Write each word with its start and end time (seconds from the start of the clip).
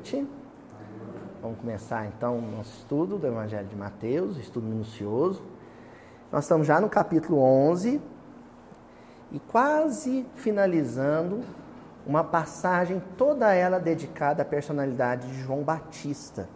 Noite. 0.00 0.26
Vamos 1.42 1.58
começar 1.58 2.06
então 2.06 2.38
o 2.38 2.40
nosso 2.40 2.78
estudo 2.78 3.18
do 3.18 3.26
Evangelho 3.26 3.68
de 3.68 3.76
Mateus, 3.76 4.38
estudo 4.38 4.66
minucioso. 4.66 5.42
Nós 6.32 6.44
estamos 6.44 6.66
já 6.66 6.80
no 6.80 6.88
capítulo 6.88 7.38
11 7.38 8.00
e 9.30 9.38
quase 9.40 10.24
finalizando 10.36 11.40
uma 12.06 12.24
passagem 12.24 13.02
toda 13.18 13.52
ela 13.52 13.78
dedicada 13.78 14.40
à 14.40 14.44
personalidade 14.44 15.28
de 15.28 15.42
João 15.42 15.62
Batista. 15.62 16.48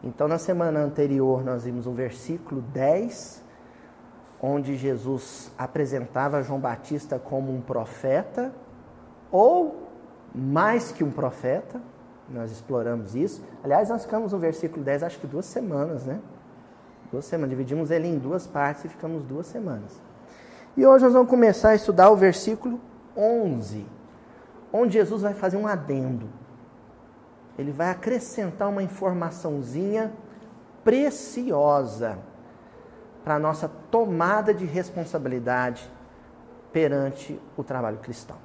Então, 0.00 0.28
na 0.28 0.38
semana 0.38 0.78
anterior, 0.78 1.44
nós 1.44 1.64
vimos 1.64 1.84
o 1.84 1.92
versículo 1.92 2.62
10, 2.62 3.42
onde 4.40 4.76
Jesus 4.76 5.50
apresentava 5.58 6.44
João 6.44 6.60
Batista 6.60 7.18
como 7.18 7.52
um 7.52 7.60
profeta 7.60 8.52
ou 9.32 9.88
mais 10.32 10.92
que 10.92 11.02
um 11.02 11.10
profeta, 11.10 11.80
nós 12.32 12.50
exploramos 12.50 13.14
isso. 13.14 13.44
Aliás, 13.62 13.88
nós 13.88 14.04
ficamos 14.04 14.32
no 14.32 14.38
versículo 14.38 14.84
10, 14.84 15.02
acho 15.02 15.18
que 15.18 15.26
duas 15.26 15.46
semanas, 15.46 16.04
né? 16.04 16.20
Duas 17.10 17.24
semanas, 17.24 17.50
dividimos 17.50 17.90
ele 17.90 18.06
em 18.06 18.18
duas 18.18 18.46
partes 18.46 18.84
e 18.84 18.88
ficamos 18.88 19.24
duas 19.24 19.46
semanas. 19.46 20.00
E 20.76 20.86
hoje 20.86 21.04
nós 21.04 21.12
vamos 21.12 21.28
começar 21.28 21.70
a 21.70 21.74
estudar 21.74 22.10
o 22.10 22.16
versículo 22.16 22.80
11, 23.16 23.84
onde 24.72 24.92
Jesus 24.94 25.22
vai 25.22 25.34
fazer 25.34 25.56
um 25.56 25.66
adendo. 25.66 26.28
Ele 27.58 27.72
vai 27.72 27.90
acrescentar 27.90 28.68
uma 28.68 28.82
informaçãozinha 28.82 30.12
preciosa 30.84 32.18
para 33.24 33.34
a 33.34 33.38
nossa 33.38 33.68
tomada 33.90 34.54
de 34.54 34.64
responsabilidade 34.64 35.90
perante 36.72 37.38
o 37.56 37.64
trabalho 37.64 37.98
cristão. 37.98 38.36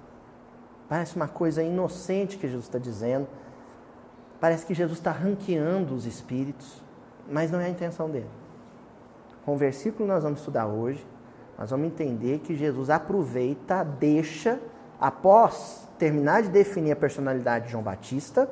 Parece 0.89 1.15
uma 1.15 1.27
coisa 1.27 1.63
inocente 1.63 2.37
que 2.37 2.47
Jesus 2.47 2.65
está 2.65 2.77
dizendo. 2.77 3.27
Parece 4.39 4.65
que 4.65 4.73
Jesus 4.73 4.97
está 4.97 5.11
ranqueando 5.11 5.95
os 5.95 6.05
espíritos, 6.05 6.83
mas 7.29 7.51
não 7.51 7.59
é 7.59 7.65
a 7.65 7.69
intenção 7.69 8.09
dele. 8.09 8.29
Com 9.45 9.55
o 9.55 9.57
versículo 9.57 10.05
que 10.05 10.11
nós 10.13 10.23
vamos 10.23 10.39
estudar 10.39 10.65
hoje, 10.65 11.05
nós 11.57 11.69
vamos 11.69 11.87
entender 11.87 12.39
que 12.39 12.55
Jesus 12.55 12.89
aproveita, 12.89 13.83
deixa, 13.83 14.59
após 14.99 15.87
terminar 15.97 16.41
de 16.41 16.49
definir 16.49 16.91
a 16.91 16.95
personalidade 16.95 17.65
de 17.65 17.71
João 17.71 17.83
Batista 17.83 18.49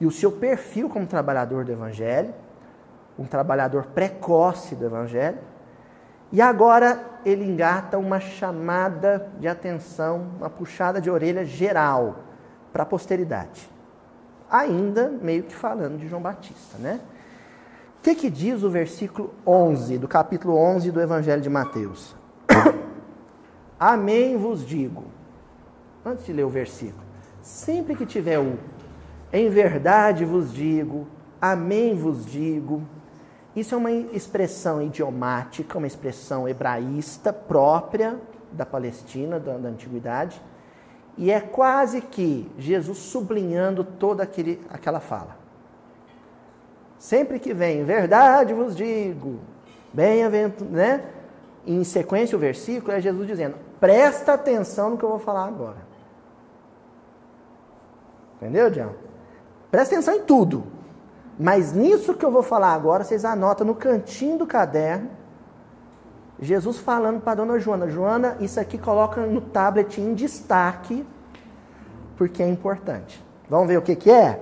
e 0.00 0.06
o 0.06 0.10
seu 0.10 0.30
perfil 0.30 0.88
como 0.88 1.06
trabalhador 1.06 1.64
do 1.64 1.72
Evangelho, 1.72 2.32
um 3.18 3.24
trabalhador 3.24 3.86
precoce 3.86 4.74
do 4.74 4.84
Evangelho, 4.84 5.38
e 6.30 6.40
agora 6.40 7.00
ele 7.24 7.44
engata 7.44 7.98
uma 7.98 8.20
chamada 8.20 9.30
de 9.38 9.48
atenção, 9.48 10.26
uma 10.38 10.50
puxada 10.50 11.00
de 11.00 11.10
orelha 11.10 11.44
geral 11.44 12.16
para 12.72 12.82
a 12.82 12.86
posteridade. 12.86 13.75
Ainda 14.50 15.08
meio 15.08 15.42
que 15.42 15.54
falando 15.54 15.98
de 15.98 16.08
João 16.08 16.22
Batista, 16.22 16.78
né? 16.78 17.00
O 17.98 18.02
que, 18.02 18.14
que 18.14 18.30
diz 18.30 18.62
o 18.62 18.70
versículo 18.70 19.34
11, 19.46 19.98
do 19.98 20.06
capítulo 20.06 20.56
11 20.56 20.92
do 20.92 21.00
Evangelho 21.00 21.42
de 21.42 21.50
Mateus? 21.50 22.14
Amém 23.78 24.36
vos 24.36 24.64
digo. 24.64 25.04
Antes 26.04 26.24
de 26.24 26.32
ler 26.32 26.44
o 26.44 26.48
versículo, 26.48 27.02
sempre 27.42 27.96
que 27.96 28.06
tiver 28.06 28.38
o 28.38 28.56
em 29.32 29.50
verdade 29.50 30.24
vos 30.24 30.52
digo, 30.52 31.06
amém 31.40 31.96
vos 31.96 32.24
digo, 32.24 32.82
isso 33.56 33.74
é 33.74 33.78
uma 33.78 33.90
expressão 33.90 34.80
idiomática, 34.80 35.78
uma 35.78 35.86
expressão 35.86 36.48
hebraísta 36.48 37.32
própria 37.32 38.20
da 38.52 38.64
Palestina, 38.64 39.40
da, 39.40 39.56
da 39.58 39.68
antiguidade, 39.68 40.40
e 41.16 41.30
é 41.30 41.40
quase 41.40 42.00
que 42.00 42.50
Jesus 42.58 42.98
sublinhando 42.98 43.82
toda 43.82 44.22
aquele, 44.22 44.64
aquela 44.70 45.00
fala. 45.00 45.36
Sempre 46.98 47.38
que 47.38 47.54
vem, 47.54 47.84
verdade 47.84 48.52
vos 48.52 48.76
digo, 48.76 49.40
bem-aventurado, 49.92 50.74
né? 50.74 51.04
em 51.66 51.82
sequência 51.82 52.36
o 52.36 52.40
versículo 52.40 52.92
é 52.92 53.00
Jesus 53.00 53.26
dizendo: 53.26 53.56
presta 53.80 54.34
atenção 54.34 54.90
no 54.90 54.98
que 54.98 55.04
eu 55.04 55.10
vou 55.10 55.18
falar 55.18 55.46
agora. 55.46 55.86
Entendeu, 58.36 58.70
Dião? 58.70 58.94
Presta 59.70 59.94
atenção 59.94 60.14
em 60.14 60.22
tudo. 60.22 60.64
Mas 61.38 61.72
nisso 61.72 62.14
que 62.14 62.24
eu 62.24 62.30
vou 62.30 62.42
falar 62.42 62.72
agora, 62.72 63.04
vocês 63.04 63.24
anotam 63.24 63.66
no 63.66 63.74
cantinho 63.74 64.38
do 64.38 64.46
caderno, 64.46 65.10
Jesus 66.40 66.78
falando 66.78 67.20
para 67.20 67.36
dona 67.36 67.58
Joana: 67.58 67.88
Joana, 67.88 68.36
isso 68.40 68.60
aqui 68.60 68.76
coloca 68.76 69.24
no 69.26 69.40
tablet 69.40 70.00
em 70.00 70.14
destaque, 70.14 71.04
porque 72.16 72.42
é 72.42 72.48
importante. 72.48 73.24
Vamos 73.48 73.68
ver 73.68 73.78
o 73.78 73.82
que, 73.82 73.96
que 73.96 74.10
é? 74.10 74.40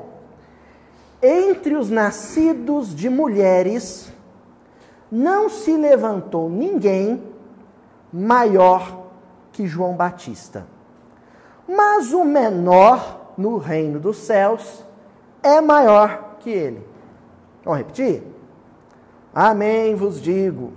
Entre 1.23 1.75
os 1.75 1.91
nascidos 1.91 2.95
de 2.95 3.09
mulheres, 3.09 4.13
não 5.11 5.49
se 5.49 5.77
levantou 5.77 6.51
ninguém 6.51 7.23
maior 8.13 9.07
que 9.53 9.67
João 9.67 9.95
Batista. 9.95 10.67
Mas 11.67 12.13
o 12.13 12.25
menor 12.25 13.33
no 13.39 13.57
reino 13.57 13.99
dos 13.99 14.19
céus 14.19 14.85
é 15.43 15.61
maior 15.61 16.37
que 16.41 16.51
ele. 16.51 16.87
Vamos 17.65 17.79
repetir? 17.79 18.23
Amém 19.35 19.95
vos 19.95 20.21
digo: 20.21 20.73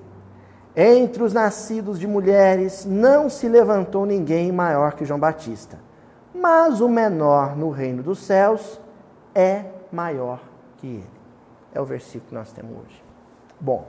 entre 0.79 1.23
os 1.23 1.33
nascidos 1.33 1.99
de 1.99 2.05
mulheres 2.05 2.85
não 2.85 3.31
se 3.31 3.49
levantou 3.49 4.05
ninguém 4.05 4.51
maior 4.51 4.93
que 4.93 5.05
João 5.05 5.19
Batista, 5.19 5.79
mas 6.35 6.79
o 6.81 6.87
menor 6.87 7.57
no 7.57 7.71
reino 7.71 8.03
dos 8.03 8.19
céus 8.19 8.79
é 9.33 9.65
maior 9.91 10.39
que 10.77 10.85
ele. 10.85 11.17
É 11.73 11.81
o 11.81 11.85
versículo 11.85 12.29
que 12.29 12.35
nós 12.35 12.51
temos 12.51 12.77
hoje. 12.77 13.03
Bom, 13.59 13.87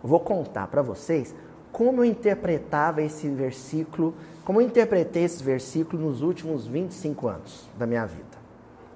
eu 0.00 0.08
vou 0.08 0.20
contar 0.20 0.68
para 0.68 0.80
vocês 0.80 1.34
como 1.72 2.02
eu 2.02 2.04
interpretava 2.04 3.02
esse 3.02 3.28
versículo, 3.28 4.14
como 4.44 4.60
eu 4.60 4.66
interpretei 4.66 5.24
esse 5.24 5.42
versículo 5.42 6.04
nos 6.04 6.22
últimos 6.22 6.68
25 6.68 7.26
anos 7.26 7.68
da 7.76 7.84
minha 7.84 8.06
vida. 8.06 8.38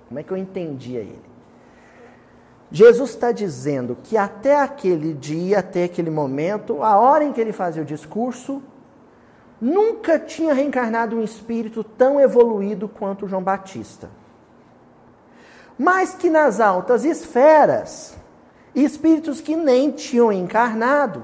Como 0.06 0.20
é 0.20 0.22
que 0.22 0.30
eu 0.30 0.36
entendia 0.36 1.00
ele? 1.00 1.27
Jesus 2.70 3.10
está 3.10 3.32
dizendo 3.32 3.96
que 4.02 4.16
até 4.16 4.60
aquele 4.60 5.14
dia, 5.14 5.60
até 5.60 5.84
aquele 5.84 6.10
momento, 6.10 6.82
a 6.82 6.98
hora 6.98 7.24
em 7.24 7.32
que 7.32 7.40
ele 7.40 7.52
fazia 7.52 7.82
o 7.82 7.86
discurso, 7.86 8.62
nunca 9.60 10.18
tinha 10.18 10.52
reencarnado 10.52 11.16
um 11.16 11.22
espírito 11.22 11.82
tão 11.82 12.20
evoluído 12.20 12.88
quanto 12.88 13.26
João 13.26 13.42
Batista. 13.42 14.10
Mas 15.78 16.14
que 16.14 16.28
nas 16.28 16.60
altas 16.60 17.04
esferas, 17.04 18.16
espíritos 18.74 19.40
que 19.40 19.56
nem 19.56 19.90
tinham 19.90 20.30
encarnado, 20.30 21.22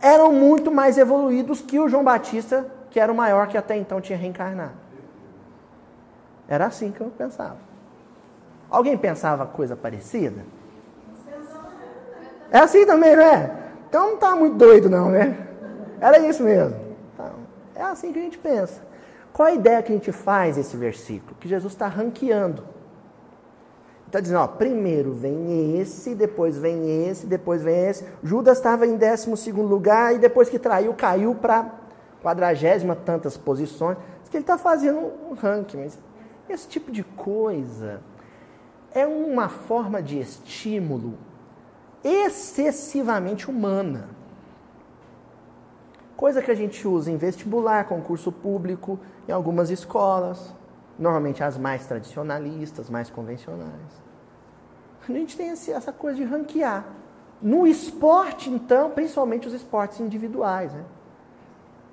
eram 0.00 0.32
muito 0.32 0.70
mais 0.70 0.98
evoluídos 0.98 1.62
que 1.62 1.78
o 1.78 1.88
João 1.88 2.04
Batista, 2.04 2.66
que 2.90 3.00
era 3.00 3.10
o 3.10 3.16
maior 3.16 3.46
que 3.46 3.56
até 3.56 3.76
então 3.76 4.00
tinha 4.00 4.18
reencarnado. 4.18 4.82
Era 6.48 6.66
assim 6.66 6.90
que 6.90 7.00
eu 7.00 7.10
pensava. 7.16 7.56
Alguém 8.68 8.98
pensava 8.98 9.46
coisa 9.46 9.76
parecida? 9.76 10.44
É 12.52 12.58
assim 12.58 12.84
também, 12.84 13.16
não 13.16 13.22
é? 13.22 13.50
Então 13.88 14.08
não 14.08 14.14
está 14.14 14.36
muito 14.36 14.56
doido, 14.56 14.90
não, 14.90 15.10
né? 15.10 15.48
Era 15.98 16.18
isso 16.18 16.42
mesmo. 16.42 16.76
Então, 17.14 17.30
é 17.74 17.82
assim 17.82 18.12
que 18.12 18.18
a 18.18 18.22
gente 18.22 18.36
pensa. 18.36 18.82
Qual 19.32 19.48
a 19.48 19.52
ideia 19.52 19.82
que 19.82 19.90
a 19.90 19.94
gente 19.94 20.12
faz 20.12 20.58
esse 20.58 20.76
versículo? 20.76 21.34
Que 21.40 21.48
Jesus 21.48 21.72
está 21.72 21.86
ranqueando. 21.86 22.62
Está 24.06 24.20
dizendo, 24.20 24.40
ó, 24.40 24.46
primeiro 24.46 25.14
vem 25.14 25.80
esse, 25.80 26.14
depois 26.14 26.58
vem 26.58 27.08
esse, 27.08 27.26
depois 27.26 27.62
vem 27.62 27.86
esse. 27.86 28.04
Judas 28.22 28.58
estava 28.58 28.86
em 28.86 28.98
12 28.98 29.52
lugar 29.52 30.14
e 30.14 30.18
depois 30.18 30.50
que 30.50 30.58
traiu, 30.58 30.92
caiu 30.92 31.34
para 31.34 31.70
quadragésima 32.22 32.94
tantas 32.94 33.38
posições. 33.38 33.96
que 34.30 34.36
ele 34.36 34.42
está 34.42 34.58
fazendo 34.58 34.98
um 34.98 35.32
ranking. 35.34 35.78
Mas 35.78 35.98
esse 36.48 36.68
tipo 36.68 36.92
de 36.92 37.02
coisa 37.02 38.02
é 38.94 39.06
uma 39.06 39.48
forma 39.48 40.02
de 40.02 40.20
estímulo 40.20 41.31
excessivamente 42.04 43.50
humana. 43.50 44.08
Coisa 46.16 46.42
que 46.42 46.50
a 46.50 46.54
gente 46.54 46.86
usa 46.86 47.10
em 47.10 47.16
vestibular, 47.16 47.84
concurso 47.84 48.30
público, 48.30 48.98
em 49.28 49.32
algumas 49.32 49.70
escolas, 49.70 50.54
normalmente 50.98 51.42
as 51.42 51.58
mais 51.58 51.86
tradicionalistas, 51.86 52.88
mais 52.88 53.10
convencionais. 53.10 54.02
A 55.08 55.12
gente 55.12 55.36
tem 55.36 55.48
essa 55.48 55.92
coisa 55.92 56.16
de 56.16 56.24
ranquear. 56.24 56.84
No 57.40 57.66
esporte, 57.66 58.48
então, 58.48 58.90
principalmente 58.90 59.48
os 59.48 59.52
esportes 59.52 59.98
individuais, 59.98 60.72
né? 60.72 60.84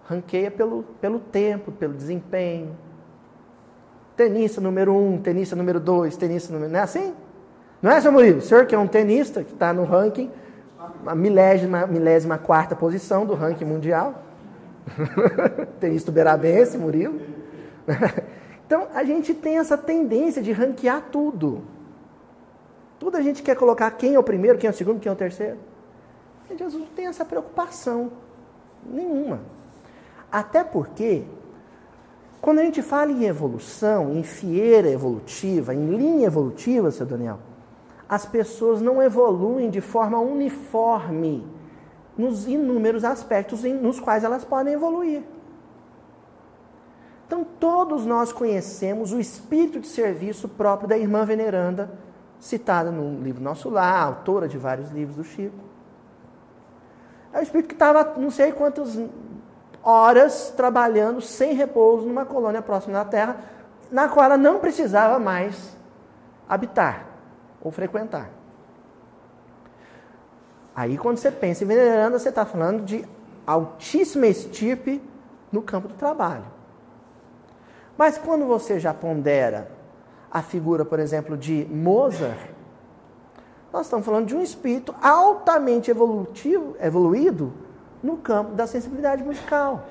Ranqueia 0.07 0.51
pelo, 0.51 0.83
pelo 1.01 1.19
tempo, 1.19 1.71
pelo 1.71 1.93
desempenho. 1.93 2.77
Tenista 4.15 4.61
número 4.61 4.93
um, 4.93 5.19
tenista 5.19 5.55
número 5.55 5.79
dois, 5.79 6.15
tenista 6.15 6.53
número. 6.53 6.71
Não 6.71 6.79
é 6.79 6.83
assim? 6.83 7.15
Não 7.81 7.91
é, 7.91 8.01
seu 8.01 8.11
Murilo? 8.11 8.39
O 8.39 8.41
senhor 8.41 8.65
que 8.65 8.75
é 8.75 8.77
um 8.77 8.87
tenista, 8.87 9.43
que 9.43 9.53
está 9.53 9.71
no 9.73 9.85
ranking, 9.85 10.29
a 11.05 11.15
milésima, 11.15 11.87
milésima 11.87 12.37
quarta 12.37 12.75
posição 12.75 13.25
do 13.25 13.33
ranking 13.33 13.65
mundial. 13.65 14.23
tenista 15.79 16.11
uberabense, 16.11 16.77
Murilo. 16.77 17.19
Então, 18.69 18.87
a 18.93 19.03
gente 19.03 19.33
tem 19.33 19.57
essa 19.57 19.75
tendência 19.75 20.43
de 20.43 20.51
ranquear 20.51 21.05
tudo. 21.11 21.63
Tudo 22.99 23.17
a 23.17 23.21
gente 23.23 23.41
quer 23.41 23.55
colocar 23.55 23.89
quem 23.89 24.13
é 24.13 24.19
o 24.19 24.21
primeiro, 24.21 24.59
quem 24.59 24.67
é 24.67 24.71
o 24.71 24.75
segundo, 24.75 24.99
quem 24.99 25.09
é 25.09 25.13
o 25.13 25.15
terceiro. 25.15 25.57
E 26.51 26.55
Jesus 26.55 26.79
não 26.79 26.87
tem 26.89 27.07
essa 27.07 27.25
preocupação 27.25 28.11
nenhuma. 28.85 29.39
Até 30.31 30.63
porque, 30.63 31.23
quando 32.39 32.59
a 32.59 32.63
gente 32.63 32.83
fala 32.83 33.11
em 33.11 33.25
evolução, 33.25 34.13
em 34.13 34.21
fieira 34.21 34.87
evolutiva, 34.87 35.73
em 35.73 35.95
linha 35.95 36.27
evolutiva, 36.27 36.91
seu 36.91 37.07
Daniel, 37.07 37.39
as 38.09 38.25
pessoas 38.25 38.81
não 38.81 38.99
evoluem 38.99 39.69
de 39.69 39.79
forma 39.79 40.19
uniforme 40.19 41.47
nos 42.17 42.47
inúmeros 42.47 43.05
aspectos 43.05 43.63
nos 43.63 43.99
quais 43.99 44.23
elas 44.23 44.43
podem 44.43 44.73
evoluir. 44.73 45.21
Então, 47.27 47.45
todos 47.59 48.07
nós 48.07 48.33
conhecemos 48.33 49.13
o 49.13 49.19
espírito 49.19 49.79
de 49.79 49.87
serviço 49.87 50.49
próprio 50.49 50.89
da 50.89 50.97
irmã 50.97 51.23
veneranda, 51.23 51.91
citada 52.39 52.89
no 52.89 53.21
livro 53.21 53.43
Nosso 53.43 53.69
Lar, 53.69 54.01
autora 54.01 54.47
de 54.47 54.57
vários 54.57 54.89
livros 54.89 55.15
do 55.15 55.23
Chico. 55.23 55.55
É 57.31 57.39
o 57.39 57.43
espírito 57.43 57.67
que 57.67 57.75
estava 57.75 58.15
não 58.17 58.31
sei 58.31 58.51
quantas 58.51 58.99
horas 59.83 60.51
trabalhando 60.57 61.21
sem 61.21 61.53
repouso 61.53 62.07
numa 62.07 62.25
colônia 62.25 62.63
próxima 62.63 62.93
da 62.95 63.05
Terra, 63.05 63.37
na 63.91 64.09
qual 64.09 64.25
ela 64.25 64.37
não 64.37 64.57
precisava 64.57 65.19
mais 65.19 65.77
habitar 66.49 67.08
ou 67.61 67.71
frequentar. 67.71 68.29
Aí, 70.75 70.97
quando 70.97 71.17
você 71.17 71.31
pensa 71.31 71.63
em 71.63 71.67
veneranda, 71.67 72.17
você 72.17 72.29
está 72.29 72.45
falando 72.45 72.83
de 72.83 73.05
altíssima 73.45 74.27
estirpe 74.27 75.01
no 75.51 75.61
campo 75.61 75.87
do 75.87 75.95
trabalho. 75.95 76.45
Mas 77.97 78.17
quando 78.17 78.45
você 78.45 78.79
já 78.79 78.93
pondera 78.93 79.69
a 80.31 80.41
figura, 80.41 80.85
por 80.85 80.99
exemplo, 80.99 81.35
de 81.35 81.67
Mozart, 81.69 82.39
nós 83.73 83.87
estamos 83.87 84.05
falando 84.05 84.27
de 84.27 84.35
um 84.35 84.41
espírito 84.41 84.95
altamente 85.01 85.91
evolutivo, 85.91 86.75
evoluído 86.79 87.53
no 88.01 88.17
campo 88.17 88.53
da 88.53 88.65
sensibilidade 88.65 89.23
musical. 89.23 89.85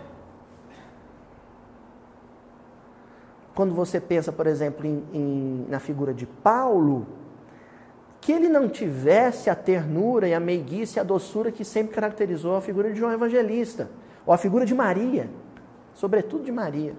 Quando 3.54 3.74
você 3.74 4.00
pensa, 4.00 4.32
por 4.32 4.46
exemplo, 4.46 4.86
em, 4.86 5.04
em, 5.12 5.66
na 5.68 5.80
figura 5.80 6.14
de 6.14 6.26
Paulo, 6.26 7.06
que 8.20 8.32
ele 8.32 8.48
não 8.48 8.68
tivesse 8.68 9.48
a 9.48 9.54
ternura 9.54 10.28
e 10.28 10.34
a 10.34 10.40
meiguice 10.40 10.98
e 10.98 11.00
a 11.00 11.04
doçura 11.04 11.52
que 11.52 11.64
sempre 11.64 11.94
caracterizou 11.94 12.56
a 12.56 12.60
figura 12.60 12.92
de 12.92 12.98
João 12.98 13.12
Evangelista, 13.12 13.88
ou 14.26 14.34
a 14.34 14.38
figura 14.38 14.66
de 14.66 14.74
Maria, 14.74 15.30
sobretudo 15.94 16.44
de 16.44 16.52
Maria. 16.52 16.94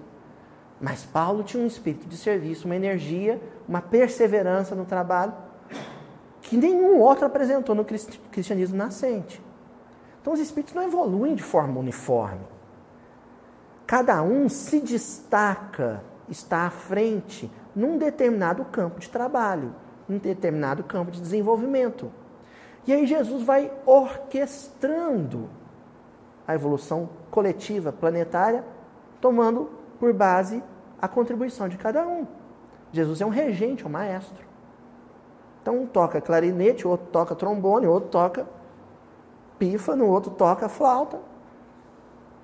Mas 0.80 1.04
Paulo 1.04 1.44
tinha 1.44 1.62
um 1.62 1.66
espírito 1.66 2.08
de 2.08 2.16
serviço, 2.16 2.66
uma 2.66 2.74
energia, 2.74 3.40
uma 3.68 3.82
perseverança 3.82 4.74
no 4.74 4.86
trabalho 4.86 5.34
que 6.40 6.56
nenhum 6.56 6.98
outro 6.98 7.26
apresentou 7.26 7.74
no 7.74 7.84
cristianismo 7.84 8.76
nascente. 8.76 9.40
Então 10.20 10.32
os 10.32 10.40
espíritos 10.40 10.74
não 10.74 10.82
evoluem 10.82 11.34
de 11.34 11.42
forma 11.42 11.78
uniforme. 11.78 12.40
Cada 13.86 14.22
um 14.22 14.48
se 14.48 14.80
destaca, 14.80 16.02
está 16.28 16.66
à 16.66 16.70
frente 16.70 17.50
num 17.74 17.98
determinado 17.98 18.64
campo 18.64 18.98
de 18.98 19.08
trabalho, 19.08 19.74
num 20.10 20.18
determinado 20.18 20.82
campo 20.82 21.12
de 21.12 21.20
desenvolvimento. 21.20 22.10
E 22.86 22.92
aí 22.92 23.06
Jesus 23.06 23.44
vai 23.44 23.70
orquestrando 23.86 25.48
a 26.46 26.54
evolução 26.54 27.08
coletiva, 27.30 27.92
planetária, 27.92 28.64
tomando 29.20 29.70
por 30.00 30.12
base 30.12 30.62
a 31.00 31.06
contribuição 31.06 31.68
de 31.68 31.76
cada 31.76 32.06
um. 32.06 32.26
Jesus 32.92 33.20
é 33.20 33.26
um 33.26 33.28
regente, 33.28 33.84
é 33.84 33.86
um 33.86 33.90
maestro. 33.90 34.44
Então 35.62 35.82
um 35.82 35.86
toca 35.86 36.20
clarinete, 36.20 36.88
outro 36.88 37.06
toca 37.12 37.36
trombone, 37.36 37.86
outro 37.86 38.08
toca 38.10 38.48
pífano, 39.58 40.06
outro 40.06 40.32
toca 40.32 40.68
flauta. 40.68 41.20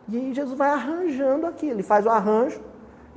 E 0.07 0.17
aí 0.17 0.35
Jesus 0.35 0.57
vai 0.57 0.71
arranjando 0.71 1.47
aqui. 1.47 1.67
Ele 1.67 1.83
faz 1.83 2.07
o 2.07 2.11
arranjo, 2.11 2.61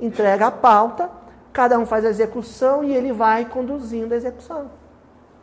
entrega 0.00 0.48
a 0.48 0.50
pauta, 0.50 1.08
cada 1.52 1.78
um 1.78 1.86
faz 1.86 2.04
a 2.04 2.08
execução 2.08 2.84
e 2.84 2.94
ele 2.94 3.12
vai 3.12 3.44
conduzindo 3.44 4.14
a 4.14 4.16
execução. 4.16 4.70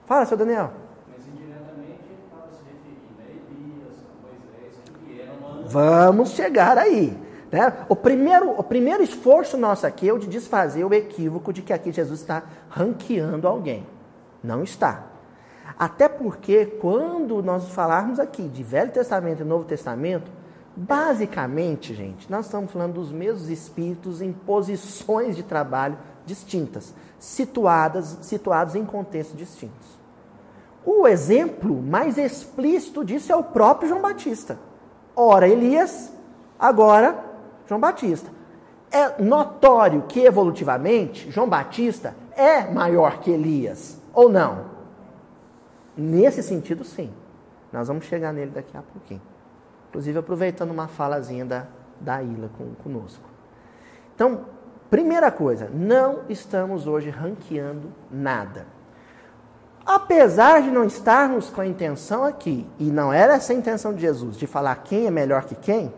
Fala, 0.06 0.26
seu 0.26 0.38
Daniel. 0.38 0.72
Mas 1.08 1.28
indiretamente 1.28 2.02
ele 2.10 2.20
estava 2.24 2.50
se 2.52 2.64
referindo 2.64 3.20
a 3.20 3.26
Elias, 3.26 3.96
a 4.04 4.26
Moisés, 4.26 5.64
que 5.64 5.70
Vamos 5.70 6.30
chegar 6.32 6.78
aí. 6.78 7.18
Né? 7.52 7.74
O, 7.90 7.96
primeiro, 7.96 8.52
o 8.52 8.64
primeiro 8.64 9.04
esforço 9.04 9.58
nosso 9.58 9.86
aqui 9.86 10.08
é 10.10 10.14
o 10.14 10.20
de 10.20 10.28
desfazer 10.28 10.84
o 10.84 10.94
equívoco 10.94 11.52
de 11.52 11.62
que 11.62 11.74
aqui 11.74 11.92
Jesus 11.92 12.22
está 12.22 12.44
ranqueando 12.70 13.48
alguém. 13.48 13.86
Não 14.44 14.64
está. 14.64 15.04
Até 15.78 16.08
porque, 16.08 16.66
quando 16.66 17.44
nós 17.44 17.70
falarmos 17.70 18.20
aqui 18.20 18.48
de 18.48 18.64
Velho 18.64 18.92
Testamento 18.92 19.42
e 19.42 19.46
Novo 19.46 19.66
Testamento, 19.66 20.32
basicamente, 20.78 21.96
gente, 21.96 22.30
nós 22.32 22.46
estamos 22.46 22.72
falando 22.72 22.94
dos 22.94 23.12
mesmos 23.12 23.50
espíritos 23.50 24.22
em 24.22 24.32
posições 24.32 25.36
de 25.36 25.42
trabalho 25.42 25.98
distintas, 26.24 26.94
situadas, 27.18 28.20
situados 28.22 28.76
em 28.76 28.86
contextos 28.86 29.36
distintos. 29.36 29.98
O 30.86 31.08
exemplo 31.08 31.82
mais 31.82 32.18
explícito 32.18 33.04
disso 33.04 33.32
é 33.32 33.36
o 33.36 33.44
próprio 33.44 33.90
João 33.90 34.02
Batista. 34.02 34.60
Ora 35.16 35.48
Elias, 35.48 36.14
agora 36.60 37.26
João 37.66 37.82
Batista. 37.82 38.30
É 38.92 39.22
notório 39.22 40.04
que 40.04 40.20
evolutivamente 40.20 41.32
João 41.32 41.50
Batista 41.50 42.16
é 42.36 42.72
maior 42.72 43.20
que 43.20 43.32
Elias, 43.32 44.00
ou 44.14 44.30
não? 44.30 44.66
Nesse 45.98 46.44
sentido, 46.44 46.86
sim. 46.86 47.12
Nós 47.74 47.88
vamos 47.88 48.06
chegar 48.06 48.32
nele 48.32 48.52
daqui 48.52 48.78
a 48.78 48.82
pouquinho. 48.82 49.22
Inclusive 49.98 50.20
aproveitando 50.20 50.70
uma 50.70 50.88
falazinha 50.88 51.44
da, 51.44 51.66
da 52.00 52.22
Ilha 52.22 52.52
com, 52.56 52.76
conosco. 52.84 53.24
Então, 54.14 54.42
primeira 54.92 55.32
coisa, 55.32 55.72
não 55.74 56.20
estamos 56.30 56.86
hoje 56.86 57.10
ranqueando 57.10 57.92
nada. 58.12 58.68
Apesar 59.84 60.62
de 60.62 60.70
não 60.70 60.84
estarmos 60.84 61.50
com 61.50 61.62
a 61.62 61.66
intenção 61.66 62.24
aqui, 62.24 62.70
e 62.78 62.92
não 62.92 63.12
era 63.12 63.34
essa 63.34 63.54
a 63.54 63.56
intenção 63.56 63.92
de 63.92 64.02
Jesus, 64.02 64.38
de 64.38 64.46
falar 64.46 64.76
quem 64.84 65.08
é 65.08 65.10
melhor 65.10 65.46
que 65.46 65.56
quem, 65.56 65.92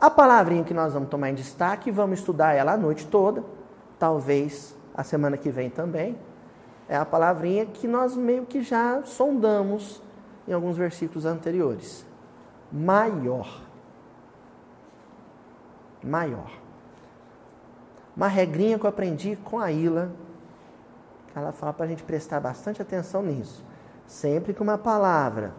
a 0.00 0.10
palavrinha 0.10 0.64
que 0.64 0.74
nós 0.74 0.92
vamos 0.92 1.08
tomar 1.08 1.30
em 1.30 1.34
destaque, 1.34 1.92
vamos 1.92 2.18
estudar 2.18 2.54
ela 2.54 2.72
a 2.72 2.76
noite 2.76 3.06
toda, 3.06 3.44
talvez 3.96 4.76
a 4.92 5.04
semana 5.04 5.36
que 5.36 5.50
vem 5.50 5.70
também. 5.70 6.18
É 6.88 6.96
a 6.96 7.04
palavrinha 7.04 7.64
que 7.64 7.86
nós 7.86 8.16
meio 8.16 8.44
que 8.44 8.60
já 8.60 9.04
sondamos 9.04 10.02
em 10.48 10.52
alguns 10.52 10.76
versículos 10.76 11.24
anteriores. 11.24 12.04
Maior. 12.72 13.62
Maior. 16.02 16.50
Uma 18.16 18.28
regrinha 18.28 18.78
que 18.78 18.86
eu 18.86 18.90
aprendi 18.90 19.36
com 19.44 19.58
a 19.58 19.70
Ila, 19.70 20.10
ela 21.34 21.52
fala 21.52 21.72
para 21.72 21.84
a 21.84 21.88
gente 21.88 22.02
prestar 22.02 22.40
bastante 22.40 22.80
atenção 22.80 23.22
nisso. 23.22 23.64
Sempre 24.06 24.54
que 24.54 24.62
uma 24.62 24.78
palavra 24.78 25.52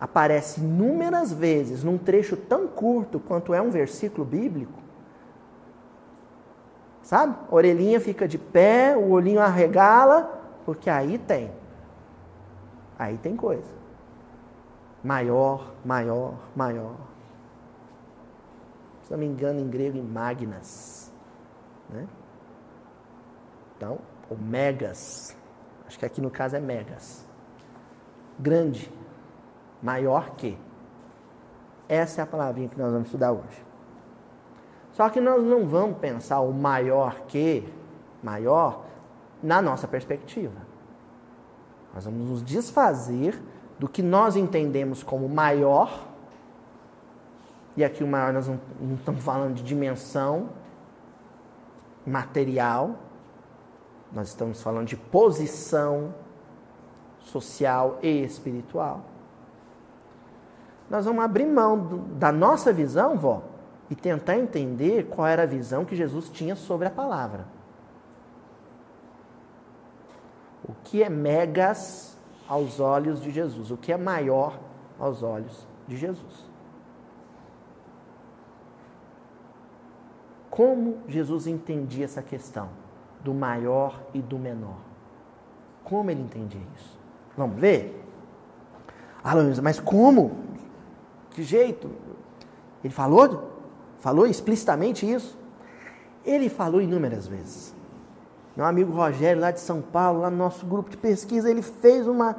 aparece 0.00 0.60
inúmeras 0.60 1.32
vezes 1.32 1.82
num 1.82 1.98
trecho 1.98 2.36
tão 2.36 2.68
curto 2.68 3.18
quanto 3.18 3.52
é 3.52 3.60
um 3.60 3.70
versículo 3.70 4.24
bíblico, 4.24 4.78
sabe? 7.02 7.34
A 7.50 7.54
orelhinha 7.54 8.00
fica 8.00 8.28
de 8.28 8.38
pé, 8.38 8.96
o 8.96 9.10
olhinho 9.10 9.40
arregala, 9.40 10.40
porque 10.64 10.90
aí 10.90 11.18
tem. 11.18 11.50
Aí 12.98 13.16
tem 13.18 13.36
coisa. 13.36 13.85
Maior, 15.06 15.72
maior, 15.84 16.34
maior. 16.56 16.96
Se 19.04 19.12
não 19.12 19.18
me 19.18 19.26
engano, 19.26 19.60
em 19.60 19.70
grego, 19.70 19.96
em 19.96 20.02
magnas. 20.02 21.12
Né? 21.88 22.08
Então, 23.76 24.00
ou 24.28 24.36
megas. 24.36 25.36
Acho 25.86 25.96
que 25.96 26.04
aqui 26.04 26.20
no 26.20 26.28
caso 26.28 26.56
é 26.56 26.60
megas. 26.60 27.24
Grande, 28.36 28.92
maior 29.80 30.30
que. 30.30 30.58
Essa 31.88 32.22
é 32.22 32.24
a 32.24 32.26
palavrinha 32.26 32.68
que 32.68 32.76
nós 32.76 32.90
vamos 32.90 33.06
estudar 33.06 33.30
hoje. 33.30 33.64
Só 34.92 35.08
que 35.08 35.20
nós 35.20 35.44
não 35.44 35.68
vamos 35.68 35.98
pensar 35.98 36.40
o 36.40 36.52
maior 36.52 37.20
que, 37.28 37.72
maior, 38.20 38.86
na 39.40 39.62
nossa 39.62 39.86
perspectiva. 39.86 40.66
Nós 41.94 42.06
vamos 42.06 42.28
nos 42.28 42.42
desfazer 42.42 43.40
do 43.78 43.88
que 43.88 44.02
nós 44.02 44.36
entendemos 44.36 45.02
como 45.02 45.28
maior. 45.28 46.06
E 47.76 47.84
aqui 47.84 48.02
o 48.02 48.06
maior 48.06 48.32
nós 48.32 48.48
não, 48.48 48.60
não 48.80 48.94
estamos 48.94 49.22
falando 49.22 49.54
de 49.54 49.62
dimensão 49.62 50.50
material, 52.06 52.96
nós 54.12 54.28
estamos 54.28 54.62
falando 54.62 54.86
de 54.86 54.96
posição 54.96 56.14
social 57.20 57.98
e 58.02 58.22
espiritual 58.22 59.04
nós 60.88 61.04
vamos 61.04 61.24
abrir 61.24 61.46
mão 61.46 61.78
do, 61.78 61.98
da 62.14 62.30
nossa 62.30 62.72
visão, 62.72 63.16
vó, 63.16 63.42
e 63.90 63.94
tentar 63.94 64.36
entender 64.36 65.06
qual 65.06 65.26
era 65.26 65.42
a 65.42 65.46
visão 65.46 65.84
que 65.84 65.96
Jesus 65.96 66.28
tinha 66.28 66.56
sobre 66.56 66.86
a 66.86 66.90
palavra. 66.90 67.46
O 70.68 70.72
que 70.84 71.02
é 71.02 71.08
megas 71.08 72.15
aos 72.48 72.80
olhos 72.80 73.20
de 73.20 73.30
Jesus? 73.30 73.70
O 73.70 73.76
que 73.76 73.92
é 73.92 73.96
maior 73.96 74.58
aos 74.98 75.22
olhos 75.22 75.66
de 75.86 75.96
Jesus? 75.96 76.46
Como 80.50 80.98
Jesus 81.06 81.46
entendia 81.46 82.06
essa 82.06 82.22
questão 82.22 82.70
do 83.22 83.34
maior 83.34 84.00
e 84.14 84.22
do 84.22 84.38
menor? 84.38 84.78
Como 85.84 86.10
ele 86.10 86.22
entendia 86.22 86.62
isso? 86.74 86.98
Vamos 87.36 87.60
ver? 87.60 88.02
Ah, 89.22 89.34
mas 89.62 89.78
como? 89.78 90.38
Que 91.30 91.42
jeito? 91.42 91.90
Ele 92.82 92.94
falou? 92.94 93.52
Falou 93.98 94.26
explicitamente 94.26 95.10
isso? 95.10 95.38
Ele 96.24 96.48
falou 96.48 96.80
inúmeras 96.80 97.26
vezes. 97.26 97.75
Meu 98.56 98.64
amigo 98.64 98.90
Rogério, 98.92 99.42
lá 99.42 99.50
de 99.50 99.60
São 99.60 99.82
Paulo, 99.82 100.20
lá 100.20 100.30
no 100.30 100.38
nosso 100.38 100.64
grupo 100.64 100.88
de 100.88 100.96
pesquisa, 100.96 101.50
ele 101.50 101.60
fez 101.60 102.08
uma, 102.08 102.36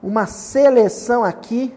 uma 0.00 0.26
seleção 0.26 1.24
aqui. 1.24 1.74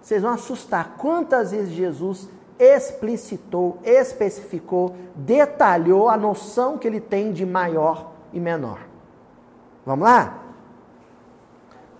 Vocês 0.00 0.22
vão 0.22 0.32
assustar 0.32 0.94
quantas 0.96 1.50
vezes 1.50 1.72
Jesus 1.72 2.28
explicitou, 2.56 3.78
especificou, 3.82 4.94
detalhou 5.16 6.08
a 6.08 6.16
noção 6.16 6.78
que 6.78 6.86
ele 6.86 7.00
tem 7.00 7.32
de 7.32 7.44
maior 7.44 8.12
e 8.32 8.38
menor. 8.38 8.78
Vamos 9.84 10.04
lá? 10.04 10.38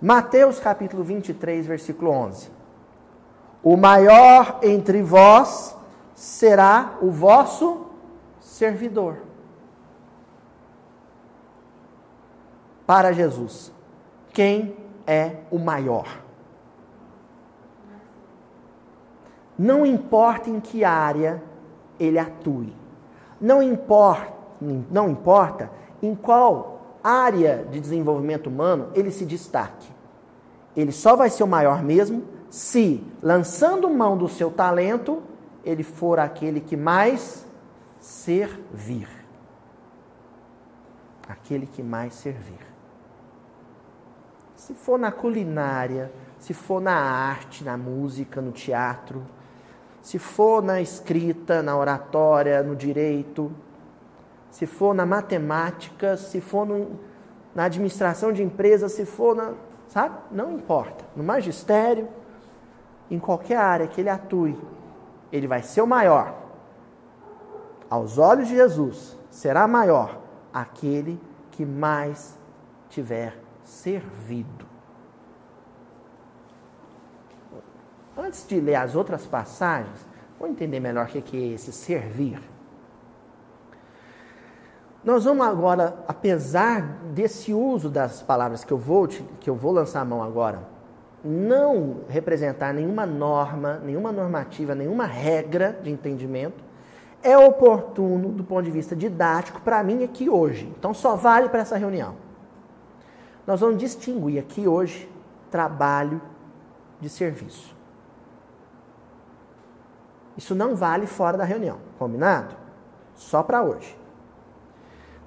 Mateus 0.00 0.60
capítulo 0.60 1.02
23, 1.02 1.66
versículo 1.66 2.12
11. 2.12 2.50
O 3.64 3.76
maior 3.76 4.60
entre 4.62 5.02
vós 5.02 5.74
será 6.14 6.98
o 7.00 7.10
vosso 7.10 7.86
servidor. 8.40 9.31
Para 12.86 13.12
Jesus, 13.12 13.72
quem 14.32 14.76
é 15.06 15.36
o 15.50 15.58
maior? 15.58 16.22
Não 19.58 19.86
importa 19.86 20.50
em 20.50 20.58
que 20.60 20.84
área 20.84 21.42
ele 22.00 22.18
atue, 22.18 22.74
não 23.40 23.62
importa, 23.62 24.32
não 24.90 25.08
importa 25.08 25.70
em 26.02 26.14
qual 26.14 26.98
área 27.02 27.66
de 27.70 27.80
desenvolvimento 27.80 28.48
humano 28.48 28.88
ele 28.94 29.10
se 29.10 29.24
destaque. 29.24 29.90
Ele 30.74 30.90
só 30.90 31.14
vai 31.14 31.28
ser 31.28 31.44
o 31.44 31.48
maior 31.48 31.82
mesmo 31.82 32.24
se, 32.48 33.02
lançando 33.22 33.88
mão 33.88 34.16
do 34.16 34.28
seu 34.28 34.50
talento, 34.50 35.22
ele 35.64 35.82
for 35.82 36.18
aquele 36.18 36.60
que 36.60 36.76
mais 36.76 37.46
servir. 37.98 39.08
Aquele 41.28 41.66
que 41.66 41.82
mais 41.82 42.14
servir. 42.14 42.71
Se 44.72 44.78
for 44.78 44.98
na 44.98 45.12
culinária, 45.12 46.10
se 46.38 46.54
for 46.54 46.80
na 46.80 46.94
arte, 46.94 47.62
na 47.62 47.76
música, 47.76 48.40
no 48.40 48.52
teatro, 48.52 49.22
se 50.00 50.18
for 50.18 50.62
na 50.62 50.80
escrita, 50.80 51.62
na 51.62 51.76
oratória, 51.76 52.62
no 52.62 52.74
direito, 52.74 53.52
se 54.50 54.64
for 54.64 54.94
na 54.94 55.04
matemática, 55.04 56.16
se 56.16 56.40
for 56.40 56.66
no, 56.66 56.98
na 57.54 57.64
administração 57.64 58.32
de 58.32 58.42
empresas, 58.42 58.92
se 58.92 59.04
for 59.04 59.36
na. 59.36 59.52
Sabe? 59.88 60.16
Não 60.30 60.54
importa. 60.54 61.04
No 61.14 61.22
magistério, 61.22 62.08
em 63.10 63.18
qualquer 63.18 63.58
área 63.58 63.86
que 63.86 64.00
ele 64.00 64.08
atue, 64.08 64.58
ele 65.30 65.46
vai 65.46 65.62
ser 65.62 65.82
o 65.82 65.86
maior. 65.86 66.34
Aos 67.90 68.16
olhos 68.16 68.48
de 68.48 68.56
Jesus, 68.56 69.18
será 69.28 69.68
maior 69.68 70.18
aquele 70.50 71.20
que 71.50 71.66
mais 71.66 72.38
tiver 72.88 73.41
servido. 73.64 74.66
Antes 78.16 78.46
de 78.46 78.60
ler 78.60 78.76
as 78.76 78.94
outras 78.94 79.26
passagens, 79.26 80.06
vamos 80.38 80.54
entender 80.54 80.80
melhor 80.80 81.06
o 81.06 81.08
que 81.08 81.36
é 81.36 81.54
esse 81.54 81.72
servir. 81.72 82.40
Nós 85.04 85.24
vamos 85.24 85.44
agora, 85.46 85.96
apesar 86.06 86.82
desse 87.12 87.52
uso 87.52 87.90
das 87.90 88.22
palavras 88.22 88.62
que 88.62 88.72
eu 88.72 88.78
vou, 88.78 89.08
que 89.08 89.50
eu 89.50 89.54
vou 89.54 89.72
lançar 89.72 90.00
a 90.00 90.04
mão 90.04 90.22
agora, 90.22 90.62
não 91.24 92.02
representar 92.08 92.72
nenhuma 92.72 93.04
norma, 93.06 93.80
nenhuma 93.84 94.12
normativa, 94.12 94.74
nenhuma 94.74 95.04
regra 95.04 95.78
de 95.82 95.90
entendimento, 95.90 96.62
é 97.22 97.36
oportuno 97.38 98.28
do 98.30 98.44
ponto 98.44 98.62
de 98.62 98.70
vista 98.70 98.94
didático 98.94 99.60
para 99.60 99.82
mim 99.82 100.04
aqui 100.04 100.28
hoje. 100.28 100.72
Então 100.78 100.92
só 100.92 101.16
vale 101.16 101.48
para 101.48 101.60
essa 101.60 101.76
reunião. 101.76 102.14
Nós 103.46 103.60
vamos 103.60 103.78
distinguir 103.78 104.38
aqui 104.38 104.66
hoje 104.66 105.10
trabalho 105.50 106.20
de 107.00 107.08
serviço. 107.08 107.74
Isso 110.36 110.54
não 110.54 110.74
vale 110.74 111.06
fora 111.06 111.36
da 111.36 111.44
reunião, 111.44 111.78
combinado? 111.98 112.54
Só 113.14 113.42
para 113.42 113.62
hoje. 113.62 113.98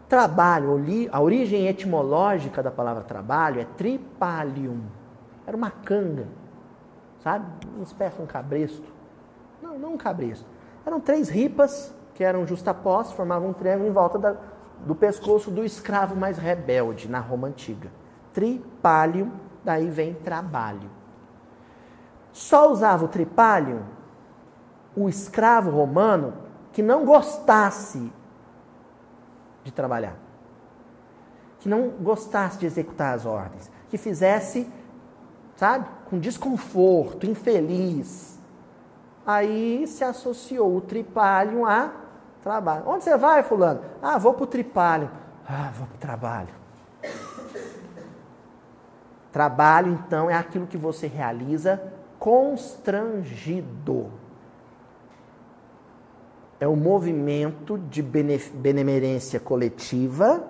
Trabalho, 0.10 0.81
a 1.12 1.22
origem 1.22 1.67
etimológica 1.67 2.63
da 2.63 2.72
palavra 2.72 3.03
trabalho 3.03 3.60
é 3.60 3.65
tripalium 3.65 4.81
era 5.45 5.55
uma 5.55 5.69
canga, 5.69 6.27
sabe? 7.24 7.45
Uma 7.75 7.84
espécie 7.84 8.15
de 8.17 8.24
um 8.24 8.25
cabresto. 8.25 8.88
Não, 9.62 9.77
não 9.77 9.93
um 9.93 9.98
cabresto. 9.98 10.45
Eram 10.86 11.00
três 11.00 11.29
ripas 11.29 11.93
que 12.13 12.24
eram 12.24 12.48
justapostas, 12.48 13.15
formavam 13.15 13.50
um 13.50 13.53
triângulo 13.53 13.89
em 13.89 13.91
volta 13.91 14.17
da, 14.17 14.36
do 14.86 14.95
pescoço 14.95 15.51
do 15.51 15.63
escravo 15.63 16.15
mais 16.15 16.38
rebelde 16.38 17.07
na 17.07 17.19
Roma 17.19 17.48
antiga. 17.48 17.89
Tripalium, 18.36 19.32
daí 19.63 19.89
vem 19.89 20.13
trabalho. 20.13 20.92
Só 22.32 22.70
usava 22.70 23.06
o 23.06 23.08
tripalium 23.08 23.82
o 24.96 25.10
escravo 25.10 25.72
romano 25.72 26.34
que 26.72 26.84
não 26.84 27.04
gostasse 27.04 28.13
de 29.63 29.72
trabalhar, 29.72 30.15
que 31.60 31.68
não 31.68 31.89
gostasse 31.89 32.60
de 32.60 32.68
executar 32.68 33.15
as 33.15 33.25
ordens, 33.25 33.72
que 33.89 33.98
fizesse 33.98 34.72
sabe? 35.56 35.88
Com 36.10 36.20
desconforto, 36.20 37.25
infeliz. 37.25 38.39
Aí 39.25 39.88
se 39.88 40.04
associou 40.04 40.75
o 40.75 40.82
tripalho 40.82 41.65
a 41.65 41.92
trabalho. 42.42 42.84
Onde 42.86 43.04
você 43.04 43.18
vai, 43.18 43.42
fulano? 43.42 43.82
Ah, 44.01 44.18
vou 44.18 44.34
para 44.34 44.44
o 44.44 44.48
tripalho. 44.48 45.10
Ah, 45.48 45.72
vou 45.74 45.88
para 45.88 45.96
o 45.96 46.00
trabalho. 46.00 46.64
Trabalho, 49.36 49.92
então, 49.92 50.30
é 50.30 50.34
aquilo 50.34 50.65
que 50.65 50.77
você 50.77 51.08
realiza 51.08 51.92
constrangido. 52.18 54.10
É 56.58 56.65
um 56.65 56.77
movimento 56.77 57.77
de 57.77 58.01
benemerência 58.01 59.38
coletiva, 59.38 60.42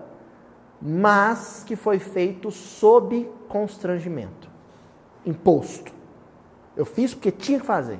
mas 0.79 1.63
que 1.65 1.75
foi 1.75 1.97
feito 1.97 2.51
sob 2.51 3.27
constrangimento 3.49 4.47
imposto. 5.25 5.91
Eu 6.77 6.85
fiz 6.85 7.15
porque 7.15 7.31
tinha 7.31 7.59
que 7.59 7.65
fazer. 7.65 7.99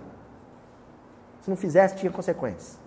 Se 1.42 1.50
não 1.50 1.58
fizesse, 1.58 1.96
tinha 1.96 2.12
consequências. 2.12 2.80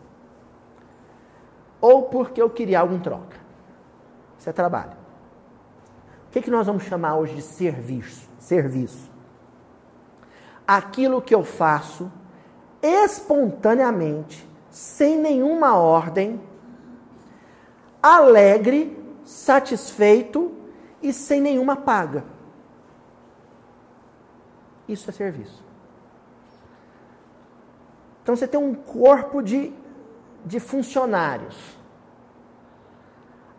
Ou 1.80 2.02
porque 2.04 2.40
eu 2.40 2.48
queria 2.48 2.78
algo 2.78 2.94
em 2.94 3.00
troca. 3.00 3.36
Isso 4.38 4.48
é 4.48 4.52
trabalho. 4.52 5.07
O 6.28 6.30
que, 6.30 6.42
que 6.42 6.50
nós 6.50 6.66
vamos 6.66 6.84
chamar 6.84 7.16
hoje 7.16 7.34
de 7.34 7.42
serviço? 7.42 8.28
Serviço. 8.38 9.10
Aquilo 10.66 11.22
que 11.22 11.34
eu 11.34 11.42
faço 11.42 12.12
espontaneamente, 12.82 14.46
sem 14.70 15.16
nenhuma 15.16 15.76
ordem, 15.76 16.40
alegre, 18.02 18.96
satisfeito 19.24 20.52
e 21.02 21.14
sem 21.14 21.40
nenhuma 21.40 21.76
paga. 21.76 22.24
Isso 24.86 25.08
é 25.08 25.12
serviço. 25.12 25.64
Então 28.22 28.36
você 28.36 28.46
tem 28.46 28.60
um 28.60 28.74
corpo 28.74 29.42
de, 29.42 29.72
de 30.44 30.60
funcionários. 30.60 31.56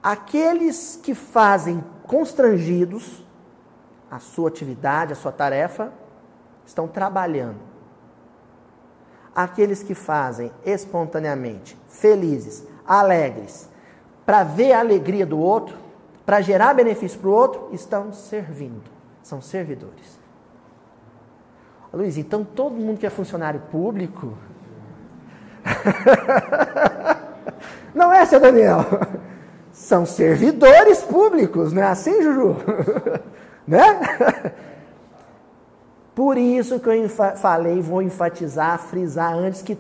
Aqueles 0.02 1.00
que 1.02 1.16
fazem 1.16 1.84
constrangidos 2.10 3.24
a 4.10 4.18
sua 4.18 4.50
atividade, 4.50 5.14
a 5.14 5.16
sua 5.16 5.32
tarefa, 5.32 5.94
estão 6.66 6.88
trabalhando. 6.88 7.60
Aqueles 9.36 9.84
que 9.84 9.94
fazem 9.94 10.52
espontaneamente, 10.66 11.78
felizes, 11.88 12.66
alegres, 12.84 13.70
para 14.26 14.44
ver 14.44 14.74
a 14.74 14.80
alegria 14.80 15.24
do 15.24 15.38
outro, 15.38 15.78
para 16.26 16.42
gerar 16.42 16.74
benefício 16.74 17.20
para 17.20 17.30
o 17.30 17.34
outro, 17.34 17.70
estão 17.72 18.12
servindo, 18.12 18.90
são 19.22 19.40
servidores. 19.40 20.20
Luiz, 21.94 22.18
então 22.18 22.44
todo 22.44 22.74
mundo 22.74 22.98
que 22.98 23.06
é 23.06 23.10
funcionário 23.12 23.60
público 23.72 24.36
Não 27.94 28.12
é, 28.12 28.26
seu 28.26 28.40
Daniel? 28.40 28.80
São 29.80 30.06
servidores 30.06 31.02
públicos, 31.02 31.72
não 31.72 31.82
é 31.82 31.86
assim, 31.86 32.22
Juju? 32.22 32.58
né? 33.66 34.54
Por 36.14 36.38
isso 36.38 36.82
que 36.82 36.90
eu 36.90 37.08
falei, 37.08 37.80
vou 37.80 38.02
enfatizar, 38.02 38.78
frisar 38.78 39.34
antes 39.34 39.62
que 39.62 39.78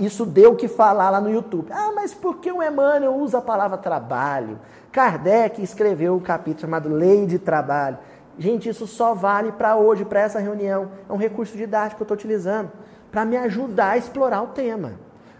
isso 0.00 0.24
deu 0.24 0.52
o 0.52 0.56
que 0.56 0.66
falar 0.66 1.10
lá 1.10 1.20
no 1.20 1.30
YouTube. 1.30 1.68
Ah, 1.70 1.92
mas 1.94 2.14
por 2.14 2.38
que 2.38 2.50
o 2.50 2.62
Emmanuel 2.62 3.16
usa 3.16 3.36
a 3.36 3.42
palavra 3.42 3.76
trabalho? 3.76 4.58
Kardec 4.90 5.62
escreveu 5.62 6.14
o 6.14 6.16
um 6.16 6.20
capítulo 6.20 6.62
chamado 6.62 6.88
Lei 6.88 7.26
de 7.26 7.38
Trabalho. 7.38 7.98
Gente, 8.38 8.70
isso 8.70 8.86
só 8.86 9.12
vale 9.12 9.52
para 9.52 9.76
hoje, 9.76 10.06
para 10.06 10.20
essa 10.20 10.38
reunião. 10.38 10.90
É 11.06 11.12
um 11.12 11.18
recurso 11.18 11.54
didático 11.54 11.96
que 11.96 12.02
eu 12.02 12.04
estou 12.04 12.16
utilizando 12.16 12.72
para 13.12 13.26
me 13.26 13.36
ajudar 13.36 13.90
a 13.90 13.98
explorar 13.98 14.40
o 14.40 14.48
tema. 14.48 14.92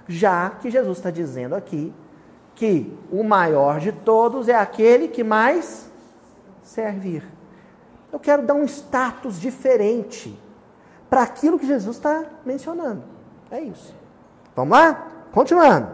Já 0.07 0.50
que 0.50 0.71
Jesus 0.71 0.99
está 0.99 1.11
dizendo 1.11 1.54
aqui 1.54 1.90
que 2.59 2.93
o 3.12 3.23
maior 3.23 3.79
de 3.79 3.93
todos 3.93 4.49
é 4.49 4.55
aquele 4.57 5.07
que 5.07 5.23
mais 5.23 5.88
servir. 6.61 7.25
Eu 8.12 8.19
quero 8.19 8.43
dar 8.45 8.55
um 8.55 8.65
status 8.65 9.41
diferente 9.41 10.37
para 11.09 11.23
aquilo 11.23 11.57
que 11.57 11.67
Jesus 11.67 11.97
está 11.97 12.25
mencionando. 12.45 13.05
É 13.49 13.61
isso. 13.61 13.95
Vamos 14.57 14.77
lá? 14.77 15.07
Continuando. 15.31 15.88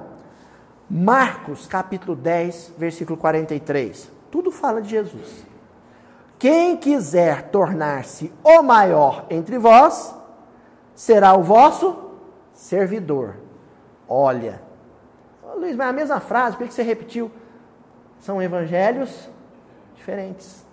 Marcos 0.88 1.66
capítulo 1.66 2.16
10, 2.16 2.72
versículo 2.78 3.18
43. 3.18 4.10
Tudo 4.30 4.50
fala 4.50 4.80
de 4.80 4.88
Jesus. 4.88 5.44
Quem 6.38 6.78
quiser 6.78 7.50
tornar-se 7.50 8.32
o 8.42 8.62
maior 8.62 9.26
entre 9.28 9.58
vós, 9.58 10.14
será 10.94 11.34
o 11.34 11.42
vosso 11.42 12.10
servidor. 12.54 13.36
Olha, 14.08 14.62
Luiz, 15.56 15.76
mas 15.76 15.86
é 15.86 15.90
a 15.90 15.92
mesma 15.92 16.20
frase, 16.20 16.56
por 16.56 16.66
que 16.66 16.74
você 16.74 16.82
repetiu? 16.82 17.30
São 18.20 18.40
evangelhos 18.40 19.28
diferentes. 19.96 20.64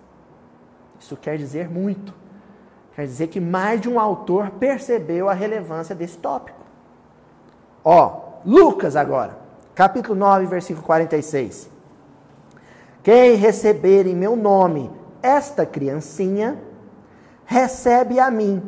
Isso 0.98 1.16
quer 1.16 1.36
dizer 1.36 1.68
muito. 1.68 2.14
Quer 2.94 3.06
dizer 3.06 3.28
que 3.28 3.40
mais 3.40 3.80
de 3.80 3.88
um 3.88 3.98
autor 3.98 4.50
percebeu 4.50 5.28
a 5.28 5.32
relevância 5.32 5.94
desse 5.94 6.18
tópico. 6.18 6.58
Ó, 7.84 8.40
Lucas 8.44 8.96
agora, 8.96 9.36
capítulo 9.74 10.14
9, 10.14 10.46
versículo 10.46 10.84
46. 10.84 11.70
Quem 13.02 13.34
receber 13.34 14.06
em 14.06 14.14
meu 14.14 14.36
nome 14.36 14.90
esta 15.22 15.64
criancinha, 15.64 16.58
recebe 17.44 18.18
a 18.18 18.30
mim. 18.30 18.62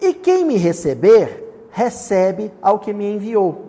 E 0.00 0.12
quem 0.12 0.44
me 0.44 0.56
receber, 0.56 1.68
recebe 1.70 2.52
ao 2.60 2.78
que 2.78 2.92
me 2.92 3.10
enviou. 3.10 3.67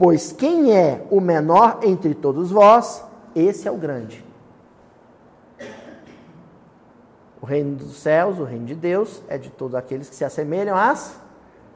Pois 0.00 0.32
quem 0.32 0.74
é 0.74 1.06
o 1.10 1.20
menor 1.20 1.80
entre 1.82 2.14
todos 2.14 2.50
vós, 2.50 3.04
esse 3.36 3.68
é 3.68 3.70
o 3.70 3.76
grande. 3.76 4.24
O 7.38 7.44
reino 7.44 7.76
dos 7.76 7.96
céus, 7.96 8.38
o 8.38 8.44
reino 8.44 8.64
de 8.64 8.74
Deus, 8.74 9.22
é 9.28 9.36
de 9.36 9.50
todos 9.50 9.74
aqueles 9.74 10.08
que 10.08 10.16
se 10.16 10.24
assemelham 10.24 10.74
às 10.74 11.20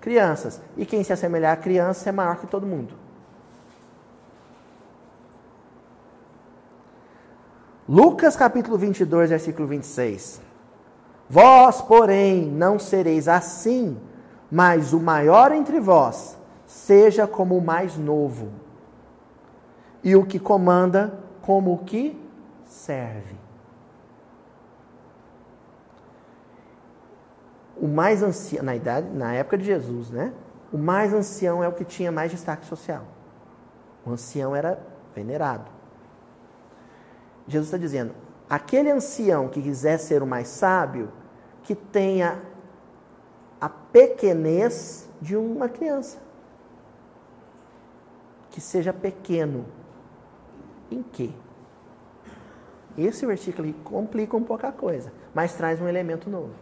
crianças. 0.00 0.59
E 0.75 0.87
quem 0.87 1.04
se 1.04 1.12
assemelhar 1.12 1.52
à 1.52 1.57
criança 1.59 2.09
é 2.09 2.12
maior 2.12 2.38
que 2.38 2.47
todo 2.47 2.66
mundo. 2.66 2.95
Lucas 7.87 8.37
capítulo 8.37 8.79
22, 8.79 9.29
versículo 9.29 9.68
26. 9.68 10.40
Vós, 11.29 11.83
porém, 11.83 12.46
não 12.46 12.79
sereis 12.79 13.29
assim, 13.29 14.01
mas 14.51 14.94
o 14.94 14.98
maior 14.98 15.53
entre 15.53 15.79
vós 15.79 16.38
seja 16.74 17.26
como 17.26 17.56
o 17.56 17.64
mais 17.64 17.96
novo, 17.96 18.50
e 20.02 20.14
o 20.16 20.26
que 20.26 20.38
comanda 20.38 21.18
como 21.40 21.72
o 21.72 21.78
que 21.78 22.20
serve. 22.64 23.44
o 27.84 27.88
mais 27.88 28.22
ancião, 28.22 28.64
na, 28.64 28.74
idade, 28.74 29.08
na 29.10 29.34
época 29.34 29.58
de 29.58 29.64
Jesus, 29.64 30.10
né? 30.10 30.32
O 30.72 30.78
mais 30.78 31.12
ancião 31.12 31.62
é 31.62 31.68
o 31.68 31.72
que 31.72 31.84
tinha 31.84 32.10
mais 32.10 32.30
destaque 32.30 32.64
social. 32.64 33.04
O 34.06 34.10
ancião 34.10 34.56
era 34.56 34.78
venerado. 35.14 35.70
Jesus 37.46 37.66
está 37.66 37.76
dizendo: 37.76 38.14
aquele 38.48 38.90
ancião 38.90 39.48
que 39.48 39.60
quiser 39.60 39.98
ser 39.98 40.22
o 40.22 40.26
mais 40.26 40.48
sábio, 40.48 41.12
que 41.62 41.74
tenha 41.74 42.40
a 43.60 43.68
pequenez 43.68 45.08
de 45.20 45.37
uma 45.37 45.68
criança. 45.68 46.23
Que 48.55 48.61
seja 48.61 48.93
pequeno. 48.93 49.64
Em 50.88 51.03
quê? 51.03 51.31
Esse 52.97 53.27
versículo 53.27 53.75
complica 53.83 54.37
um 54.37 54.45
pouco 54.45 54.64
a 54.64 54.71
coisa, 54.71 55.12
mas 55.35 55.55
traz 55.55 55.83
um 55.83 55.88
elemento 55.88 56.31
novo. 56.31 56.53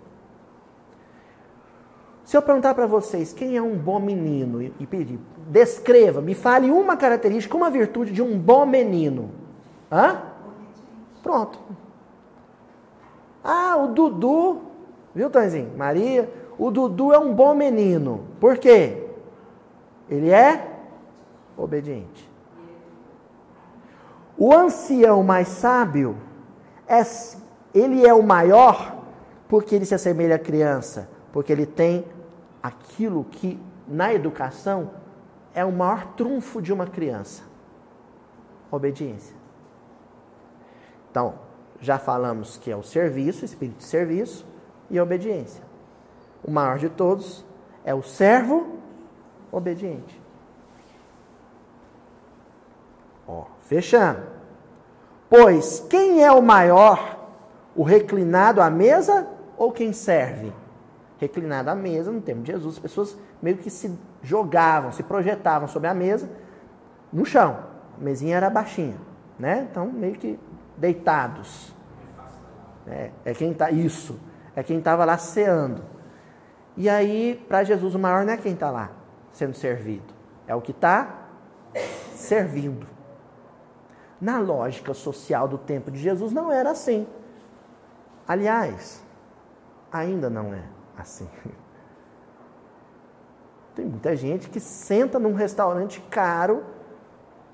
Se 2.24 2.34
eu 2.34 2.40
perguntar 2.40 2.72
para 2.72 2.86
vocês 2.86 3.34
quem 3.34 3.58
é 3.58 3.60
um 3.60 3.76
bom 3.76 4.00
menino 4.00 4.62
e 4.62 4.86
pedir, 4.86 5.18
descreva, 5.48 6.22
me 6.22 6.34
fale 6.34 6.70
uma 6.70 6.96
característica, 6.96 7.54
uma 7.54 7.68
virtude 7.68 8.10
de 8.10 8.22
um 8.22 8.38
bom 8.38 8.64
menino. 8.64 9.30
Hã? 9.92 10.22
Pronto. 11.22 11.58
Ah, 13.44 13.76
o 13.76 13.88
Dudu, 13.88 14.62
viu, 15.14 15.28
Tonzinho? 15.28 15.76
Maria, 15.76 16.32
o 16.58 16.70
Dudu 16.70 17.12
é 17.12 17.18
um 17.18 17.34
bom 17.34 17.54
menino. 17.54 18.24
Por 18.40 18.56
quê? 18.56 19.08
Ele 20.08 20.30
é 20.30 20.71
obediente. 21.56 22.30
O 24.36 24.52
ancião 24.52 25.22
mais 25.22 25.48
sábio, 25.48 26.16
é, 26.86 27.02
ele 27.74 28.06
é 28.06 28.12
o 28.12 28.22
maior 28.22 29.02
porque 29.48 29.74
ele 29.74 29.84
se 29.84 29.94
assemelha 29.94 30.36
à 30.36 30.38
criança 30.38 31.08
porque 31.32 31.50
ele 31.50 31.66
tem 31.66 32.04
aquilo 32.62 33.24
que 33.24 33.58
na 33.88 34.12
educação 34.12 34.90
é 35.54 35.64
o 35.64 35.72
maior 35.72 36.12
trunfo 36.14 36.60
de 36.60 36.72
uma 36.72 36.86
criança: 36.86 37.42
obediência. 38.70 39.34
Então, 41.10 41.34
já 41.80 41.98
falamos 41.98 42.58
que 42.58 42.70
é 42.70 42.76
o 42.76 42.82
serviço, 42.82 43.44
espírito 43.44 43.78
de 43.78 43.84
serviço 43.84 44.46
e 44.90 45.00
obediência. 45.00 45.64
O 46.44 46.50
maior 46.50 46.78
de 46.78 46.88
todos 46.88 47.44
é 47.84 47.94
o 47.94 48.02
servo 48.02 48.78
obediente. 49.50 50.20
Ó, 53.26 53.46
fechando. 53.72 54.20
Pois 55.30 55.86
quem 55.88 56.22
é 56.22 56.30
o 56.30 56.42
maior, 56.42 57.18
o 57.74 57.82
reclinado 57.82 58.60
à 58.60 58.68
mesa 58.68 59.26
ou 59.56 59.72
quem 59.72 59.92
serve? 59.92 60.52
reclinado 61.22 61.70
à 61.70 61.74
mesa, 61.76 62.10
no 62.10 62.20
tempo 62.20 62.42
de 62.42 62.50
Jesus, 62.50 62.74
as 62.74 62.80
pessoas 62.80 63.16
meio 63.40 63.56
que 63.56 63.70
se 63.70 63.96
jogavam, 64.24 64.90
se 64.90 65.04
projetavam 65.04 65.68
sobre 65.68 65.88
a 65.88 65.94
mesa, 65.94 66.28
no 67.12 67.24
chão. 67.24 67.60
A 67.96 68.02
mesinha 68.02 68.36
era 68.36 68.50
baixinha, 68.50 68.96
né? 69.38 69.68
Então, 69.70 69.86
meio 69.86 70.14
que 70.14 70.36
deitados. 70.76 71.72
É, 72.88 73.10
é 73.24 73.34
quem 73.34 73.54
tá 73.54 73.70
isso, 73.70 74.18
é 74.56 74.64
quem 74.64 74.78
estava 74.78 75.04
lá 75.04 75.16
ceando. 75.16 75.84
E 76.76 76.88
aí, 76.88 77.40
para 77.48 77.62
Jesus, 77.62 77.94
o 77.94 78.00
maior 78.00 78.24
não 78.24 78.32
é 78.32 78.36
quem 78.36 78.54
está 78.54 78.68
lá 78.68 78.90
sendo 79.32 79.54
servido, 79.54 80.12
é 80.48 80.56
o 80.56 80.60
que 80.60 80.72
está 80.72 81.28
servindo. 82.16 82.91
Na 84.22 84.38
lógica 84.38 84.94
social 84.94 85.48
do 85.48 85.58
tempo 85.58 85.90
de 85.90 85.98
Jesus, 85.98 86.32
não 86.32 86.52
era 86.52 86.70
assim. 86.70 87.08
Aliás, 88.26 89.02
ainda 89.90 90.30
não 90.30 90.54
é 90.54 90.62
assim. 90.96 91.28
Tem 93.74 93.84
muita 93.84 94.14
gente 94.14 94.48
que 94.48 94.60
senta 94.60 95.18
num 95.18 95.34
restaurante 95.34 96.00
caro 96.08 96.62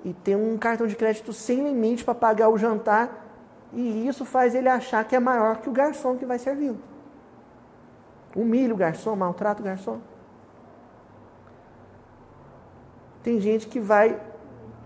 e 0.05 0.13
tem 0.13 0.37
um 0.37 0.59
cartão 0.59 0.87
de 0.87 0.95
crédito 0.95 1.33
sem 1.33 1.65
limite 1.65 2.05
para 2.05 2.15
pagar 2.15 2.51
o 2.51 2.59
jantar 2.59 3.27
e 3.73 4.07
isso 4.07 4.25
faz 4.25 4.55
ele 4.55 4.69
achar 4.69 5.05
que 5.05 5.17
é 5.17 5.21
maior 5.21 5.59
que 5.59 5.71
o 5.71 5.73
garçom 5.73 6.19
que 6.19 6.27
vai 6.27 6.39
servi-lo. 6.39 6.79
Humilha 8.37 8.75
o 8.75 8.77
garçom, 8.77 9.17
maltrata 9.17 9.63
o 9.63 9.65
garçom. 9.65 10.01
Tem 13.23 13.41
gente 13.41 13.69
que 13.69 13.79
vai, 13.79 14.21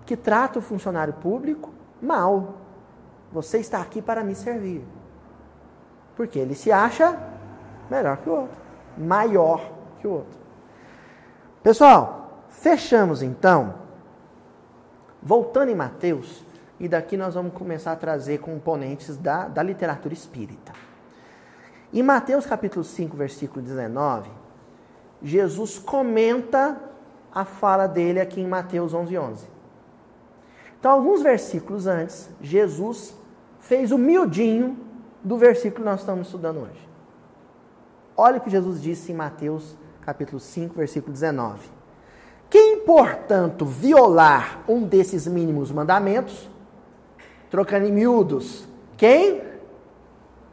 que 0.05 0.17
trata 0.17 0.59
o 0.59 0.63
funcionário 0.63 1.15
público 1.15 1.72
mal. 2.03 2.55
Você 3.33 3.59
está 3.59 3.81
aqui 3.81 4.03
para 4.03 4.25
me 4.25 4.35
servir. 4.35 4.85
Porque 6.17 6.39
ele 6.39 6.55
se 6.55 6.71
acha 6.71 7.19
melhor 7.91 8.19
que 8.19 8.29
o 8.29 8.33
outro, 8.33 8.61
maior 8.99 9.73
que 10.01 10.07
o 10.07 10.13
outro. 10.13 10.39
Pessoal, 11.63 12.45
fechamos 12.49 13.23
então. 13.23 13.75
Voltando 15.23 15.71
em 15.71 15.75
Mateus, 15.75 16.45
e 16.81 16.89
daqui 16.89 17.17
nós 17.17 17.35
vamos 17.35 17.55
começar 17.55 17.93
a 17.93 17.97
trazer 17.97 18.39
componentes 18.39 19.17
da, 19.17 19.47
da 19.47 19.63
literatura 19.63 20.13
espírita. 20.13 20.73
Em 21.93 22.03
Mateus 22.03 22.45
capítulo 22.45 22.85
5, 22.85 23.17
versículo 23.17 23.63
19, 23.63 24.29
Jesus 25.23 25.79
comenta 25.79 26.77
a 27.33 27.45
fala 27.45 27.87
dele 27.87 28.21
aqui 28.21 28.41
em 28.41 28.49
Mateus 28.49 28.93
11, 28.93 29.17
11. 29.17 29.47
Então, 30.83 30.91
alguns 30.91 31.23
versículos 31.23 31.87
antes, 31.87 32.29
Jesus 32.41 33.17
fez 33.61 33.93
o 33.93 33.99
miudinho 33.99 34.77
do 35.23 35.37
versículo 35.37 35.77
que 35.77 35.89
nós 35.89 36.01
estamos 36.01 36.27
estudando 36.27 36.57
hoje. 36.57 36.89
Olha 38.17 38.39
o 38.39 38.41
que 38.41 38.51
Jesus 38.51 38.83
disse 38.83 39.13
em 39.13 39.15
Mateus 39.15 39.77
capítulo 40.01 40.41
5, 40.41 40.75
versículo 40.75 41.13
19. 41.13 41.71
Quem, 42.51 42.81
portanto, 42.81 43.65
violar 43.65 44.65
um 44.67 44.83
desses 44.83 45.25
mínimos 45.29 45.71
mandamentos, 45.71 46.51
trocando 47.49 47.87
em 47.87 47.93
miúdos, 47.93 48.67
quem? 48.97 49.41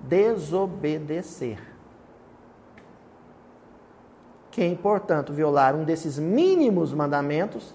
Desobedecer. 0.02 1.58
Quem, 4.52 4.76
portanto, 4.76 5.34
violar 5.34 5.74
um 5.74 5.84
desses 5.84 6.20
mínimos 6.20 6.94
mandamentos 6.94 7.74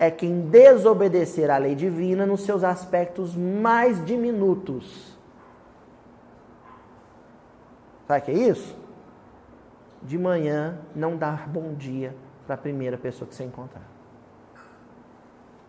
é 0.00 0.10
quem 0.10 0.40
desobedecer 0.40 1.50
à 1.50 1.58
lei 1.58 1.74
divina 1.74 2.24
nos 2.24 2.40
seus 2.40 2.64
aspectos 2.64 3.36
mais 3.36 4.02
diminutos. 4.06 5.14
Sabe 8.08 8.20
o 8.20 8.24
que 8.24 8.30
é 8.30 8.34
isso? 8.34 8.74
De 10.02 10.16
manhã 10.16 10.78
não 10.96 11.18
dar 11.18 11.46
bom 11.46 11.74
dia 11.74 12.16
para 12.46 12.54
a 12.54 12.58
primeira 12.58 12.96
pessoa 12.96 13.28
que 13.28 13.34
você 13.34 13.44
encontrar. 13.44 13.86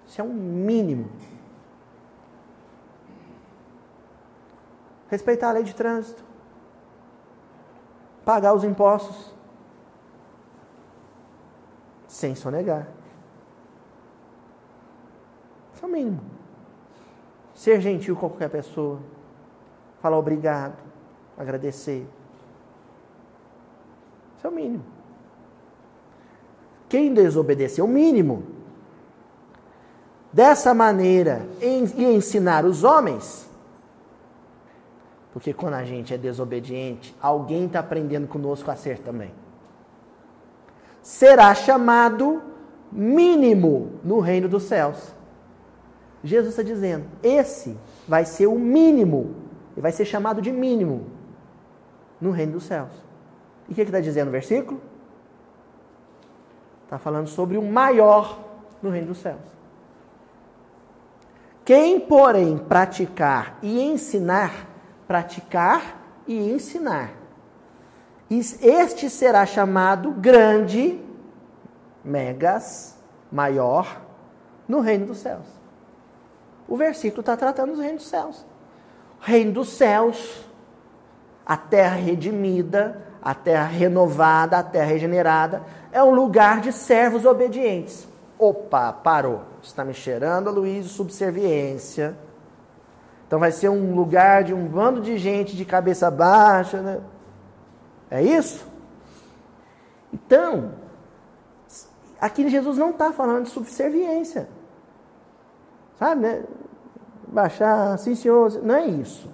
Isso 0.07 0.21
é 0.21 0.23
um 0.23 0.33
mínimo. 0.33 1.11
Respeitar 5.09 5.49
a 5.49 5.51
lei 5.51 5.63
de 5.63 5.75
trânsito. 5.75 6.23
Pagar 8.23 8.53
os 8.53 8.63
impostos. 8.63 9.35
Sem 12.07 12.33
sonegar. 12.33 13.00
Isso 15.81 15.85
é 15.87 15.89
o 15.89 15.91
mínimo. 15.91 16.21
Ser 17.55 17.81
gentil 17.81 18.15
com 18.15 18.29
qualquer 18.29 18.51
pessoa. 18.51 18.99
Falar 19.99 20.19
obrigado. 20.19 20.75
Agradecer. 21.35 22.07
Isso 24.37 24.45
é 24.45 24.49
o 24.49 24.53
mínimo. 24.53 24.83
Quem 26.87 27.11
desobedeceu 27.11 27.85
o 27.85 27.87
mínimo, 27.87 28.43
dessa 30.31 30.71
maneira, 30.71 31.47
e 31.59 32.03
ensinar 32.03 32.63
os 32.63 32.83
homens, 32.83 33.49
porque 35.33 35.51
quando 35.51 35.75
a 35.75 35.83
gente 35.83 36.13
é 36.13 36.17
desobediente, 36.17 37.15
alguém 37.19 37.65
está 37.65 37.79
aprendendo 37.79 38.27
conosco 38.27 38.69
a 38.69 38.75
ser 38.75 38.99
também. 38.99 39.31
Será 41.01 41.55
chamado 41.55 42.39
mínimo 42.91 43.93
no 44.03 44.19
reino 44.19 44.47
dos 44.47 44.63
céus. 44.63 45.20
Jesus 46.23 46.49
está 46.51 46.63
dizendo: 46.63 47.05
esse 47.23 47.77
vai 48.07 48.25
ser 48.25 48.47
o 48.47 48.57
mínimo, 48.57 49.35
e 49.75 49.81
vai 49.81 49.91
ser 49.91 50.05
chamado 50.05 50.41
de 50.41 50.51
mínimo 50.51 51.07
no 52.19 52.31
reino 52.31 52.53
dos 52.53 52.63
céus. 52.63 52.91
E 53.67 53.71
o 53.71 53.75
que 53.75 53.81
está 53.81 53.99
dizendo 53.99 54.27
o 54.27 54.31
versículo? 54.31 54.81
Está 56.83 56.99
falando 56.99 57.27
sobre 57.27 57.57
o 57.57 57.63
maior 57.63 58.37
no 58.81 58.89
reino 58.89 59.07
dos 59.07 59.19
céus. 59.19 59.39
Quem, 61.63 61.99
porém, 61.99 62.57
praticar 62.57 63.57
e 63.61 63.81
ensinar, 63.81 64.67
praticar 65.07 66.01
e 66.27 66.51
ensinar, 66.51 67.13
este 68.29 69.09
será 69.09 69.45
chamado 69.45 70.11
grande, 70.11 70.99
megas, 72.03 72.97
maior, 73.31 74.01
no 74.67 74.79
reino 74.79 75.05
dos 75.05 75.19
céus. 75.19 75.60
O 76.67 76.77
versículo 76.77 77.21
está 77.21 77.35
tratando 77.35 77.71
dos 77.71 77.79
reinos 77.79 78.03
dos 78.03 78.09
céus. 78.09 78.45
O 79.19 79.25
reino 79.25 79.51
dos 79.51 79.69
céus, 79.69 80.45
a 81.45 81.57
terra 81.57 81.95
redimida, 81.95 83.01
a 83.21 83.33
terra 83.33 83.65
renovada, 83.65 84.57
a 84.57 84.63
terra 84.63 84.85
regenerada, 84.85 85.63
é 85.91 86.01
um 86.01 86.11
lugar 86.11 86.61
de 86.61 86.71
servos 86.71 87.25
obedientes. 87.25 88.07
Opa, 88.39 88.91
parou. 88.91 89.43
Está 89.61 89.85
me 89.85 89.93
cheirando 89.93 90.47
a 90.47 90.51
Luiz 90.51 90.87
subserviência. 90.87 92.17
Então 93.27 93.39
vai 93.39 93.51
ser 93.51 93.69
um 93.69 93.93
lugar 93.93 94.43
de 94.43 94.53
um 94.53 94.65
bando 94.67 95.01
de 95.01 95.17
gente 95.17 95.55
de 95.55 95.63
cabeça 95.63 96.09
baixa, 96.09 96.81
né? 96.81 96.99
É 98.09 98.21
isso? 98.21 98.65
Então, 100.11 100.73
aqui 102.19 102.49
Jesus 102.49 102.77
não 102.77 102.89
está 102.89 103.13
falando 103.13 103.45
de 103.45 103.51
subserviência. 103.51 104.49
Sabe, 106.01 106.21
né? 106.21 106.43
Baixar, 107.27 107.95
sim 107.99 108.15
senhor, 108.15 108.59
não 108.63 108.73
é 108.73 108.87
isso. 108.87 109.29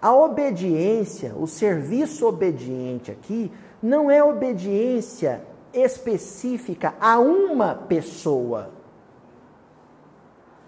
A 0.00 0.14
obediência, 0.14 1.34
o 1.34 1.48
serviço 1.48 2.24
obediente 2.24 3.10
aqui, 3.10 3.50
não 3.82 4.08
é 4.08 4.22
obediência 4.22 5.44
específica 5.74 6.94
a 7.00 7.18
uma 7.18 7.74
pessoa, 7.74 8.70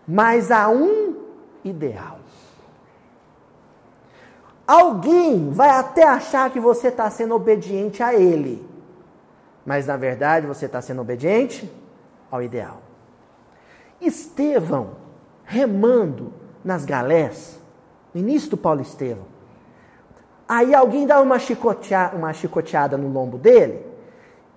mas 0.06 0.50
a 0.50 0.68
um 0.68 1.14
ideal. 1.62 2.18
Alguém 4.66 5.52
vai 5.52 5.70
até 5.70 6.02
achar 6.02 6.50
que 6.50 6.58
você 6.58 6.88
está 6.88 7.08
sendo 7.08 7.36
obediente 7.36 8.02
a 8.02 8.12
ele, 8.12 8.68
mas 9.64 9.86
na 9.86 9.96
verdade 9.96 10.44
você 10.44 10.66
está 10.66 10.82
sendo 10.82 11.02
obediente 11.02 11.72
ao 12.32 12.42
ideal. 12.42 12.82
Estevão 14.00 15.03
remando 15.44 16.32
nas 16.64 16.84
galés, 16.84 17.60
no 18.12 18.20
início 18.20 18.50
do 18.50 18.56
Paulo 18.56 18.80
Estevão. 18.80 19.26
Aí 20.48 20.74
alguém 20.74 21.06
dá 21.06 21.20
uma, 21.20 21.38
chicoteada, 21.38 22.16
uma 22.16 22.32
chicoteada 22.32 22.96
no 22.96 23.08
lombo 23.08 23.38
dele, 23.38 23.84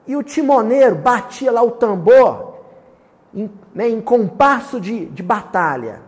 e 0.06 0.16
o 0.16 0.24
timoneiro 0.24 0.96
batia 0.96 1.52
lá 1.52 1.62
o 1.62 1.72
tambor 1.72 2.56
em, 3.34 3.52
né, 3.74 3.90
em 3.90 4.02
compasso 4.02 4.80
de, 4.80 5.06
de 5.08 5.22
batalha. 5.22 6.02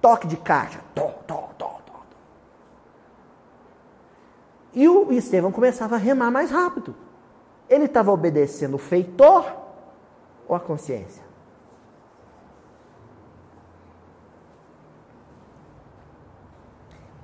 Toque 0.00 0.26
de 0.26 0.36
caixa. 0.36 0.80
Tom, 0.94 1.14
tom, 1.26 1.50
tom. 1.58 1.72
E 4.74 4.88
o 4.88 5.12
Estevão 5.12 5.52
começava 5.52 5.96
a 5.96 5.98
remar 5.98 6.30
mais 6.30 6.50
rápido. 6.50 6.94
Ele 7.68 7.84
estava 7.84 8.10
obedecendo 8.10 8.74
o 8.74 8.78
feitor 8.78 9.44
ou 10.48 10.56
a 10.56 10.60
consciência? 10.60 11.22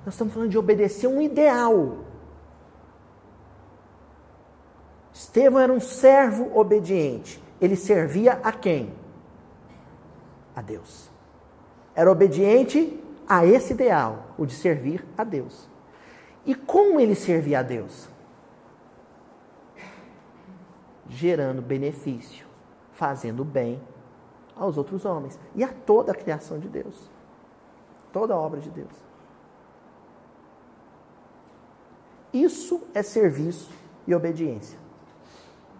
Nós 0.05 0.13
estamos 0.13 0.33
falando 0.33 0.49
de 0.49 0.57
obedecer 0.57 1.07
um 1.07 1.21
ideal. 1.21 1.97
Estevão 5.13 5.59
era 5.59 5.73
um 5.73 5.79
servo 5.79 6.57
obediente. 6.57 7.43
Ele 7.59 7.75
servia 7.75 8.39
a 8.43 8.51
quem? 8.51 8.93
A 10.55 10.61
Deus. 10.61 11.09
Era 11.93 12.09
obediente 12.09 12.97
a 13.27 13.45
esse 13.45 13.73
ideal, 13.73 14.27
o 14.37 14.45
de 14.45 14.53
servir 14.53 15.05
a 15.17 15.23
Deus. 15.23 15.67
E 16.45 16.55
como 16.55 16.99
ele 16.99 17.15
servia 17.15 17.59
a 17.59 17.63
Deus? 17.63 18.09
Gerando 21.09 21.61
benefício, 21.61 22.47
fazendo 22.93 23.43
bem 23.43 23.81
aos 24.55 24.77
outros 24.77 25.05
homens 25.05 25.37
e 25.53 25.63
a 25.63 25.67
toda 25.67 26.11
a 26.11 26.15
criação 26.15 26.59
de 26.59 26.69
Deus, 26.69 27.09
toda 28.11 28.33
a 28.33 28.37
obra 28.37 28.59
de 28.59 28.69
Deus. 28.69 29.08
Isso 32.33 32.81
é 32.93 33.01
serviço 33.01 33.71
e 34.05 34.13
obediência. 34.13 34.77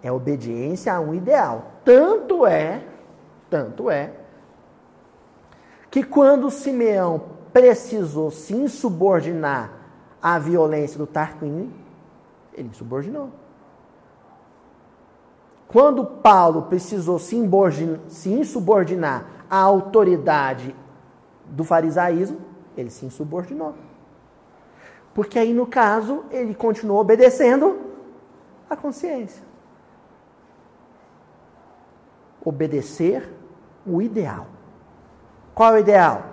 É 0.02 0.12
obediência 0.12 0.94
a 0.94 1.00
um 1.00 1.14
ideal. 1.14 1.72
Tanto 1.84 2.46
é, 2.46 2.84
tanto 3.50 3.90
é, 3.90 4.14
que 5.92 6.04
quando 6.04 6.50
Simeão 6.50 7.22
precisou 7.52 8.32
se 8.32 8.54
insubordinar 8.54 9.74
à 10.22 10.38
violência 10.38 10.98
do 10.98 11.08
Tarquínio, 11.08 11.72
ele 12.54 12.70
insubordinou. 12.70 13.30
Quando 15.68 16.04
Paulo 16.06 16.64
precisou 16.64 17.20
se 17.20 17.36
insubordinar 18.26 19.46
à 19.50 19.58
autoridade 19.58 20.76
do 21.46 21.64
farisaísmo, 21.64 22.40
ele 22.76 22.90
se 22.90 23.06
insubordinou. 23.06 23.76
Porque 25.14 25.38
aí, 25.38 25.54
no 25.54 25.68
caso, 25.68 26.24
ele 26.32 26.54
continuou 26.54 27.00
obedecendo 27.00 27.80
à 28.70 28.76
consciência 28.76 29.50
obedecer 32.44 33.32
o 33.86 34.02
ideal. 34.02 34.48
Qual 35.54 35.74
é 35.76 35.78
o 35.78 35.80
ideal? 35.80 36.26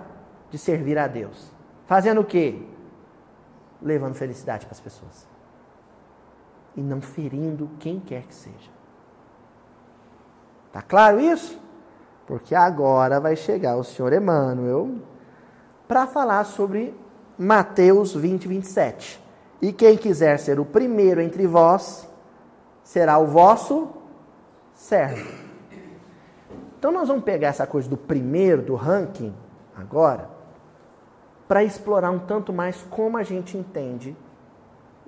De 0.49 0.57
servir 0.57 0.97
a 0.97 1.07
Deus. 1.07 1.51
Fazendo 1.85 2.21
o 2.21 2.25
quê? 2.25 2.65
Levando 3.81 4.15
felicidade 4.15 4.65
para 4.65 4.73
as 4.73 4.79
pessoas. 4.79 5.27
E 6.75 6.81
não 6.81 7.01
ferindo 7.01 7.69
quem 7.79 7.99
quer 7.99 8.23
que 8.23 8.35
seja. 8.35 8.71
Tá 10.71 10.81
claro 10.81 11.19
isso? 11.19 11.59
Porque 12.25 12.53
agora 12.53 13.19
vai 13.19 13.35
chegar 13.35 13.77
o 13.77 13.83
senhor 13.83 14.13
Emmanuel 14.13 14.95
para 15.87 16.05
falar 16.07 16.43
sobre 16.43 16.93
Mateus 17.37 18.15
20, 18.15 18.47
27. 18.47 19.21
E 19.61 19.71
quem 19.71 19.97
quiser 19.97 20.37
ser 20.39 20.59
o 20.59 20.65
primeiro 20.65 21.21
entre 21.21 21.45
vós, 21.45 22.07
será 22.83 23.17
o 23.17 23.27
vosso 23.27 23.89
servo. 24.73 25.29
Então 26.77 26.91
nós 26.91 27.07
vamos 27.07 27.23
pegar 27.23 27.49
essa 27.49 27.67
coisa 27.67 27.89
do 27.89 27.97
primeiro, 27.97 28.61
do 28.61 28.75
ranking, 28.75 29.33
agora, 29.75 30.29
para 31.47 31.63
explorar 31.63 32.11
um 32.11 32.19
tanto 32.19 32.53
mais 32.53 32.83
como 32.89 33.17
a 33.17 33.23
gente 33.23 33.57
entende 33.57 34.15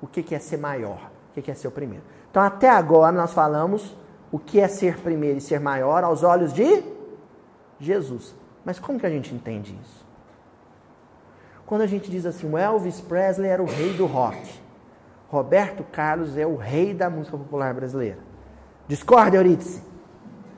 o 0.01 0.07
que 0.07 0.33
é 0.33 0.39
ser 0.39 0.57
maior, 0.57 1.11
o 1.35 1.41
que 1.41 1.51
é 1.51 1.53
ser 1.53 1.67
o 1.67 1.71
primeiro. 1.71 2.03
Então 2.29 2.41
até 2.41 2.69
agora 2.69 3.11
nós 3.11 3.33
falamos 3.33 3.95
o 4.31 4.39
que 4.39 4.59
é 4.59 4.67
ser 4.67 4.99
primeiro 4.99 5.37
e 5.37 5.41
ser 5.41 5.59
maior 5.59 6.03
aos 6.03 6.23
olhos 6.23 6.53
de 6.53 6.83
Jesus. 7.79 8.35
Mas 8.63 8.79
como 8.79 8.99
que 8.99 9.05
a 9.05 9.09
gente 9.09 9.33
entende 9.33 9.77
isso? 9.81 9.98
Quando 11.69 11.83
a 11.83 11.85
gente 11.85 12.09
diz 12.09 12.25
assim, 12.25 12.51
o 12.51 12.57
Elvis 12.57 12.99
Presley 12.99 13.47
era 13.47 13.61
o 13.61 13.67
rei 13.67 13.93
do 13.93 14.07
rock, 14.07 14.59
Roberto 15.27 15.83
Carlos 15.83 16.35
é 16.35 16.43
o 16.43 16.55
rei 16.55 16.95
da 16.95 17.11
música 17.11 17.37
popular 17.37 17.75
brasileira. 17.75 18.17
Discorda, 18.87 19.37
Eurídice? 19.37 19.83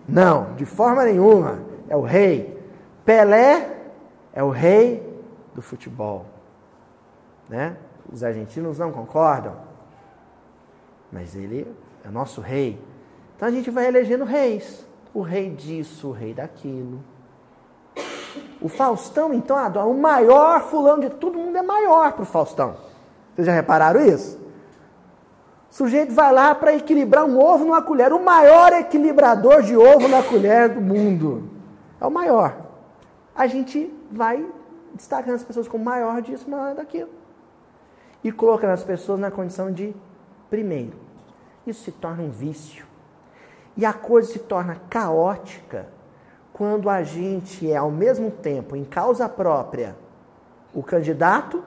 Não, 0.08 0.56
de 0.56 0.63
forma 0.63 1.04
nenhuma. 1.04 1.60
É 1.89 1.97
o 1.97 2.02
rei. 2.02 2.58
Pelé 3.04 3.91
é 4.32 4.41
o 4.41 4.52
rei 4.52 5.06
do 5.54 5.62
futebol. 5.62 6.28
Né? 7.50 7.76
Os 8.10 8.24
argentinos 8.24 8.80
não 8.80 8.93
concordam. 8.93 9.58
Mas 11.12 11.36
ele 11.36 11.67
é 12.06 12.10
nosso 12.10 12.39
rei. 12.39 12.82
Então 13.36 13.50
a 13.50 13.52
gente 13.52 13.69
vai 13.69 13.86
elegendo 13.86 14.24
reis. 14.24 14.88
O 15.13 15.19
rei 15.19 15.50
disso, 15.50 16.08
o 16.08 16.12
rei 16.13 16.34
daquilo. 16.34 17.04
O 18.62 18.69
Faustão, 18.69 19.34
então, 19.34 19.58
o 19.89 20.00
maior 20.00 20.62
fulano 20.62 21.02
de 21.02 21.10
todo 21.10 21.38
mundo 21.38 21.58
é 21.58 21.63
maior 21.63 22.13
para 22.13 22.21
o 22.21 22.26
Faustão. 22.26 22.76
Vocês 23.34 23.47
já 23.47 23.54
repararam 23.54 24.06
isso? 24.06 24.39
O 25.71 25.74
sujeito 25.74 26.13
vai 26.13 26.32
lá 26.32 26.54
para 26.54 26.76
equilibrar 26.76 27.26
um 27.26 27.39
ovo 27.39 27.65
numa 27.65 27.82
colher. 27.82 28.13
O 28.13 28.24
maior 28.24 28.71
equilibrador 28.74 29.63
de 29.63 29.76
ovo 29.76 30.08
na 30.08 30.21
colher 30.21 30.69
do 30.69 30.82
mundo. 30.82 31.50
É 32.00 32.06
o 32.06 32.12
maior. 32.12 32.56
A 33.34 33.47
gente 33.47 33.91
vai 34.12 34.45
destacando 34.93 35.36
as 35.36 35.43
pessoas 35.43 35.67
como 35.67 35.84
maior 35.84 36.21
disso, 36.21 36.50
maior 36.50 36.76
daquilo. 36.76 37.10
E 38.24 38.32
colocando 38.32 38.71
as 38.71 38.84
pessoas 38.84 39.19
na 39.19 39.32
condição 39.32 39.71
de 39.71 39.95
primeiro. 40.50 40.97
Isso 41.65 41.86
se 41.86 41.91
torna 41.91 42.21
um 42.21 42.30
vício. 42.30 42.86
E 43.76 43.86
a 43.86 43.93
coisa 43.93 44.32
se 44.32 44.39
torna 44.39 44.76
caótica 44.89 45.88
quando 46.54 46.90
a 46.90 47.04
gente 47.04 47.70
é 47.70 47.78
ao 47.78 47.92
mesmo 47.92 48.30
tempo, 48.30 48.76
em 48.76 48.84
causa 48.84 49.28
própria, 49.28 49.96
o 50.74 50.84
candidato 50.84 51.64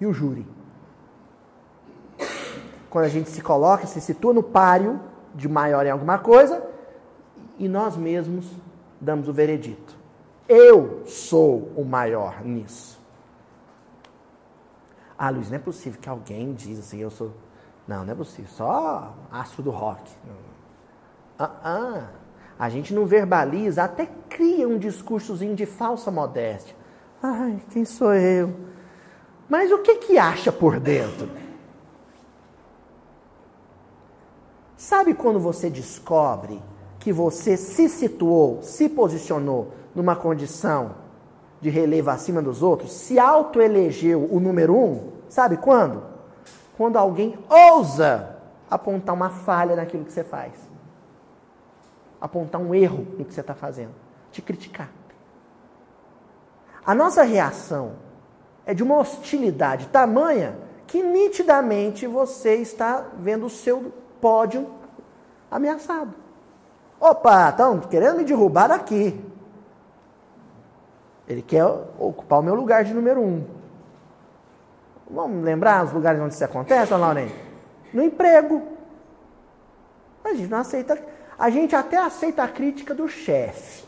e 0.00 0.06
o 0.06 0.12
júri. 0.12 0.46
Quando 2.90 3.04
a 3.04 3.08
gente 3.08 3.28
se 3.28 3.40
coloca, 3.40 3.86
se 3.86 4.00
situa 4.00 4.32
no 4.32 4.42
páreo 4.42 5.00
de 5.34 5.48
maior 5.48 5.84
em 5.86 5.90
alguma 5.90 6.18
coisa 6.18 6.66
e 7.58 7.68
nós 7.68 7.96
mesmos 7.96 8.50
damos 9.00 9.28
o 9.28 9.32
veredito. 9.32 9.96
Eu 10.48 11.02
sou 11.06 11.70
o 11.76 11.84
maior 11.84 12.42
nisso. 12.42 12.98
Ah, 15.18 15.30
Luiz, 15.30 15.50
não 15.50 15.56
é 15.56 15.60
possível 15.60 16.00
que 16.00 16.08
alguém 16.08 16.54
diz 16.54 16.78
assim, 16.78 16.98
eu 16.98 17.10
sou. 17.10 17.34
Não, 17.86 18.04
não 18.04 18.12
é 18.12 18.14
possível. 18.16 18.50
Só 18.50 19.14
astro 19.30 19.62
do 19.62 19.70
rock. 19.70 20.10
Ah, 21.38 21.50
ah. 21.62 22.08
A 22.58 22.68
gente 22.68 22.92
não 22.92 23.06
verbaliza, 23.06 23.84
até 23.84 24.08
cria 24.28 24.68
um 24.68 24.78
discursozinho 24.78 25.54
de 25.54 25.64
falsa 25.64 26.10
modéstia. 26.10 26.74
Ai, 27.22 27.60
quem 27.70 27.84
sou 27.84 28.12
eu? 28.12 28.52
Mas 29.48 29.70
o 29.70 29.78
que 29.78 29.94
que 29.96 30.18
acha 30.18 30.50
por 30.50 30.80
dentro? 30.80 31.30
Sabe 34.76 35.14
quando 35.14 35.38
você 35.38 35.70
descobre 35.70 36.60
que 36.98 37.12
você 37.12 37.56
se 37.56 37.88
situou, 37.88 38.60
se 38.62 38.88
posicionou 38.88 39.72
numa 39.94 40.16
condição 40.16 40.96
de 41.60 41.70
relevo 41.70 42.10
acima 42.10 42.42
dos 42.42 42.62
outros, 42.62 42.92
se 42.92 43.18
autoelegeu 43.18 44.28
o 44.30 44.40
número 44.40 44.76
um? 44.76 45.12
Sabe 45.28 45.56
quando? 45.56 46.02
Quando 46.76 46.96
alguém 46.96 47.38
ousa 47.48 48.36
apontar 48.68 49.14
uma 49.14 49.30
falha 49.30 49.76
naquilo 49.76 50.04
que 50.04 50.12
você 50.12 50.24
faz 50.24 50.67
apontar 52.20 52.60
um 52.60 52.74
erro 52.74 53.06
no 53.18 53.24
que 53.24 53.32
você 53.32 53.40
está 53.40 53.54
fazendo, 53.54 53.94
te 54.30 54.42
criticar. 54.42 54.90
A 56.84 56.94
nossa 56.94 57.22
reação 57.22 57.92
é 58.64 58.72
de 58.74 58.82
uma 58.82 58.96
hostilidade 58.96 59.88
tamanha 59.88 60.58
que 60.86 61.02
nitidamente 61.02 62.06
você 62.06 62.56
está 62.56 63.04
vendo 63.18 63.46
o 63.46 63.50
seu 63.50 63.92
pódio 64.20 64.70
ameaçado. 65.50 66.14
Opa, 67.00 67.50
estão 67.50 67.78
querendo 67.80 68.16
me 68.16 68.24
derrubar 68.24 68.68
daqui. 68.68 69.22
Ele 71.28 71.42
quer 71.42 71.64
ocupar 71.98 72.40
o 72.40 72.42
meu 72.42 72.54
lugar 72.54 72.84
de 72.84 72.94
número 72.94 73.20
um. 73.20 73.46
Vamos 75.10 75.44
lembrar 75.44 75.84
os 75.84 75.92
lugares 75.92 76.20
onde 76.20 76.34
isso 76.34 76.44
acontece, 76.44 76.92
Lauren? 76.92 77.28
No 77.92 78.02
emprego. 78.02 78.62
A 80.24 80.34
gente 80.34 80.48
não 80.48 80.58
aceita 80.58 80.98
a 81.38 81.50
gente 81.50 81.76
até 81.76 81.96
aceita 81.96 82.42
a 82.42 82.48
crítica 82.48 82.94
do 82.94 83.08
chefe. 83.08 83.84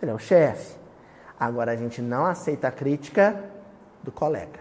Ele 0.00 0.10
é 0.10 0.14
o 0.14 0.18
chefe. 0.18 0.76
Agora 1.38 1.72
a 1.72 1.76
gente 1.76 2.00
não 2.00 2.24
aceita 2.26 2.68
a 2.68 2.70
crítica 2.70 3.44
do 4.02 4.12
colega. 4.12 4.60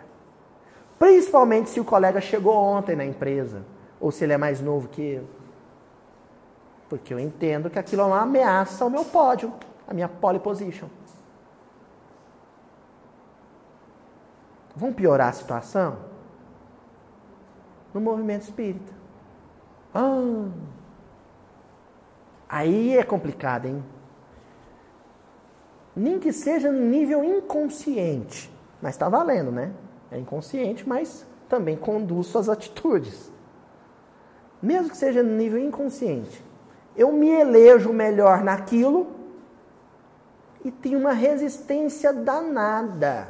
Principalmente 0.98 1.70
se 1.70 1.80
o 1.80 1.86
colega 1.86 2.20
chegou 2.20 2.56
ontem 2.56 2.96
na 2.96 3.06
empresa, 3.06 3.64
ou 4.00 4.12
se 4.12 4.24
ele 4.24 4.34
é 4.34 4.38
mais 4.38 4.60
novo 4.60 4.88
que 4.88 5.02
eu. 5.02 5.28
Porque 6.90 7.14
eu 7.14 7.20
entendo 7.20 7.70
que 7.70 7.78
aquilo 7.78 8.02
é 8.02 8.06
uma 8.06 8.22
ameaça 8.22 8.84
ao 8.84 8.90
meu 8.90 9.06
pódio, 9.06 9.54
a 9.88 9.94
minha 9.94 10.10
pole 10.10 10.40
position. 10.40 10.88
Vamos 14.76 14.96
piorar 14.96 15.30
a 15.30 15.34
situação? 15.34 15.98
No 17.94 18.02
movimento 18.02 18.44
espírita. 18.44 18.94
Ah, 19.94 20.50
Aí 22.50 22.98
é 22.98 23.04
complicado, 23.04 23.66
hein? 23.66 23.84
Nem 25.96 26.20
que 26.20 26.32
seja 26.32 26.72
no 26.72 26.80
nível 26.80 27.24
inconsciente. 27.24 28.52
Mas 28.82 28.96
está 28.96 29.10
valendo, 29.10 29.52
né? 29.52 29.74
É 30.12 30.18
inconsciente, 30.18 30.88
mas 30.88 31.26
também 31.50 31.76
conduz 31.76 32.28
suas 32.28 32.48
atitudes. 32.48 33.32
Mesmo 34.62 34.90
que 34.90 34.98
seja 34.98 35.24
no 35.24 35.36
nível 35.36 35.60
inconsciente. 35.60 36.44
Eu 36.96 37.12
me 37.12 37.30
elejo 37.30 37.92
melhor 37.92 38.44
naquilo 38.44 39.08
e 40.64 40.72
tenho 40.72 41.00
uma 41.00 41.14
resistência 41.14 42.12
danada, 42.12 43.30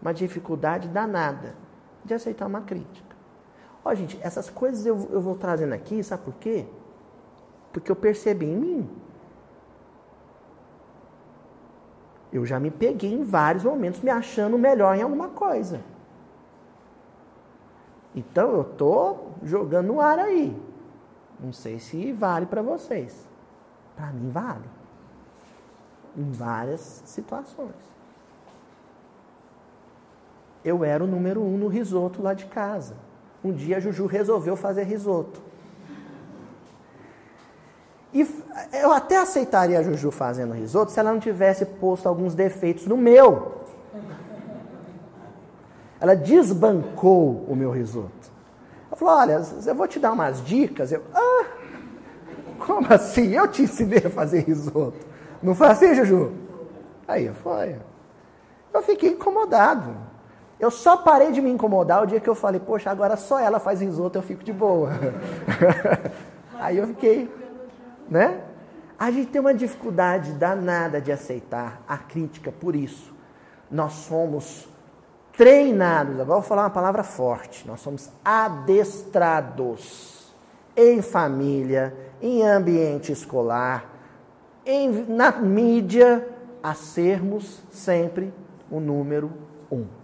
uma 0.00 0.14
dificuldade 0.14 0.88
danada 0.88 1.54
de 2.04 2.14
aceitar 2.14 2.46
uma 2.46 2.62
crítica. 2.62 3.16
Ó, 3.84 3.94
gente, 3.94 4.18
essas 4.22 4.48
coisas 4.48 4.86
eu, 4.86 5.08
eu 5.10 5.20
vou 5.20 5.34
trazendo 5.34 5.74
aqui, 5.74 6.02
sabe 6.02 6.24
por 6.24 6.34
quê? 6.34 6.66
Porque 7.72 7.90
eu 7.90 7.96
percebi 7.96 8.46
em 8.46 8.56
mim. 8.56 8.90
Eu 12.32 12.46
já 12.46 12.60
me 12.60 12.70
peguei 12.70 13.12
em 13.12 13.24
vários 13.24 13.64
momentos 13.64 14.00
me 14.00 14.10
achando 14.10 14.56
melhor 14.56 14.96
em 14.96 15.02
alguma 15.02 15.28
coisa. 15.28 15.80
Então 18.14 18.50
eu 18.50 18.62
estou 18.62 19.34
jogando 19.42 19.88
no 19.88 20.00
ar 20.00 20.18
aí. 20.18 20.56
Não 21.38 21.52
sei 21.52 21.78
se 21.78 22.12
vale 22.12 22.46
para 22.46 22.62
vocês. 22.62 23.26
Para 23.96 24.12
mim 24.12 24.30
vale. 24.30 24.68
Em 26.16 26.30
várias 26.30 27.02
situações. 27.04 27.74
Eu 30.64 30.84
era 30.84 31.02
o 31.02 31.06
número 31.06 31.40
um 31.40 31.56
no 31.56 31.68
risoto 31.68 32.22
lá 32.22 32.34
de 32.34 32.46
casa. 32.46 32.94
Um 33.42 33.52
dia 33.52 33.78
a 33.78 33.80
Juju 33.80 34.06
resolveu 34.06 34.54
fazer 34.56 34.82
risoto. 34.82 35.40
E 38.12 38.24
eu 38.72 38.92
até 38.92 39.16
aceitaria 39.16 39.78
a 39.78 39.82
Juju 39.82 40.10
fazendo 40.10 40.54
risoto 40.54 40.90
se 40.90 40.98
ela 40.98 41.12
não 41.12 41.20
tivesse 41.20 41.64
posto 41.64 42.08
alguns 42.08 42.34
defeitos 42.34 42.86
no 42.86 42.96
meu. 42.96 43.60
Ela 46.00 46.16
desbancou 46.16 47.44
o 47.46 47.54
meu 47.54 47.70
risoto. 47.70 48.10
Ela 48.88 48.96
falou: 48.96 49.14
Olha, 49.14 49.42
eu 49.66 49.74
vou 49.74 49.86
te 49.86 49.98
dar 49.98 50.12
umas 50.12 50.42
dicas. 50.44 50.90
Eu, 50.90 51.02
ah, 51.14 51.44
como 52.58 52.92
assim? 52.92 53.34
Eu 53.34 53.46
te 53.48 53.62
ensinei 53.62 54.02
a 54.06 54.10
fazer 54.10 54.40
risoto. 54.40 55.06
Não 55.42 55.54
foi 55.54 55.68
assim, 55.68 55.94
Juju? 55.94 56.32
Aí 57.06 57.30
foi. 57.42 57.76
Eu 58.72 58.82
fiquei 58.82 59.10
incomodado. 59.10 59.94
Eu 60.58 60.70
só 60.70 60.96
parei 60.96 61.32
de 61.32 61.40
me 61.40 61.50
incomodar 61.50 62.02
o 62.02 62.06
dia 62.06 62.20
que 62.20 62.28
eu 62.28 62.34
falei: 62.34 62.60
Poxa, 62.60 62.90
agora 62.90 63.16
só 63.16 63.38
ela 63.38 63.60
faz 63.60 63.80
risoto, 63.80 64.18
eu 64.18 64.22
fico 64.22 64.42
de 64.42 64.52
boa. 64.52 64.90
Aí 66.58 66.76
eu 66.76 66.86
fiquei 66.88 67.39
né? 68.10 68.40
A 68.98 69.10
gente 69.10 69.30
tem 69.30 69.40
uma 69.40 69.54
dificuldade 69.54 70.32
danada 70.32 71.00
de 71.00 71.10
aceitar 71.10 71.80
a 71.88 71.96
crítica 71.96 72.52
por 72.52 72.76
isso. 72.76 73.14
Nós 73.70 73.92
somos 73.92 74.68
treinados, 75.32 76.20
agora 76.20 76.40
vou 76.40 76.42
falar 76.42 76.64
uma 76.64 76.70
palavra 76.70 77.02
forte, 77.02 77.66
nós 77.66 77.80
somos 77.80 78.10
adestrados 78.22 80.20
em 80.76 81.00
família, 81.00 81.96
em 82.20 82.42
ambiente 82.42 83.10
escolar, 83.10 83.86
em, 84.66 84.90
na 85.08 85.32
mídia, 85.32 86.28
a 86.62 86.74
sermos 86.74 87.62
sempre 87.70 88.34
o 88.70 88.80
número 88.80 89.32
um. 89.72 89.99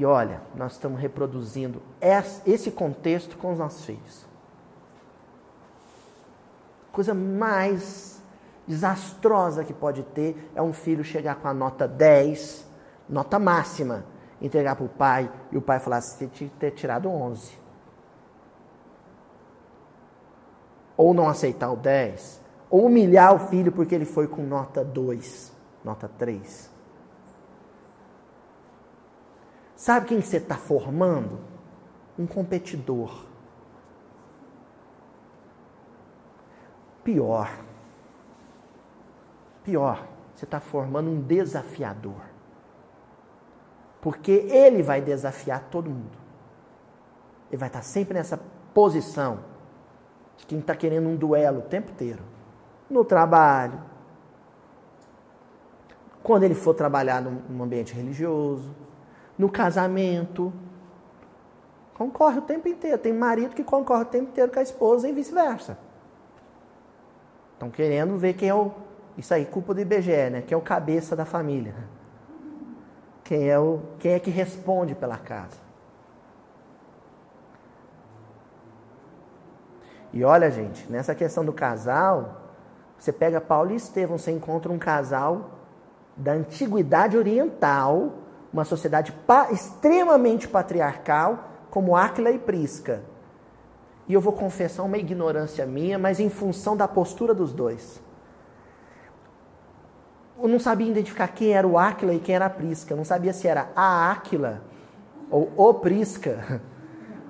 E 0.00 0.04
olha, 0.06 0.40
nós 0.54 0.72
estamos 0.72 0.98
reproduzindo 0.98 1.82
esse 2.46 2.70
contexto 2.70 3.36
com 3.36 3.52
os 3.52 3.58
nossos 3.58 3.84
filhos. 3.84 4.24
Coisa 6.90 7.12
mais 7.12 8.18
desastrosa 8.66 9.62
que 9.62 9.74
pode 9.74 10.02
ter 10.02 10.50
é 10.54 10.62
um 10.62 10.72
filho 10.72 11.04
chegar 11.04 11.34
com 11.34 11.48
a 11.48 11.52
nota 11.52 11.86
10, 11.86 12.66
nota 13.10 13.38
máxima, 13.38 14.06
entregar 14.40 14.74
para 14.74 14.86
o 14.86 14.88
pai 14.88 15.30
e 15.52 15.58
o 15.58 15.60
pai 15.60 15.78
falar 15.78 15.98
assim: 15.98 16.16
você 16.16 16.26
tinha 16.28 16.48
que 16.48 16.56
ter 16.56 16.70
tirado 16.70 17.10
11. 17.10 17.52
Ou 20.96 21.12
não 21.12 21.28
aceitar 21.28 21.70
o 21.70 21.76
10, 21.76 22.40
ou 22.70 22.86
humilhar 22.86 23.34
o 23.34 23.38
filho 23.38 23.70
porque 23.70 23.94
ele 23.94 24.06
foi 24.06 24.26
com 24.26 24.40
nota 24.44 24.82
2, 24.82 25.52
nota 25.84 26.10
3. 26.16 26.69
Sabe 29.80 30.08
quem 30.08 30.20
você 30.20 30.36
está 30.36 30.56
formando? 30.56 31.38
Um 32.18 32.26
competidor. 32.26 33.24
Pior. 37.02 37.50
Pior, 39.64 40.06
você 40.34 40.44
está 40.44 40.60
formando 40.60 41.08
um 41.08 41.22
desafiador. 41.22 42.20
Porque 44.02 44.32
ele 44.32 44.82
vai 44.82 45.00
desafiar 45.00 45.68
todo 45.70 45.88
mundo. 45.88 46.18
Ele 47.48 47.56
vai 47.56 47.70
estar 47.70 47.78
tá 47.78 47.82
sempre 47.82 48.12
nessa 48.12 48.38
posição 48.74 49.40
de 50.36 50.44
quem 50.44 50.58
está 50.58 50.76
querendo 50.76 51.08
um 51.08 51.16
duelo 51.16 51.60
o 51.60 51.62
tempo 51.62 51.90
inteiro. 51.90 52.22
No 52.90 53.02
trabalho. 53.02 53.80
Quando 56.22 56.42
ele 56.42 56.54
for 56.54 56.74
trabalhar 56.74 57.22
num 57.22 57.62
ambiente 57.62 57.94
religioso. 57.94 58.89
No 59.40 59.48
casamento. 59.48 60.52
Concorre 61.94 62.40
o 62.40 62.42
tempo 62.42 62.68
inteiro. 62.68 62.98
Tem 62.98 63.10
marido 63.12 63.54
que 63.54 63.64
concorre 63.64 64.02
o 64.02 64.06
tempo 64.06 64.28
inteiro 64.28 64.52
com 64.52 64.58
a 64.58 64.62
esposa 64.62 65.08
e 65.08 65.12
vice-versa. 65.12 65.78
Estão 67.54 67.70
querendo 67.70 68.18
ver 68.18 68.34
quem 68.34 68.50
é 68.50 68.54
o. 68.54 68.70
Isso 69.16 69.32
aí, 69.32 69.46
culpa 69.46 69.72
do 69.72 69.80
IBGE, 69.80 70.30
né? 70.30 70.42
Quem 70.42 70.54
é 70.54 70.58
o 70.58 70.60
cabeça 70.60 71.16
da 71.16 71.24
família. 71.24 71.74
Quem 73.24 73.48
é, 73.48 73.58
o, 73.58 73.80
quem 73.98 74.12
é 74.12 74.20
que 74.20 74.30
responde 74.30 74.94
pela 74.94 75.16
casa. 75.16 75.56
E 80.12 80.22
olha, 80.22 80.50
gente, 80.50 80.90
nessa 80.92 81.14
questão 81.14 81.44
do 81.46 81.52
casal, 81.52 82.42
você 82.98 83.10
pega 83.10 83.40
Paulo 83.40 83.70
e 83.70 83.76
Estevão, 83.76 84.18
você 84.18 84.32
encontra 84.32 84.70
um 84.70 84.78
casal 84.78 85.50
da 86.14 86.32
antiguidade 86.32 87.16
oriental, 87.16 88.19
uma 88.52 88.64
sociedade 88.64 89.12
pa 89.26 89.50
extremamente 89.50 90.48
patriarcal, 90.48 91.48
como 91.70 91.96
Áquila 91.96 92.30
e 92.30 92.38
Prisca. 92.38 93.02
E 94.08 94.14
eu 94.14 94.20
vou 94.20 94.32
confessar 94.32 94.82
uma 94.82 94.98
ignorância 94.98 95.64
minha, 95.64 95.98
mas 95.98 96.18
em 96.18 96.28
função 96.28 96.76
da 96.76 96.88
postura 96.88 97.32
dos 97.32 97.52
dois. 97.52 98.00
Eu 100.42 100.48
não 100.48 100.58
sabia 100.58 100.88
identificar 100.88 101.28
quem 101.28 101.52
era 101.52 101.68
o 101.68 101.78
Áquila 101.78 102.14
e 102.14 102.18
quem 102.18 102.34
era 102.34 102.46
a 102.46 102.50
Prisca. 102.50 102.92
Eu 102.92 102.96
não 102.96 103.04
sabia 103.04 103.32
se 103.32 103.46
era 103.46 103.68
a 103.76 104.10
Áquila 104.10 104.62
ou 105.30 105.52
o 105.56 105.74
Prisca. 105.74 106.60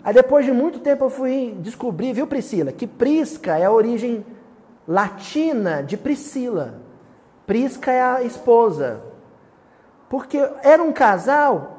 Aí 0.02 0.14
depois 0.14 0.46
de 0.46 0.52
muito 0.52 0.78
tempo 0.78 1.04
eu 1.04 1.10
fui 1.10 1.54
descobrir, 1.60 2.14
viu 2.14 2.26
Priscila, 2.26 2.72
que 2.72 2.86
Prisca 2.86 3.58
é 3.58 3.66
a 3.66 3.70
origem 3.70 4.24
latina 4.88 5.82
de 5.82 5.96
Priscila. 5.96 6.80
Prisca 7.46 7.90
é 7.90 8.00
a 8.00 8.22
esposa. 8.22 9.02
Porque 10.10 10.38
era 10.64 10.82
um 10.82 10.92
casal 10.92 11.78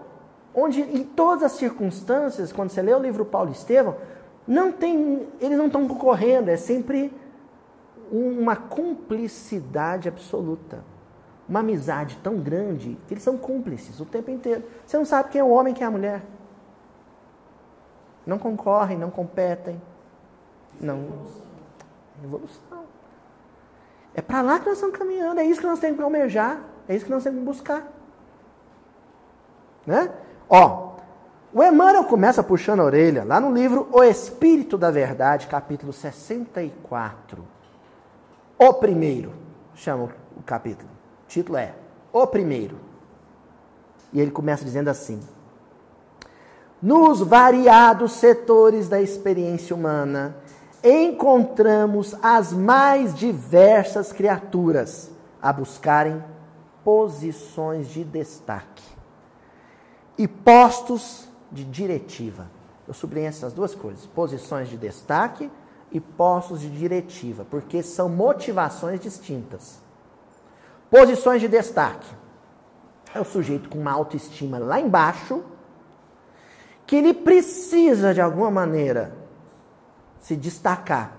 onde 0.56 0.82
em 0.82 1.04
todas 1.04 1.44
as 1.44 1.52
circunstâncias, 1.52 2.54
quando 2.54 2.70
você 2.70 2.82
lê 2.82 2.94
o 2.94 3.00
livro 3.00 3.26
Paulo 3.26 3.50
e 3.50 3.52
Estevão, 3.52 3.98
não 4.48 4.72
tem, 4.72 5.28
eles 5.42 5.58
não 5.58 5.68
estão 5.68 5.86
concorrendo, 5.86 6.50
é 6.50 6.56
sempre 6.56 7.14
uma 8.10 8.56
cumplicidade 8.56 10.08
absoluta. 10.08 10.80
Uma 11.48 11.60
amizade 11.60 12.18
tão 12.24 12.38
grande 12.38 12.98
que 13.06 13.14
eles 13.14 13.24
são 13.24 13.38
cúmplices 13.38 14.00
o 14.00 14.06
tempo 14.06 14.32
inteiro. 14.32 14.64
Você 14.86 14.98
não 14.98 15.04
sabe 15.04 15.30
quem 15.30 15.42
é 15.42 15.44
o 15.44 15.50
homem 15.50 15.74
quem 15.74 15.84
é 15.84 15.88
a 15.88 15.92
mulher. 15.92 16.24
Não 18.26 18.40
concorrem, 18.40 18.98
não 18.98 19.12
competem. 19.12 19.82
Não. 20.80 21.06
Evolução. 22.24 22.86
É 24.16 24.22
para 24.22 24.42
lá 24.42 24.58
que 24.58 24.66
nós 24.66 24.76
estamos 24.76 24.98
caminhando, 24.98 25.42
é 25.42 25.44
isso 25.44 25.60
que 25.60 25.68
nós 25.68 25.80
temos 25.80 25.98
que 25.98 26.04
almejar, 26.04 26.62
é 26.88 26.96
isso 26.96 27.04
que 27.04 27.12
nós 27.12 27.24
temos 27.24 27.40
que 27.40 27.46
buscar. 27.46 28.01
Né? 29.92 30.10
Ó, 30.50 30.94
o 31.54 31.62
Emmanuel 31.62 32.06
começa 32.06 32.42
puxando 32.42 32.80
a 32.80 32.86
orelha 32.86 33.26
lá 33.26 33.42
no 33.42 33.54
livro 33.54 33.90
O 33.92 34.02
Espírito 34.02 34.78
da 34.78 34.90
Verdade, 34.90 35.48
capítulo 35.48 35.92
64. 35.92 37.44
O 38.58 38.74
primeiro, 38.76 39.34
chama 39.76 40.10
o 40.38 40.42
capítulo. 40.44 40.90
O 41.26 41.28
título 41.28 41.58
é 41.58 41.74
O 42.14 42.26
primeiro. 42.26 42.78
E 44.14 44.22
ele 44.22 44.32
começa 44.32 44.64
dizendo 44.64 44.88
assim: 44.88 45.20
Nos 46.82 47.20
variados 47.20 48.14
setores 48.14 48.88
da 48.88 49.02
experiência 49.02 49.76
humana, 49.76 50.38
encontramos 50.82 52.16
as 52.24 52.54
mais 52.54 53.14
diversas 53.14 54.14
criaturas 54.14 55.12
a 55.42 55.52
buscarem 55.52 56.24
posições 56.82 57.90
de 57.90 58.06
destaque 58.06 59.01
e 60.22 60.28
postos 60.28 61.28
de 61.52 61.64
diretiva. 61.64 62.46
Eu 62.88 62.94
sublinhei 62.94 63.28
essas 63.28 63.54
duas 63.54 63.74
coisas: 63.74 64.06
posições 64.06 64.70
de 64.70 64.78
destaque 64.78 65.50
e 65.92 66.00
postos 66.00 66.62
de 66.62 66.70
diretiva, 66.70 67.44
porque 67.50 67.82
são 67.82 68.08
motivações 68.08 69.00
distintas. 69.00 69.80
Posições 70.92 71.42
de 71.42 71.48
destaque 71.48 72.08
é 73.16 73.20
o 73.20 73.26
sujeito 73.26 73.68
com 73.68 73.80
uma 73.80 73.92
autoestima 73.92 74.60
lá 74.60 74.80
embaixo, 74.80 75.44
que 76.86 76.98
ele 76.98 77.16
precisa 77.16 78.14
de 78.14 78.22
alguma 78.22 78.52
maneira 78.52 79.18
se 80.20 80.36
destacar 80.36 81.18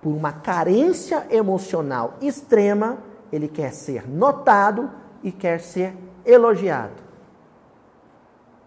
por 0.00 0.10
uma 0.10 0.30
carência 0.30 1.26
emocional 1.28 2.14
extrema, 2.20 2.98
ele 3.32 3.48
quer 3.48 3.72
ser 3.72 4.08
notado 4.08 4.88
e 5.24 5.32
quer 5.32 5.60
ser 5.60 5.96
elogiado. 6.24 7.05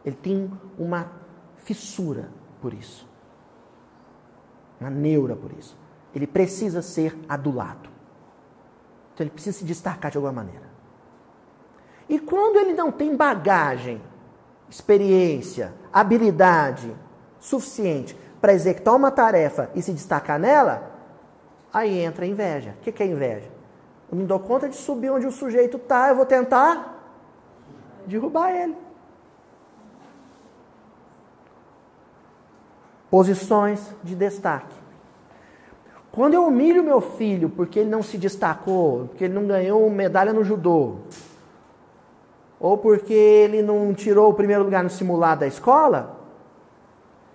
Ele 0.05 0.15
tem 0.15 0.51
uma 0.77 1.11
fissura 1.57 2.29
por 2.61 2.73
isso. 2.73 3.07
Uma 4.79 4.89
neura 4.89 5.35
por 5.35 5.51
isso. 5.51 5.77
Ele 6.15 6.25
precisa 6.25 6.81
ser 6.81 7.17
adulado. 7.27 7.89
Então 9.13 9.25
ele 9.25 9.31
precisa 9.31 9.57
se 9.57 9.65
destacar 9.65 10.09
de 10.09 10.17
alguma 10.17 10.33
maneira. 10.33 10.67
E 12.07 12.17
quando 12.17 12.55
ele 12.57 12.73
não 12.73 12.91
tem 12.91 13.15
bagagem, 13.15 14.01
experiência, 14.69 15.73
habilidade 15.91 16.95
suficiente 17.39 18.17
para 18.41 18.53
executar 18.53 18.95
uma 18.95 19.11
tarefa 19.11 19.69
e 19.75 19.81
se 19.81 19.93
destacar 19.93 20.39
nela, 20.39 20.91
aí 21.73 21.99
entra 21.99 22.25
a 22.25 22.27
inveja. 22.27 22.75
O 22.79 22.91
que 22.91 23.03
é 23.03 23.05
inveja? 23.05 23.51
Eu 24.11 24.17
não 24.17 24.25
dou 24.25 24.39
conta 24.39 24.67
de 24.67 24.75
subir 24.75 25.11
onde 25.11 25.27
o 25.27 25.31
sujeito 25.31 25.77
está, 25.77 26.09
eu 26.09 26.15
vou 26.15 26.25
tentar 26.25 26.95
derrubar 28.07 28.51
ele. 28.51 28.75
Posições 33.09 33.93
de 34.03 34.15
destaque. 34.15 34.75
Quando 36.11 36.33
eu 36.33 36.45
humilho 36.45 36.83
meu 36.83 37.01
filho 37.01 37.49
porque 37.49 37.79
ele 37.79 37.89
não 37.89 38.01
se 38.01 38.17
destacou, 38.17 39.07
porque 39.07 39.25
ele 39.25 39.33
não 39.33 39.45
ganhou 39.47 39.89
medalha 39.89 40.33
no 40.33 40.43
judô, 40.43 40.95
ou 42.59 42.77
porque 42.77 43.13
ele 43.13 43.61
não 43.61 43.93
tirou 43.93 44.29
o 44.29 44.33
primeiro 44.33 44.63
lugar 44.63 44.83
no 44.83 44.89
simulado 44.89 45.41
da 45.41 45.47
escola, 45.47 46.17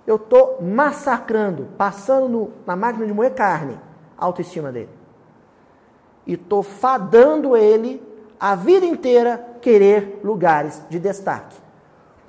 eu 0.07 0.17
estou 0.17 0.59
massacrando, 0.61 1.69
passando 1.79 2.29
no, 2.29 2.51
na 2.67 2.77
máquina 2.77 3.07
de 3.07 3.13
moer 3.13 3.33
carne, 3.33 3.79
a 4.19 4.25
autoestima 4.27 4.71
dele. 4.71 4.91
E 6.27 6.35
estou 6.35 6.63
fadando 6.63 7.57
ele 7.57 8.03
a 8.39 8.55
vida 8.55 8.85
inteira 8.85 9.57
querer 9.61 10.21
lugares 10.23 10.83
de 10.91 10.99
destaque. 10.99 11.57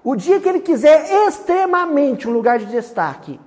O 0.05 0.15
dia 0.15 0.39
que 0.39 0.47
ele 0.47 0.59
quiser 0.59 1.27
extremamente 1.27 2.27
um 2.27 2.31
lugar 2.31 2.59
de 2.59 2.67
destaque 2.67 3.39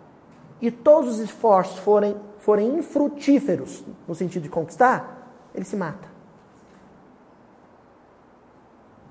e 0.61 0.73
todos 0.73 1.11
os 1.15 1.21
esforços 1.21 1.79
forem, 1.79 2.17
forem 2.39 2.77
infrutíferos 2.77 3.85
no 4.09 4.15
sentido 4.17 4.43
de 4.43 4.49
conquistar, 4.49 5.31
ele 5.55 5.65
se 5.65 5.77
mata. 5.77 6.09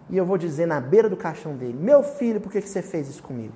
E 0.09 0.17
eu 0.17 0.25
vou 0.25 0.37
dizer 0.37 0.65
na 0.65 0.81
beira 0.81 1.07
do 1.07 1.15
caixão 1.15 1.55
dele: 1.55 1.77
Meu 1.79 2.03
filho, 2.03 2.41
por 2.41 2.51
que, 2.51 2.61
que 2.61 2.67
você 2.67 2.81
fez 2.81 3.07
isso 3.07 3.23
comigo? 3.23 3.55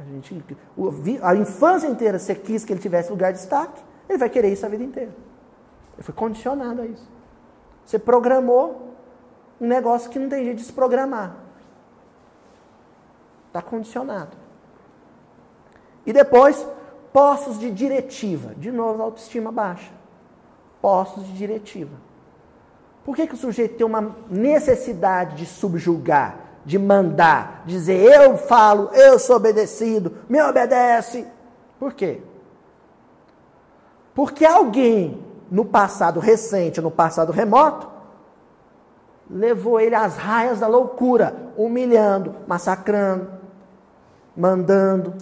A, 0.00 0.04
gente, 0.04 0.44
a 1.22 1.36
infância 1.36 1.86
inteira 1.86 2.18
você 2.18 2.34
quis 2.34 2.64
que 2.64 2.72
ele 2.72 2.80
tivesse 2.80 3.08
lugar 3.08 3.32
de 3.32 3.38
destaque, 3.38 3.80
ele 4.08 4.18
vai 4.18 4.28
querer 4.28 4.52
isso 4.52 4.66
a 4.66 4.68
vida 4.68 4.82
inteira. 4.82 5.31
Ele 5.94 6.02
foi 6.02 6.14
condicionado 6.14 6.82
a 6.82 6.86
isso. 6.86 7.08
Você 7.84 7.98
programou 7.98 8.94
um 9.60 9.66
negócio 9.66 10.10
que 10.10 10.18
não 10.18 10.28
tem 10.28 10.44
jeito 10.44 10.58
de 10.58 10.62
desprogramar. 10.64 11.36
Está 13.48 13.60
condicionado. 13.60 14.36
E 16.06 16.12
depois, 16.12 16.66
postos 17.12 17.58
de 17.58 17.70
diretiva. 17.70 18.54
De 18.54 18.72
novo, 18.72 19.02
autoestima 19.02 19.52
baixa. 19.52 19.92
Postos 20.80 21.26
de 21.26 21.34
diretiva. 21.34 21.96
Por 23.04 23.14
que, 23.14 23.26
que 23.26 23.34
o 23.34 23.38
sujeito 23.38 23.76
tem 23.76 23.86
uma 23.86 24.16
necessidade 24.30 25.36
de 25.36 25.46
subjugar, 25.46 26.38
de 26.64 26.78
mandar, 26.78 27.62
dizer 27.66 27.98
eu 28.00 28.38
falo, 28.38 28.90
eu 28.94 29.18
sou 29.18 29.36
obedecido, 29.36 30.18
me 30.28 30.40
obedece? 30.40 31.26
Por 31.78 31.94
quê? 31.94 32.22
Porque 34.14 34.44
alguém 34.44 35.31
no 35.52 35.66
passado 35.66 36.18
recente, 36.18 36.80
no 36.80 36.90
passado 36.90 37.30
remoto, 37.30 37.86
levou 39.28 39.78
ele 39.78 39.94
às 39.94 40.16
raias 40.16 40.60
da 40.60 40.66
loucura, 40.66 41.52
humilhando, 41.58 42.34
massacrando, 42.46 43.28
mandando. 44.34 45.12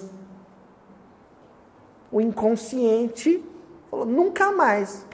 O 2.12 2.20
inconsciente 2.20 3.44
falou: 3.90 4.06
nunca 4.06 4.52
mais. 4.52 5.04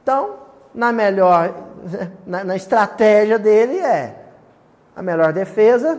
Então, 0.00 0.36
na 0.72 0.92
melhor, 0.92 1.52
na, 2.24 2.44
na 2.44 2.54
estratégia 2.54 3.36
dele 3.36 3.78
é 3.78 4.26
a 4.94 5.02
melhor 5.02 5.32
defesa 5.32 5.98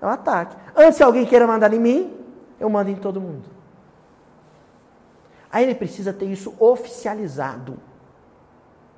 é 0.00 0.06
o 0.06 0.08
ataque. 0.08 0.56
Antes, 0.74 0.96
se 0.96 1.02
alguém 1.02 1.26
queira 1.26 1.46
mandar 1.46 1.72
em 1.72 1.80
mim, 1.80 2.16
eu 2.58 2.68
mando 2.70 2.90
em 2.90 2.96
todo 2.96 3.20
mundo. 3.20 3.55
Aí 5.56 5.64
ele 5.64 5.74
precisa 5.74 6.12
ter 6.12 6.26
isso 6.26 6.52
oficializado, 6.58 7.78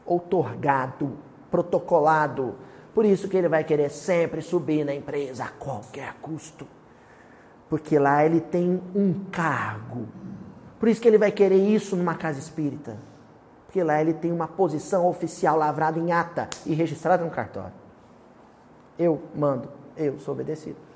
outorgado 0.05 1.17
protocolado. 1.53 2.57
Por 2.93 3.05
isso 3.05 3.29
que 3.29 3.37
ele 3.37 3.49
vai 3.49 3.63
querer 3.63 3.89
sempre 3.91 4.43
subir 4.43 4.85
na 4.85 4.93
empresa 4.93 5.45
a 5.45 5.49
qualquer 5.51 6.15
custo. 6.15 6.67
Porque 7.69 7.97
lá 7.97 8.25
ele 8.27 8.41
tem 8.41 8.83
um 8.93 9.25
cargo. 9.31 10.09
Por 10.81 10.89
isso 10.89 11.01
que 11.01 11.07
ele 11.07 11.17
vai 11.17 11.31
querer 11.31 11.65
isso 11.65 11.95
numa 11.95 12.17
casa 12.17 12.41
espírita. 12.41 12.97
Porque 13.67 13.81
lá 13.81 14.01
ele 14.01 14.15
tem 14.15 14.33
uma 14.33 14.49
posição 14.49 15.07
oficial 15.07 15.57
lavrada 15.57 16.01
em 16.01 16.11
ata 16.11 16.51
e 16.67 16.75
registrada 16.75 17.25
no 17.25 17.31
cartório. 17.31 17.73
Eu 18.99 19.23
mando, 19.33 19.69
eu 19.97 20.19
sou 20.19 20.35
obedecido. 20.35 20.89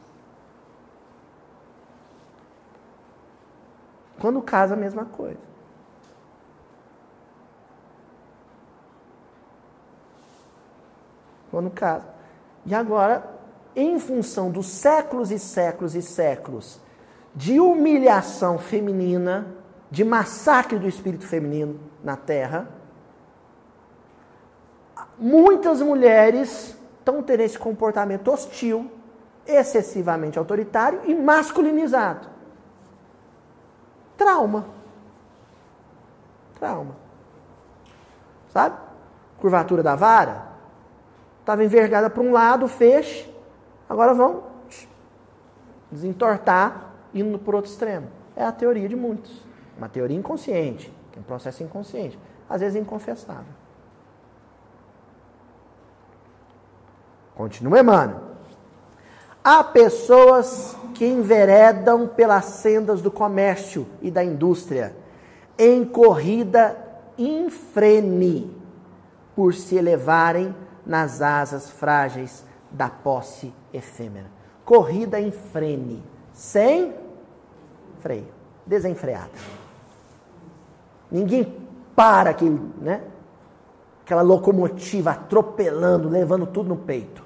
Quando 4.21 4.43
casa, 4.43 4.75
a 4.75 4.77
mesma 4.77 5.05
coisa. 5.05 5.52
Quando 11.53 11.71
casa. 11.71 12.07
E 12.65 12.75
agora, 12.75 13.31
em 13.77 14.01
função 14.01 14.51
dos 14.51 14.67
séculos 14.67 15.31
e 15.31 15.39
séculos 15.39 15.95
e 15.95 16.03
séculos 16.03 16.81
de 17.35 17.61
humilhação 17.61 18.59
feminina, 18.59 19.47
de 19.91 20.05
massacre 20.05 20.79
do 20.79 20.89
espírito 20.89 21.27
feminino 21.27 21.79
na 22.03 22.17
Terra, 22.17 22.69
muitas 25.19 25.83
mulheres 25.83 26.75
estão 26.99 27.23
tendo 27.23 27.41
esse 27.41 27.59
comportamento 27.59 28.29
hostil, 28.29 28.91
excessivamente 29.47 30.39
autoritário 30.39 31.03
e 31.05 31.15
masculinizado. 31.15 32.29
Trauma. 34.17 34.67
Trauma. 36.59 36.97
Sabe? 38.49 38.77
Curvatura 39.39 39.83
da 39.83 39.97
vara. 39.97 40.52
Estava 41.43 41.65
envergada 41.65 42.09
para 42.09 42.23
um 42.23 42.31
lado, 42.31 42.69
feixe. 42.69 43.29
Agora 43.89 44.15
vão 44.15 44.45
desentortar 45.91 46.93
indo 47.13 47.37
para 47.37 47.57
outro 47.57 47.71
extremo. 47.71 48.07
É 48.37 48.45
a 48.45 48.53
teoria 48.53 48.89
de 48.89 48.95
muitos. 48.95 49.45
Uma 49.77 49.89
teoria 49.89 50.17
inconsciente, 50.17 50.93
é 51.17 51.19
um 51.19 51.25
processo 51.25 51.65
inconsciente. 51.65 52.17
Às 52.49 52.61
vezes 52.61 52.81
inconfessável. 52.81 53.53
Continua 57.35 57.81
Emmanuel. 57.81 58.21
Há 59.43 59.65
pessoas 59.65 60.77
que 60.95 61.05
enveredam 61.05 62.07
pelas 62.07 62.45
sendas 62.45 63.03
do 63.03 63.11
comércio 63.11 63.85
e 64.01 64.13
da 64.13 64.23
indústria 64.23 64.95
em 65.59 65.85
corrida 65.85 66.77
infrene 67.19 68.57
por 69.35 69.55
se 69.55 69.75
elevarem 69.75 70.55
nas 70.85 71.23
asas 71.23 71.71
frágeis 71.71 72.45
da 72.71 72.89
posse 72.89 73.53
efêmera. 73.73 74.31
Corrida 74.65 75.21
em 75.21 75.31
frene, 75.31 76.03
sem 76.33 76.95
freio, 78.01 78.29
desenfreada. 78.67 79.31
Ninguém 81.11 81.63
para 81.95 82.31
aquele, 82.31 82.59
né? 82.81 83.03
aquela 84.05 84.23
locomotiva 84.23 85.11
atropelando, 85.11 86.09
levando 86.09 86.47
tudo 86.47 86.69
no 86.69 86.77
peito. 86.77 87.23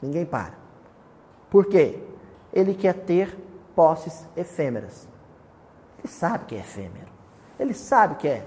Ninguém 0.00 0.24
para. 0.24 0.54
Por 1.50 1.66
quê? 1.66 2.02
Ele 2.52 2.74
quer 2.74 2.94
ter 2.94 3.36
posses 3.74 4.26
efêmeras. 4.36 5.08
Ele 5.98 6.08
sabe 6.08 6.46
que 6.46 6.54
é 6.54 6.60
efêmero. 6.60 7.08
Ele 7.58 7.74
sabe 7.74 8.16
que 8.16 8.28
é 8.28 8.46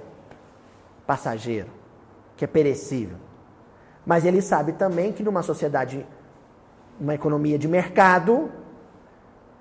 passageiro, 1.05 1.69
que 2.35 2.45
é 2.45 2.47
perecível. 2.47 3.17
Mas 4.05 4.25
ele 4.25 4.41
sabe 4.41 4.73
também 4.73 5.11
que 5.11 5.23
numa 5.23 5.43
sociedade, 5.43 6.05
uma 6.99 7.13
economia 7.13 7.57
de 7.57 7.67
mercado, 7.67 8.51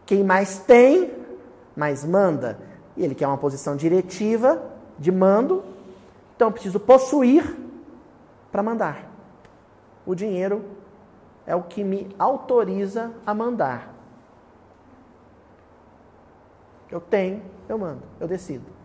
quem 0.06 0.24
mais 0.24 0.58
tem, 0.58 1.12
mais 1.76 2.04
manda. 2.04 2.58
E 2.96 3.04
ele 3.04 3.14
quer 3.14 3.26
uma 3.26 3.38
posição 3.38 3.76
diretiva, 3.76 4.62
de 4.98 5.12
mando, 5.12 5.64
então 6.34 6.48
eu 6.48 6.52
preciso 6.52 6.80
possuir 6.80 7.56
para 8.50 8.62
mandar. 8.62 9.10
O 10.06 10.14
dinheiro 10.14 10.64
é 11.46 11.54
o 11.54 11.62
que 11.62 11.84
me 11.84 12.14
autoriza 12.18 13.12
a 13.26 13.34
mandar. 13.34 13.94
Eu 16.90 17.00
tenho, 17.00 17.42
eu 17.68 17.78
mando, 17.78 18.02
eu 18.18 18.26
decido. 18.26 18.79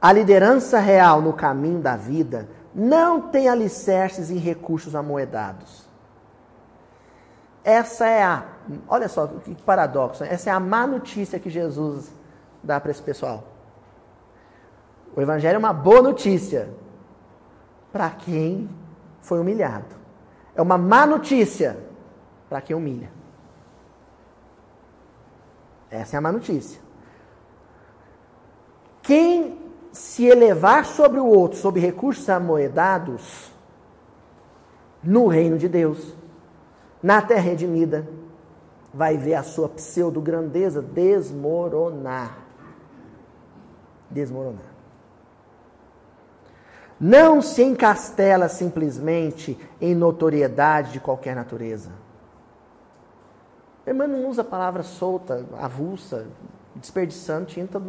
A 0.00 0.12
liderança 0.12 0.78
real 0.78 1.20
no 1.20 1.32
caminho 1.32 1.80
da 1.80 1.96
vida 1.96 2.48
não 2.74 3.20
tem 3.20 3.48
alicerces 3.48 4.30
em 4.30 4.38
recursos 4.38 4.94
amoedados. 4.94 5.88
Essa 7.62 8.06
é 8.06 8.22
a, 8.22 8.46
olha 8.88 9.08
só 9.08 9.26
que 9.26 9.54
paradoxo, 9.62 10.24
essa 10.24 10.48
é 10.48 10.52
a 10.52 10.58
má 10.58 10.86
notícia 10.86 11.38
que 11.38 11.50
Jesus 11.50 12.10
dá 12.62 12.80
para 12.80 12.90
esse 12.90 13.02
pessoal. 13.02 13.44
O 15.14 15.20
Evangelho 15.20 15.56
é 15.56 15.58
uma 15.58 15.72
boa 15.72 16.00
notícia 16.00 16.70
para 17.92 18.08
quem 18.08 18.70
foi 19.20 19.38
humilhado. 19.38 19.94
É 20.54 20.62
uma 20.62 20.78
má 20.78 21.04
notícia 21.04 21.76
para 22.48 22.60
quem 22.62 22.74
humilha. 22.74 23.10
Essa 25.90 26.16
é 26.16 26.18
a 26.18 26.20
má 26.20 26.32
notícia. 26.32 26.80
Quem 29.02 29.59
se 29.92 30.26
elevar 30.26 30.84
sobre 30.84 31.18
o 31.18 31.26
outro, 31.26 31.58
sobre 31.58 31.80
recursos 31.80 32.28
amoedados, 32.28 33.50
no 35.02 35.26
reino 35.26 35.56
de 35.56 35.68
Deus, 35.68 36.14
na 37.02 37.22
terra 37.22 37.40
redimida, 37.40 38.06
vai 38.92 39.16
ver 39.16 39.34
a 39.34 39.42
sua 39.42 39.68
pseudo-grandeza 39.68 40.82
desmoronar. 40.82 42.38
Desmoronar. 44.10 44.70
Não 46.98 47.40
se 47.40 47.62
encastela 47.62 48.48
simplesmente 48.48 49.58
em 49.80 49.94
notoriedade 49.94 50.92
de 50.92 51.00
qualquer 51.00 51.34
natureza. 51.34 51.90
Emmanuel 53.86 54.20
não 54.20 54.28
usa 54.28 54.44
palavra 54.44 54.82
solta, 54.82 55.46
avulsa, 55.58 56.26
desperdiçando 56.74 57.46
tinta 57.46 57.80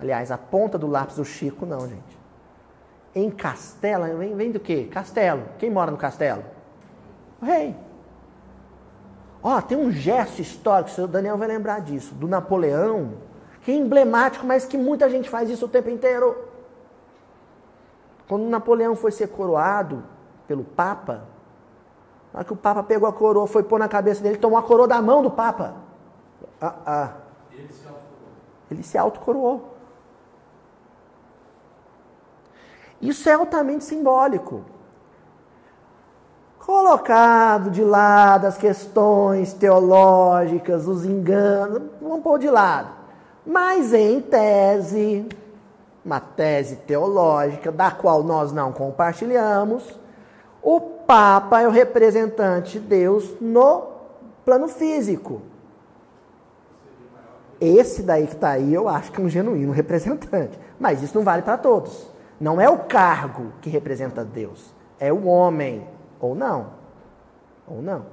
Aliás, 0.00 0.30
a 0.30 0.38
ponta 0.38 0.78
do 0.78 0.86
lápis 0.86 1.16
do 1.16 1.24
Chico, 1.24 1.66
não, 1.66 1.80
gente. 1.80 2.18
em 3.14 3.30
castelo, 3.30 4.16
vem, 4.16 4.34
vem 4.34 4.50
do 4.52 4.60
quê? 4.60 4.88
Castelo. 4.90 5.42
Quem 5.58 5.68
mora 5.68 5.90
no 5.90 5.96
castelo? 5.96 6.44
O 7.42 7.44
rei. 7.44 7.76
Ó, 9.42 9.60
tem 9.60 9.76
um 9.76 9.90
gesto 9.90 10.40
histórico, 10.40 11.00
o 11.00 11.08
Daniel 11.08 11.36
vai 11.36 11.48
lembrar 11.48 11.80
disso, 11.80 12.14
do 12.14 12.28
Napoleão, 12.28 13.14
que 13.62 13.72
é 13.72 13.74
emblemático, 13.74 14.46
mas 14.46 14.64
que 14.64 14.76
muita 14.76 15.08
gente 15.08 15.28
faz 15.28 15.48
isso 15.50 15.66
o 15.66 15.68
tempo 15.68 15.90
inteiro. 15.90 16.36
Quando 18.28 18.44
Napoleão 18.44 18.94
foi 18.94 19.10
ser 19.10 19.28
coroado 19.28 20.04
pelo 20.46 20.62
Papa, 20.62 21.24
na 22.32 22.38
hora 22.38 22.44
que 22.44 22.52
o 22.52 22.56
Papa 22.56 22.82
pegou 22.82 23.08
a 23.08 23.12
coroa, 23.12 23.46
foi 23.46 23.62
pôr 23.62 23.78
na 23.78 23.88
cabeça 23.88 24.22
dele, 24.22 24.36
tomou 24.36 24.58
a 24.58 24.62
coroa 24.62 24.86
da 24.86 25.02
mão 25.02 25.22
do 25.22 25.30
Papa. 25.30 25.74
Ah, 26.60 26.74
ah. 26.86 27.12
Ele 28.70 28.82
se 28.82 28.96
autocoroou. 28.96 29.79
Isso 33.00 33.28
é 33.28 33.32
altamente 33.32 33.84
simbólico. 33.84 34.62
Colocado 36.58 37.70
de 37.70 37.82
lado 37.82 38.46
as 38.46 38.58
questões 38.58 39.52
teológicas, 39.52 40.86
os 40.86 41.04
enganos, 41.04 41.82
vamos 42.00 42.22
pôr 42.22 42.38
de 42.38 42.50
lado. 42.50 42.90
Mas 43.46 43.94
em 43.94 44.20
tese, 44.20 45.26
uma 46.04 46.20
tese 46.20 46.76
teológica, 46.76 47.72
da 47.72 47.90
qual 47.90 48.22
nós 48.22 48.52
não 48.52 48.72
compartilhamos, 48.72 49.98
o 50.62 50.80
Papa 50.80 51.62
é 51.62 51.66
o 51.66 51.70
representante 51.70 52.78
de 52.78 52.86
Deus 52.86 53.34
no 53.40 53.88
plano 54.44 54.68
físico. 54.68 55.40
Esse 57.60 58.02
daí 58.02 58.26
que 58.26 58.34
está 58.34 58.50
aí, 58.50 58.72
eu 58.72 58.88
acho 58.88 59.10
que 59.10 59.20
é 59.20 59.24
um 59.24 59.28
genuíno 59.28 59.72
representante. 59.72 60.58
Mas 60.78 61.02
isso 61.02 61.16
não 61.16 61.24
vale 61.24 61.42
para 61.42 61.58
todos. 61.58 62.09
Não 62.40 62.58
é 62.58 62.70
o 62.70 62.78
cargo 62.78 63.52
que 63.60 63.68
representa 63.68 64.24
Deus, 64.24 64.74
é 64.98 65.12
o 65.12 65.26
homem, 65.26 65.86
ou 66.18 66.34
não. 66.34 66.72
Ou 67.68 67.82
não. 67.82 68.06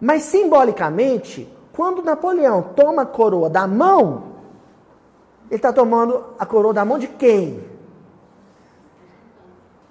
Mas 0.00 0.22
simbolicamente, 0.22 1.52
quando 1.72 2.02
Napoleão 2.02 2.62
toma 2.74 3.02
a 3.02 3.06
coroa 3.06 3.50
da 3.50 3.66
mão, 3.66 4.32
ele 5.48 5.56
está 5.56 5.72
tomando 5.72 6.24
a 6.38 6.46
coroa 6.46 6.72
da 6.72 6.84
mão 6.84 6.98
de 6.98 7.08
quem? 7.08 7.62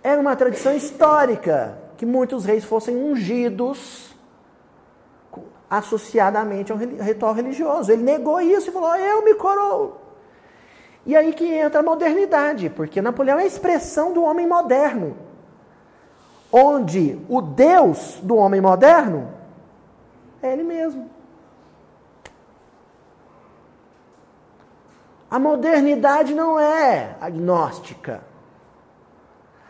Era 0.02 0.20
uma 0.20 0.36
tradição 0.36 0.74
histórica 0.74 1.78
que 1.98 2.06
muitos 2.06 2.46
reis 2.46 2.64
fossem 2.64 2.96
ungidos 2.96 4.16
associadamente 5.70 6.72
ao 6.72 6.78
ritual 6.78 7.34
religioso. 7.34 7.92
Ele 7.92 8.04
negou 8.04 8.42
isso 8.42 8.70
e 8.70 8.74
falou: 8.74 8.96
Eu 8.96 9.24
me 9.24 9.36
coroo. 9.36 10.01
E 11.06 11.16
aí 11.16 11.34
que 11.34 11.46
entra 11.46 11.80
a 11.80 11.84
modernidade, 11.84 12.70
porque 12.70 13.02
Napoleão 13.02 13.40
é 13.40 13.44
a 13.44 13.48
expressão 13.48 14.14
do 14.14 14.24
homem 14.24 14.48
moderno. 14.48 15.18
Onde 16.52 17.20
o 17.28 17.42
Deus 17.42 18.20
do 18.22 18.36
homem 18.36 18.62
moderno 18.62 19.30
é 20.44 20.52
ele 20.52 20.64
mesmo. 20.64 21.10
A 25.30 25.40
modernidade 25.40 26.36
não 26.36 26.60
é 26.60 27.16
agnóstica. 27.22 28.22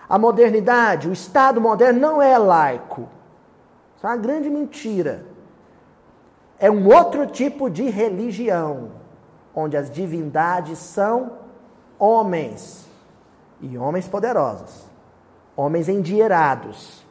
A 0.10 0.18
modernidade, 0.18 1.08
o 1.08 1.14
Estado 1.14 1.62
moderno 1.62 2.00
não 2.00 2.22
é 2.22 2.38
laico. 2.38 3.08
Isso 3.96 4.06
é 4.06 4.10
uma 4.10 4.18
grande 4.18 4.50
mentira. 4.50 5.24
É 6.60 6.70
um 6.70 6.94
outro 6.94 7.28
tipo 7.28 7.70
de 7.70 7.90
religião 7.90 9.01
onde 9.56 9.78
as 9.78 9.92
divindades 9.92 10.78
são 10.78 11.38
homens 12.00 12.88
e 13.60 13.78
homens 13.78 14.08
poderosos, 14.08 14.86
homens 15.56 15.88
endinheirados, 15.88 17.06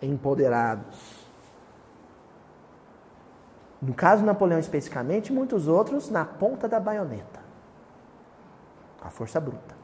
empoderados. 0.00 1.22
No 3.80 3.92
caso 3.94 4.20
de 4.20 4.26
Napoleão 4.26 4.60
especificamente, 4.60 5.32
muitos 5.32 5.66
outros 5.66 6.08
na 6.08 6.24
ponta 6.24 6.68
da 6.68 6.78
baioneta. 6.78 7.40
A 9.02 9.10
força 9.10 9.40
bruta. 9.40 9.74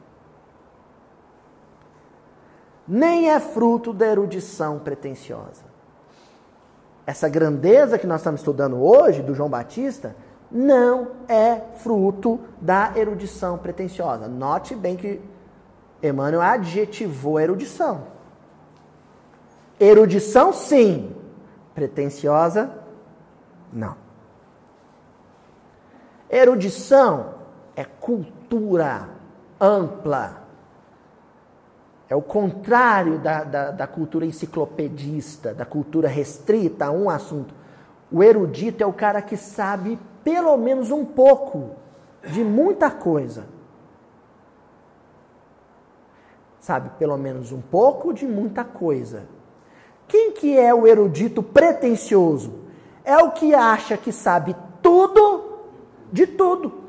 Nem 2.87 3.29
é 3.29 3.39
fruto 3.39 3.93
da 3.93 4.07
erudição 4.07 4.79
pretensiosa 4.79 5.68
essa 7.09 7.27
grandeza 7.27 7.97
que 7.97 8.05
nós 8.05 8.21
estamos 8.21 8.41
estudando 8.41 8.79
hoje, 8.79 9.23
do 9.23 9.33
João 9.33 9.49
Batista, 9.49 10.15
não 10.51 11.07
é 11.27 11.59
fruto 11.77 12.39
da 12.61 12.93
erudição 12.95 13.57
pretensiosa. 13.57 14.27
Note 14.27 14.75
bem 14.75 14.95
que 14.95 15.19
Emmanuel 16.03 16.39
adjetivou 16.39 17.37
a 17.37 17.41
erudição. 17.41 18.03
Erudição, 19.79 20.53
sim. 20.53 21.15
Pretensiosa, 21.73 22.69
não. 23.73 23.95
Erudição 26.29 27.33
é 27.75 27.83
cultura 27.83 29.09
ampla, 29.59 30.43
é 32.09 32.15
o 32.15 32.21
contrário 32.23 33.19
da, 33.19 33.43
da, 33.43 33.71
da, 33.71 33.87
cultura 33.87 34.25
enciclopedista, 34.25 35.53
da 35.53 35.63
cultura 35.63 36.07
restrita 36.07 36.85
a 36.85 36.91
um 36.91 37.07
assunto. 37.07 37.53
O 38.11 38.23
erudito 38.23 38.83
é 38.83 38.87
o 38.87 38.91
cara 38.91 39.21
que 39.21 39.37
sabe 39.37 39.99
pelo 40.23 40.57
menos 40.57 40.89
um 40.89 41.05
pouco 41.05 41.75
de 42.23 42.43
muita 42.43 42.89
coisa. 42.89 43.45
Sabe 46.59 46.89
pelo 46.97 47.15
menos 47.15 47.51
um 47.51 47.61
pouco 47.61 48.11
de 48.11 48.25
muita 48.25 48.63
coisa. 48.63 49.27
Quem 50.07 50.31
que 50.31 50.57
é 50.57 50.73
o 50.73 50.87
erudito 50.87 51.43
pretensioso? 51.43 52.65
É 53.03 53.17
o 53.17 53.31
que 53.31 53.53
acha 53.53 53.95
que 53.95 54.11
sabe 54.11 54.55
tudo 54.81 55.59
de 56.11 56.25
tudo. 56.25 56.88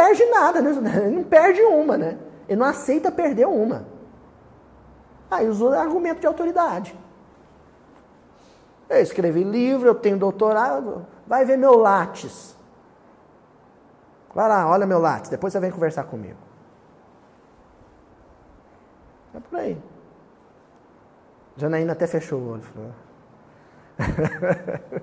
Perde 0.00 0.24
nada, 0.26 0.62
né? 0.62 0.70
Ele 1.06 1.16
não 1.16 1.24
perde 1.24 1.60
uma, 1.62 1.98
né? 1.98 2.18
Ele 2.48 2.58
não 2.58 2.66
aceita 2.66 3.12
perder 3.12 3.46
uma. 3.46 3.86
Aí 5.30 5.46
usou 5.46 5.72
argumento 5.72 6.20
de 6.20 6.26
autoridade. 6.26 6.98
Eu 8.88 9.00
escrevi 9.00 9.44
livro, 9.44 9.86
eu 9.86 9.94
tenho 9.94 10.18
doutorado, 10.18 11.06
vai 11.26 11.44
ver 11.44 11.56
meu 11.56 11.76
látis. 11.76 12.56
Vai 14.34 14.48
lá, 14.48 14.68
olha 14.68 14.86
meu 14.86 14.98
látis, 14.98 15.30
depois 15.30 15.52
você 15.52 15.60
vem 15.60 15.70
conversar 15.70 16.04
comigo. 16.04 16.38
É 19.34 19.38
por 19.38 19.58
aí. 19.58 19.80
Janaína 21.56 21.92
até 21.92 22.06
fechou 22.06 22.40
o 22.40 22.50
olho. 22.52 22.62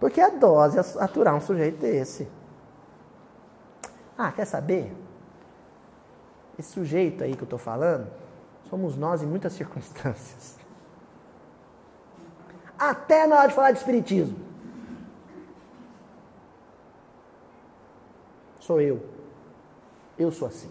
Porque 0.00 0.20
a 0.20 0.30
dose 0.30 0.78
é 0.78 0.82
aturar 1.02 1.34
um 1.34 1.40
sujeito 1.40 1.78
desse. 1.78 2.28
Ah, 4.16 4.30
quer 4.30 4.44
saber? 4.44 4.94
Esse 6.58 6.70
sujeito 6.70 7.24
aí 7.24 7.34
que 7.34 7.42
eu 7.42 7.46
estou 7.46 7.58
falando, 7.58 8.08
somos 8.70 8.96
nós 8.96 9.22
em 9.22 9.26
muitas 9.26 9.52
circunstâncias. 9.54 10.56
Até 12.78 13.26
na 13.26 13.36
hora 13.36 13.48
de 13.48 13.54
falar 13.54 13.72
de 13.72 13.78
Espiritismo. 13.78 14.38
Sou 18.60 18.80
eu. 18.80 19.04
Eu 20.18 20.30
sou 20.30 20.48
assim. 20.48 20.70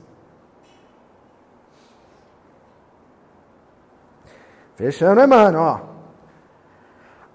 Fechando, 4.76 5.16
né, 5.16 5.28
mano? 5.28 5.60
Ó. 5.60 5.80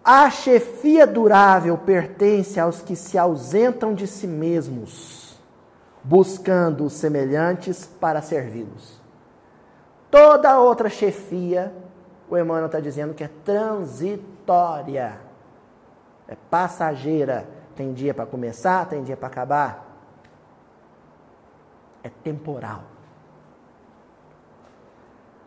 A 0.03 0.31
chefia 0.31 1.07
durável 1.07 1.77
pertence 1.79 2.59
aos 2.59 2.81
que 2.81 2.97
se 2.97 3.17
ausentam 3.17 3.95
de 3.95 4.07
si 4.07 4.27
mesmos 4.27 5.28
buscando 6.03 6.89
semelhantes 6.89 7.87
para 7.87 8.23
servi-los. 8.23 9.01
Toda 10.11 10.59
outra 10.59 10.89
chefia, 10.89 11.73
o 12.29 12.37
Emmanuel 12.37 12.67
está 12.67 12.81
dizendo 12.81 13.15
que 13.15 13.25
é 13.25 13.31
transitória, 13.45 15.19
é 16.27 16.37
passageira. 16.51 17.47
Tem 17.77 17.93
dia 17.93 18.13
para 18.13 18.27
começar, 18.27 18.87
tem 18.89 19.05
dia 19.05 19.17
para 19.17 19.29
acabar. 19.29 19.87
É 22.03 22.09
temporal. 22.09 22.83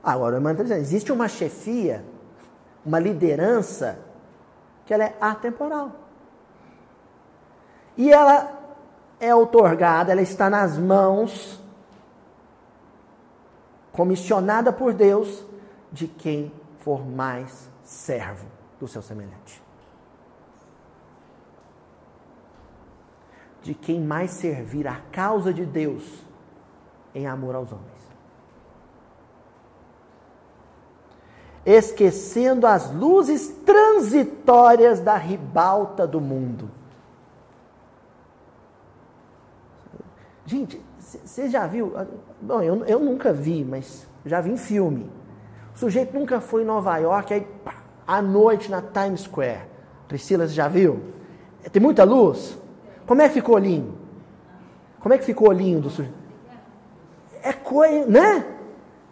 Agora, 0.03 0.35
o 0.35 0.37
Emmanuel 0.37 0.53
está 0.53 0.63
dizendo: 0.63 0.81
existe 0.81 1.11
uma 1.11 1.27
chefia, 1.27 2.05
uma 2.85 2.99
liderança, 2.99 3.99
que 4.85 4.93
ela 4.93 5.03
é 5.03 5.15
atemporal. 5.19 5.91
E 7.97 8.11
ela 8.11 8.60
é 9.21 9.33
otorgada, 9.33 10.11
ela 10.11 10.21
está 10.21 10.49
nas 10.49 10.77
mãos, 10.77 11.63
comissionada 13.93 14.73
por 14.73 14.93
Deus, 14.93 15.45
de 15.89 16.07
quem 16.07 16.51
for 16.79 17.07
mais 17.07 17.69
servo 17.83 18.47
do 18.77 18.87
seu 18.87 19.01
semelhante. 19.01 19.61
de 23.61 23.73
quem 23.73 24.01
mais 24.01 24.31
servir 24.31 24.87
a 24.87 24.99
causa 25.11 25.53
de 25.53 25.65
Deus 25.65 26.03
em 27.13 27.27
amor 27.27 27.55
aos 27.55 27.71
homens. 27.71 28.01
Esquecendo 31.63 32.65
as 32.65 32.91
luzes 32.91 33.49
transitórias 33.63 34.99
da 34.99 35.15
ribalta 35.15 36.07
do 36.07 36.19
mundo. 36.19 36.71
Gente, 40.45 40.81
você 40.99 41.49
já 41.49 41.67
viu? 41.67 41.93
Bom, 42.41 42.61
eu, 42.61 42.85
eu 42.85 42.99
nunca 42.99 43.31
vi, 43.31 43.63
mas 43.63 44.07
já 44.25 44.41
vi 44.41 44.51
em 44.51 44.57
filme. 44.57 45.09
O 45.75 45.77
sujeito 45.77 46.17
nunca 46.17 46.41
foi 46.41 46.63
em 46.63 46.65
Nova 46.65 46.97
York, 46.97 47.33
aí 47.33 47.41
pá, 47.63 47.75
à 48.05 48.21
noite 48.21 48.69
na 48.69 48.81
Times 48.81 49.21
Square. 49.21 49.61
Priscila, 50.07 50.47
você 50.47 50.53
já 50.53 50.67
viu? 50.67 50.99
Tem 51.71 51.81
muita 51.81 52.03
luz? 52.03 52.57
Como 53.05 53.21
é 53.21 53.27
que 53.27 53.35
ficou 53.35 53.55
o 53.55 53.57
olhinho? 53.57 53.97
Como 54.99 55.13
é 55.13 55.17
que 55.17 55.25
ficou 55.25 55.47
o 55.47 55.51
olhinho 55.51 55.81
do 55.81 55.89
sujeito? 55.89 56.17
É 57.43 57.53
coisa, 57.53 58.05
né? 58.07 58.45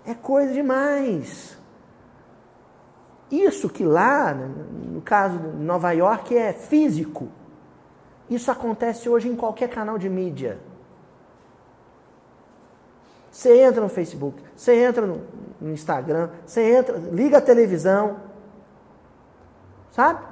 É 0.05 0.13
coisa 0.13 0.53
demais. 0.53 1.57
Isso 3.31 3.69
que 3.69 3.83
lá, 3.83 4.33
no 4.33 5.01
caso 5.01 5.37
de 5.37 5.63
Nova 5.63 5.91
York, 5.91 6.35
é 6.35 6.51
físico. 6.51 7.29
Isso 8.29 8.51
acontece 8.51 9.07
hoje 9.07 9.27
em 9.27 9.35
qualquer 9.35 9.69
canal 9.69 9.97
de 9.97 10.09
mídia. 10.09 10.59
Você 13.31 13.61
entra 13.61 13.81
no 13.81 13.89
Facebook, 13.89 14.41
você 14.55 14.83
entra 14.83 15.05
no, 15.05 15.21
Instagram, 15.61 16.29
você 16.45 16.77
entra, 16.77 16.97
liga 16.97 17.37
a 17.37 17.41
televisão, 17.41 18.17
sabe? 19.91 20.25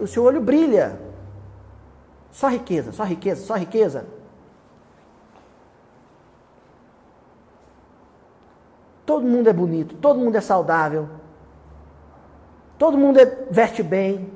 O 0.00 0.06
seu 0.06 0.22
olho 0.22 0.40
brilha. 0.40 0.98
Só 2.30 2.48
riqueza, 2.48 2.92
só 2.92 3.02
riqueza, 3.04 3.44
só 3.44 3.54
riqueza. 3.54 4.06
Todo 9.04 9.24
mundo 9.24 9.48
é 9.48 9.52
bonito, 9.52 9.94
todo 9.96 10.18
mundo 10.18 10.36
é 10.36 10.40
saudável, 10.40 11.08
todo 12.76 12.98
mundo 12.98 13.18
é, 13.20 13.24
veste 13.50 13.82
bem. 13.82 14.32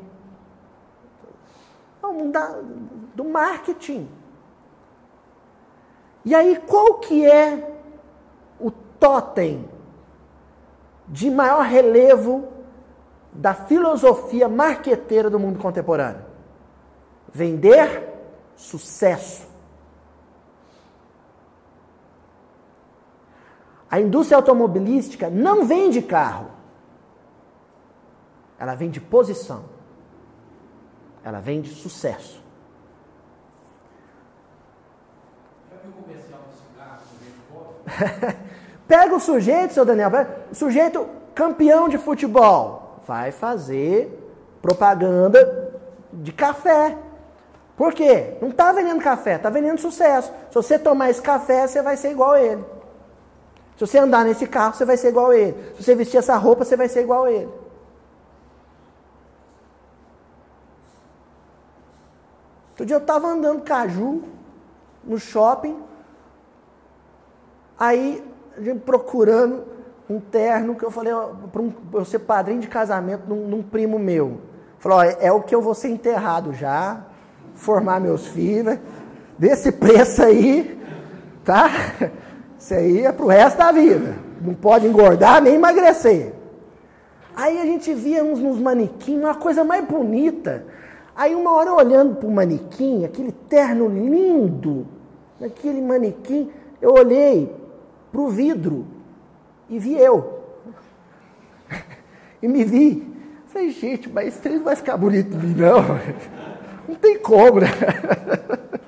É 2.03 2.07
o 2.07 2.12
mundo 2.12 2.32
da, 2.32 2.59
do 3.14 3.24
marketing. 3.24 4.09
E 6.24 6.34
aí, 6.34 6.56
qual 6.66 6.94
que 6.98 7.24
é 7.24 7.78
o 8.58 8.70
totem 8.70 9.68
de 11.08 11.30
maior 11.30 11.62
relevo 11.62 12.48
da 13.32 13.54
filosofia 13.54 14.48
marqueteira 14.48 15.30
do 15.30 15.38
mundo 15.38 15.58
contemporâneo? 15.58 16.24
Vender 17.32 18.08
sucesso. 18.54 19.48
A 23.90 23.98
indústria 23.98 24.36
automobilística 24.36 25.28
não 25.28 25.64
vende 25.64 26.00
carro. 26.00 26.50
Ela 28.58 28.74
vende 28.74 29.00
posição. 29.00 29.64
Ela 31.24 31.40
vende 31.40 31.70
sucesso. 31.70 32.40
Pega 38.87 39.14
o 39.14 39.20
sujeito, 39.20 39.74
seu 39.74 39.85
Daniel, 39.85 40.11
o 40.51 40.55
sujeito 40.55 41.07
campeão 41.35 41.89
de 41.89 41.99
futebol, 41.99 43.01
vai 43.07 43.33
fazer 43.33 44.16
propaganda 44.61 45.72
de 46.12 46.33
café. 46.33 46.97
Por 47.76 47.95
quê? 47.95 48.37
Não 48.41 48.51
está 48.51 48.72
vendendo 48.72 49.03
café, 49.03 49.37
está 49.37 49.49
vendendo 49.49 49.78
sucesso. 49.78 50.33
Se 50.51 50.55
você 50.55 50.78
tomar 50.78 51.11
esse 51.11 51.22
café, 51.22 51.66
você 51.66 51.81
vai 51.81 51.97
ser 51.97 52.11
igual 52.11 52.33
a 52.33 52.43
ele. 52.43 52.64
Se 53.76 53.87
você 53.87 53.99
andar 53.99 54.24
nesse 54.24 54.47
carro, 54.47 54.74
você 54.74 54.85
vai 54.85 54.97
ser 54.97 55.09
igual 55.09 55.31
a 55.31 55.37
ele. 55.37 55.57
Se 55.76 55.85
você 55.85 55.95
vestir 55.95 56.18
essa 56.18 56.37
roupa, 56.37 56.64
você 56.64 56.76
vai 56.76 56.89
ser 56.89 57.01
igual 57.01 57.24
a 57.24 57.33
ele. 57.33 57.51
Outro 62.70 62.85
dia 62.85 62.97
eu 62.97 63.01
estava 63.01 63.28
andando 63.28 63.62
caju 63.62 64.22
no 65.05 65.18
shopping, 65.18 65.76
Aí, 67.80 68.22
procurando 68.84 69.64
um 70.09 70.20
terno 70.20 70.74
que 70.74 70.84
eu 70.84 70.90
falei, 70.90 71.14
para 71.51 71.62
um, 71.62 71.72
eu 71.94 72.05
ser 72.05 72.18
padrinho 72.18 72.61
de 72.61 72.68
casamento 72.68 73.22
num, 73.26 73.48
num 73.48 73.62
primo 73.62 73.98
meu. 73.98 74.42
Falou, 74.78 75.03
é, 75.03 75.16
é, 75.18 75.32
o 75.32 75.40
que 75.40 75.55
eu 75.55 75.62
vou 75.62 75.74
ser 75.74 75.88
enterrado 75.88 76.53
já, 76.53 77.01
formar 77.55 77.98
meus 77.98 78.26
filhos, 78.26 78.78
desse 79.38 79.72
preço 79.72 80.22
aí, 80.22 80.78
tá? 81.42 81.70
Isso 82.59 82.74
aí 82.74 83.07
é 83.07 83.12
pro 83.12 83.28
resto 83.28 83.57
da 83.57 83.72
vida. 83.72 84.14
Não 84.42 84.53
pode 84.53 84.86
engordar 84.86 85.40
nem 85.40 85.55
emagrecer. 85.55 86.34
Aí 87.34 87.59
a 87.59 87.64
gente 87.64 87.94
via 87.94 88.22
uns 88.22 88.40
nos 88.40 88.59
manequins, 88.59 89.18
uma 89.18 89.34
coisa 89.34 89.64
mais 89.64 89.82
bonita. 89.86 90.66
Aí 91.20 91.34
uma 91.34 91.52
hora 91.52 91.74
olhando 91.74 92.16
para 92.16 92.26
o 92.26 92.30
manequim, 92.30 93.04
aquele 93.04 93.30
terno 93.30 93.88
lindo, 93.88 94.86
aquele 95.38 95.82
manequim, 95.82 96.50
eu 96.80 96.94
olhei, 96.94 97.54
para 98.10 98.22
o 98.22 98.30
vidro 98.30 98.86
e 99.68 99.78
vi 99.78 99.98
eu. 99.98 100.40
e 102.40 102.48
me 102.48 102.64
vi. 102.64 103.06
Falei, 103.48 103.68
gente, 103.70 104.08
mas 104.08 104.28
esse 104.28 104.38
trem 104.38 104.56
não 104.56 104.64
vai 104.64 104.74
ficar 104.74 104.96
bonito 104.96 105.36
em 105.36 105.40
mim, 105.40 105.54
não. 105.56 105.82
Não 106.88 106.94
tem 106.96 107.18
cobra. 107.18 107.66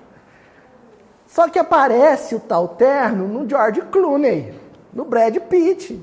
Só 1.28 1.50
que 1.50 1.58
aparece 1.58 2.34
o 2.34 2.40
tal 2.40 2.68
terno 2.68 3.28
no 3.28 3.46
George 3.46 3.82
Clooney, 3.82 4.54
no 4.90 5.04
Brad 5.04 5.36
Pitt. 5.36 6.02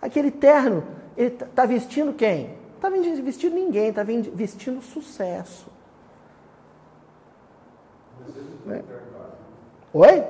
Aquele 0.00 0.30
terno, 0.30 0.84
ele 1.16 1.30
tá, 1.30 1.46
tá 1.52 1.66
vestindo 1.66 2.12
quem? 2.12 2.57
Tá 2.80 2.88
vestindo 2.88 3.54
ninguém, 3.54 3.92
tá 3.92 4.04
vestindo 4.04 4.80
sucesso. 4.80 5.66
É. 8.68 8.82
Oi? 9.92 10.24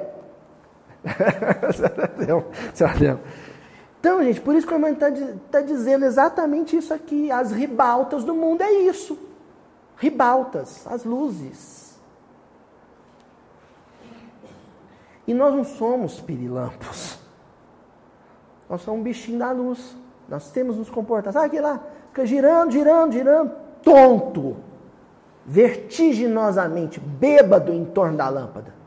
então, 4.01 4.23
gente, 4.23 4.41
por 4.41 4.55
isso 4.55 4.67
que 4.67 4.73
o 4.73 4.77
irmão 4.77 4.91
está 4.91 5.11
tá 5.51 5.61
dizendo 5.61 6.05
exatamente 6.05 6.77
isso 6.77 6.95
aqui. 6.95 7.31
As 7.31 7.53
ribaltas 7.53 8.25
do 8.25 8.35
mundo 8.35 8.63
é 8.63 8.73
isso. 8.73 9.19
Ribaltas, 9.97 10.87
as 10.87 11.05
luzes. 11.05 11.99
E 15.27 15.35
nós 15.35 15.55
não 15.55 15.65
somos 15.65 16.21
pirilampos. 16.21 17.19
Nós 18.69 18.83
somos 18.83 19.01
um 19.01 19.03
bichinho 19.03 19.39
da 19.39 19.51
luz. 19.51 19.97
Nós 20.29 20.51
temos 20.51 20.77
nos 20.77 20.89
comportar. 20.89 21.33
Sabe 21.33 21.47
aquele 21.47 21.63
lá? 21.63 21.81
Fica 22.19 22.27
girando, 22.27 22.73
girando, 22.73 23.13
girando. 23.13 23.53
Tonto. 23.83 24.57
Vertiginosamente, 25.47 26.99
bêbado 26.99 27.73
em 27.73 27.85
torno 27.85 28.17
da 28.17 28.29
lâmpada 28.29 28.79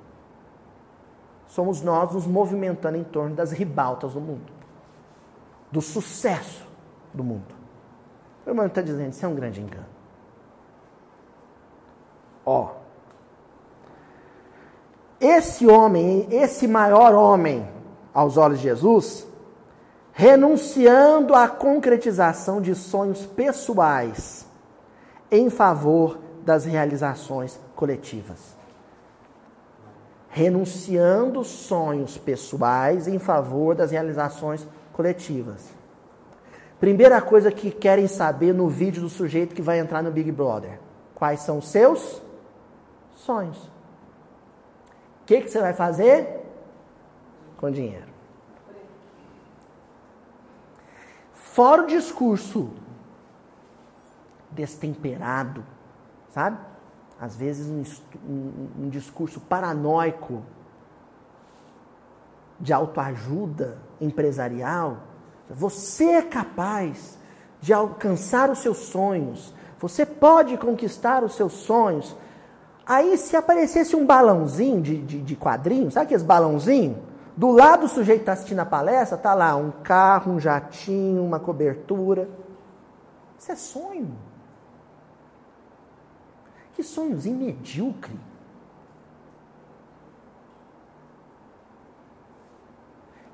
somos 1.51 1.81
nós 1.81 2.13
nos 2.13 2.25
movimentando 2.25 2.97
em 2.97 3.03
torno 3.03 3.35
das 3.35 3.51
ribaltas 3.51 4.13
do 4.13 4.21
mundo, 4.21 4.51
do 5.69 5.81
sucesso 5.81 6.65
do 7.13 7.23
mundo. 7.23 7.53
O 8.45 8.49
irmão 8.49 8.65
está 8.65 8.81
dizendo, 8.81 9.11
isso 9.11 9.25
é 9.25 9.27
um 9.27 9.35
grande 9.35 9.59
engano. 9.59 9.85
Ó, 12.45 12.71
esse 15.19 15.67
homem, 15.67 16.25
esse 16.31 16.67
maior 16.69 17.13
homem 17.13 17.69
aos 18.13 18.37
olhos 18.37 18.59
de 18.59 18.63
Jesus, 18.63 19.27
renunciando 20.13 21.33
à 21.33 21.47
concretização 21.47 22.61
de 22.61 22.75
sonhos 22.75 23.25
pessoais 23.25 24.45
em 25.29 25.49
favor 25.49 26.19
das 26.43 26.65
realizações 26.65 27.59
coletivas 27.75 28.61
renunciando 30.31 31.43
sonhos 31.43 32.17
pessoais 32.17 33.07
em 33.07 33.19
favor 33.19 33.75
das 33.75 33.91
realizações 33.91 34.65
coletivas. 34.93 35.69
Primeira 36.79 37.21
coisa 37.21 37.51
que 37.51 37.69
querem 37.69 38.07
saber 38.07 38.53
no 38.53 38.67
vídeo 38.67 39.01
do 39.01 39.09
sujeito 39.09 39.53
que 39.53 39.61
vai 39.61 39.79
entrar 39.79 40.01
no 40.01 40.09
Big 40.09 40.31
Brother: 40.31 40.79
quais 41.13 41.41
são 41.41 41.59
os 41.59 41.69
seus 41.69 42.21
sonhos? 43.13 43.57
O 45.21 45.25
que, 45.25 45.41
que 45.41 45.49
você 45.51 45.59
vai 45.59 45.73
fazer 45.73 46.39
com 47.57 47.69
dinheiro? 47.69 48.10
Fora 51.53 51.83
o 51.83 51.87
discurso 51.87 52.69
destemperado, 54.51 55.63
sabe? 56.29 56.57
às 57.19 57.35
vezes, 57.35 57.67
um, 57.67 57.83
um, 58.27 58.85
um 58.85 58.89
discurso 58.89 59.39
paranoico 59.39 60.41
de 62.59 62.73
autoajuda 62.73 63.77
empresarial. 63.99 64.97
Você 65.47 66.05
é 66.05 66.21
capaz 66.23 67.19
de 67.59 67.71
alcançar 67.71 68.49
os 68.49 68.57
seus 68.57 68.77
sonhos. 68.77 69.53
Você 69.77 70.03
pode 70.03 70.57
conquistar 70.57 71.23
os 71.23 71.35
seus 71.35 71.53
sonhos 71.53 72.15
Aí, 72.85 73.17
se 73.17 73.35
aparecesse 73.37 73.95
um 73.95 74.05
balãozinho 74.05 74.81
de, 74.81 74.97
de, 74.97 75.21
de 75.21 75.35
quadrinho, 75.35 75.91
sabe 75.91 76.07
aqueles 76.07 76.23
balãozinhos? 76.23 76.97
Do 77.35 77.51
lado 77.51 77.81
do 77.81 77.87
sujeito 77.87 78.19
que 78.19 78.23
está 78.23 78.33
assistindo 78.33 78.59
a 78.59 78.65
palestra, 78.65 79.17
tá 79.17 79.33
lá 79.33 79.55
um 79.55 79.71
carro, 79.71 80.33
um 80.33 80.39
jatinho, 80.39 81.23
uma 81.23 81.39
cobertura. 81.39 82.29
Isso 83.37 83.51
é 83.51 83.55
sonho. 83.55 84.17
Que 86.73 86.83
sonhozinho 86.83 87.37
medíocre. 87.37 88.19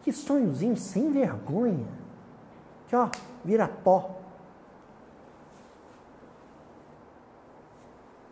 Que 0.04 0.12
sonhozinho 0.14 0.78
sem 0.78 1.12
vergonha. 1.12 1.88
Que 2.88 2.96
ó, 2.96 3.10
vira 3.44 3.68
pó. 3.68 4.16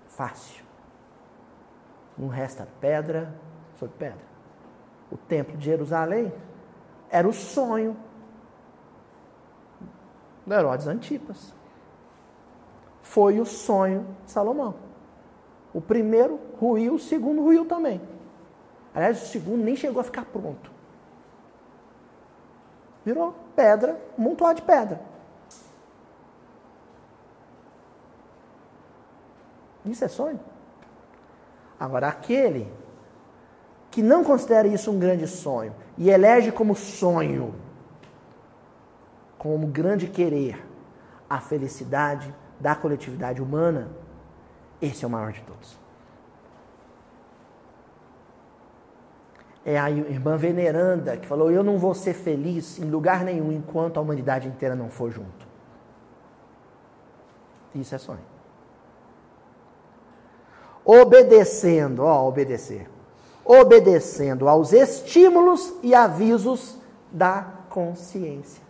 Fácil. 0.08 0.64
Não 2.18 2.30
resta 2.30 2.66
pedra 2.80 3.34
sobre 3.78 3.98
pedra. 3.98 4.35
O 5.16 5.18
templo 5.18 5.56
de 5.56 5.64
Jerusalém 5.64 6.30
era 7.10 7.26
o 7.26 7.32
sonho 7.32 7.96
do 10.46 10.54
Herodes 10.54 10.88
Antipas. 10.88 11.54
Foi 13.02 13.40
o 13.40 13.46
sonho 13.46 14.06
de 14.26 14.32
Salomão. 14.34 14.76
O 15.74 15.80
primeiro 15.80 16.38
ruiu, 16.60 16.96
o 16.96 17.00
segundo 17.00 17.42
ruiu 17.42 17.64
também. 17.64 18.02
Aliás, 18.94 19.24
o 19.24 19.28
segundo 19.28 19.64
nem 19.64 19.78
chegou 19.78 20.02
a 20.02 20.04
ficar 20.04 20.26
pronto. 20.26 20.70
Virou 23.06 23.34
pedra, 23.56 23.98
um 24.20 24.24
montoado 24.24 24.60
de 24.60 24.64
pedra. 24.64 25.00
Isso 29.86 30.04
é 30.04 30.10
sonho? 30.10 30.42
Agora, 31.80 32.10
aquele 32.10 32.70
que 33.96 34.04
não 34.04 34.26
considera 34.26 34.68
isso 34.68 34.92
um 34.92 35.00
grande 35.00 35.26
sonho 35.26 35.74
e 35.98 36.10
elege 36.10 36.52
como 36.52 36.76
sonho, 36.76 37.56
como 39.38 39.66
grande 39.68 40.08
querer, 40.08 40.68
a 41.30 41.40
felicidade 41.40 42.36
da 42.60 42.76
coletividade 42.76 43.42
humana, 43.42 43.90
esse 44.82 45.06
é 45.06 45.08
o 45.08 45.10
maior 45.10 45.32
de 45.32 45.42
todos. 45.44 45.80
É 49.64 49.80
a 49.80 49.90
irmã 49.90 50.36
veneranda 50.36 51.16
que 51.16 51.26
falou: 51.26 51.50
Eu 51.50 51.64
não 51.64 51.80
vou 51.80 51.96
ser 51.96 52.16
feliz 52.16 52.78
em 52.78 52.90
lugar 52.90 53.24
nenhum 53.24 53.50
enquanto 53.50 53.96
a 53.96 54.02
humanidade 54.02 54.50
inteira 54.50 54.76
não 54.76 54.90
for 54.90 55.10
junto. 55.10 55.48
Isso 57.74 57.96
é 57.96 57.98
sonho 57.98 58.36
obedecendo, 60.86 62.04
ó, 62.04 62.28
obedecer, 62.28 62.88
obedecendo 63.46 64.50
aos 64.50 64.74
estímulos 64.74 65.72
e 65.84 65.94
avisos 65.94 66.78
da 67.12 67.46
consciência. 67.70 68.64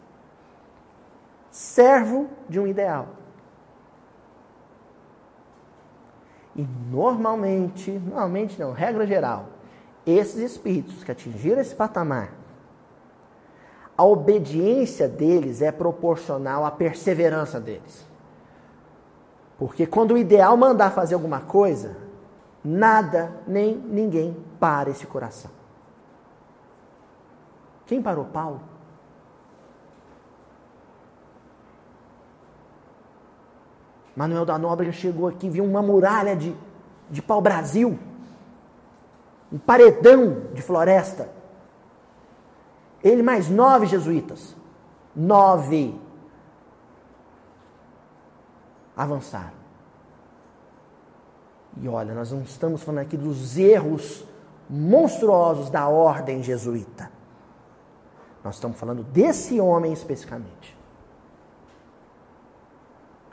Servo 1.50 2.28
de 2.50 2.60
um 2.60 2.68
ideal. 2.68 3.08
E 6.54 6.68
normalmente, 6.92 7.92
normalmente 7.92 8.60
não, 8.60 8.74
regra 8.74 9.08
geral, 9.08 9.48
esses 10.06 10.38
espíritos 10.38 11.04
que 11.04 11.12
atingiram 11.12 11.62
esse 11.62 11.74
patamar, 11.74 12.34
a 13.98 14.04
obediência 14.04 15.08
deles 15.08 15.62
é 15.62 15.72
proporcional 15.72 16.66
à 16.66 16.72
perseverança 16.72 17.62
deles. 17.62 18.06
Porque 19.58 19.86
quando 19.86 20.12
o 20.12 20.18
ideal 20.18 20.58
mandar 20.58 20.92
fazer 20.92 21.16
alguma 21.16 21.40
coisa, 21.40 21.96
nada 22.62 23.32
nem 23.48 23.76
ninguém 23.78 24.36
para 24.66 24.90
esse 24.90 25.06
coração. 25.06 25.52
Quem 27.86 28.02
parou 28.02 28.26
Paulo? 28.26 28.60
Manuel 34.16 34.44
da 34.44 34.58
Nóbrega 34.58 34.92
chegou 34.92 35.28
aqui, 35.28 35.52
viu 35.52 35.64
uma 35.64 35.84
muralha 35.84 36.36
de, 36.36 36.58
de 37.12 37.22
pau-brasil, 37.22 38.00
um 39.54 39.60
paredão 39.60 40.48
de 40.52 40.64
floresta. 40.64 41.30
Ele 43.04 43.22
mais 43.22 43.48
nove 43.48 43.86
jesuítas. 43.86 44.56
Nove 45.16 45.96
avançaram. 48.98 49.54
E 51.80 51.88
olha, 51.88 52.16
nós 52.16 52.32
não 52.32 52.42
estamos 52.42 52.82
falando 52.82 53.04
aqui 53.04 53.16
dos 53.16 53.60
erros 53.60 54.26
monstruosos 54.70 55.70
da 55.70 55.88
ordem 55.88 56.42
jesuíta. 56.42 57.12
Nós 58.44 58.56
estamos 58.56 58.80
falando 58.80 59.04
desse 59.04 59.60
homem 59.60 59.92
especificamente. 59.92 60.76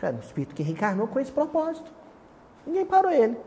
Era 0.00 0.16
um 0.16 0.20
espírito 0.20 0.54
que 0.54 0.62
reencarnou 0.64 1.06
com 1.06 1.20
esse 1.20 1.30
propósito. 1.30 1.90
Ninguém 2.66 2.84
parou 2.84 3.10
ele. 3.12 3.38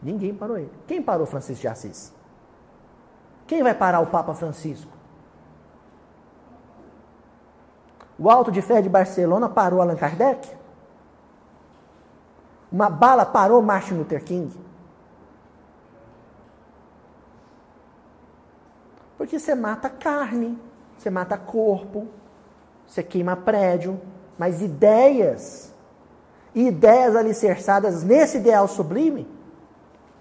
Ninguém 0.00 0.34
parou 0.34 0.56
ele. 0.56 0.70
Quem 0.86 1.02
parou 1.02 1.26
Francisco 1.26 1.60
de 1.60 1.68
Assis? 1.68 2.12
Quem 3.46 3.62
vai 3.62 3.74
parar 3.74 4.00
o 4.00 4.06
Papa 4.06 4.32
Francisco? 4.34 4.90
O 8.18 8.30
Alto 8.30 8.52
de 8.52 8.62
Fé 8.62 8.80
de 8.80 8.88
Barcelona 8.88 9.48
parou 9.48 9.80
Allan 9.80 9.96
Kardec? 9.96 10.61
Uma 12.72 12.88
bala 12.88 13.26
parou 13.26 13.60
Martin 13.60 13.94
Luther 13.94 14.24
King? 14.24 14.50
Porque 19.18 19.38
você 19.38 19.54
mata 19.54 19.90
carne, 19.90 20.58
você 20.96 21.10
mata 21.10 21.36
corpo, 21.36 22.08
você 22.86 23.02
queima 23.02 23.36
prédio, 23.36 24.00
mas 24.38 24.62
ideias, 24.62 25.72
ideias 26.54 27.14
alicerçadas 27.14 28.02
nesse 28.02 28.38
ideal 28.38 28.66
sublime, 28.66 29.28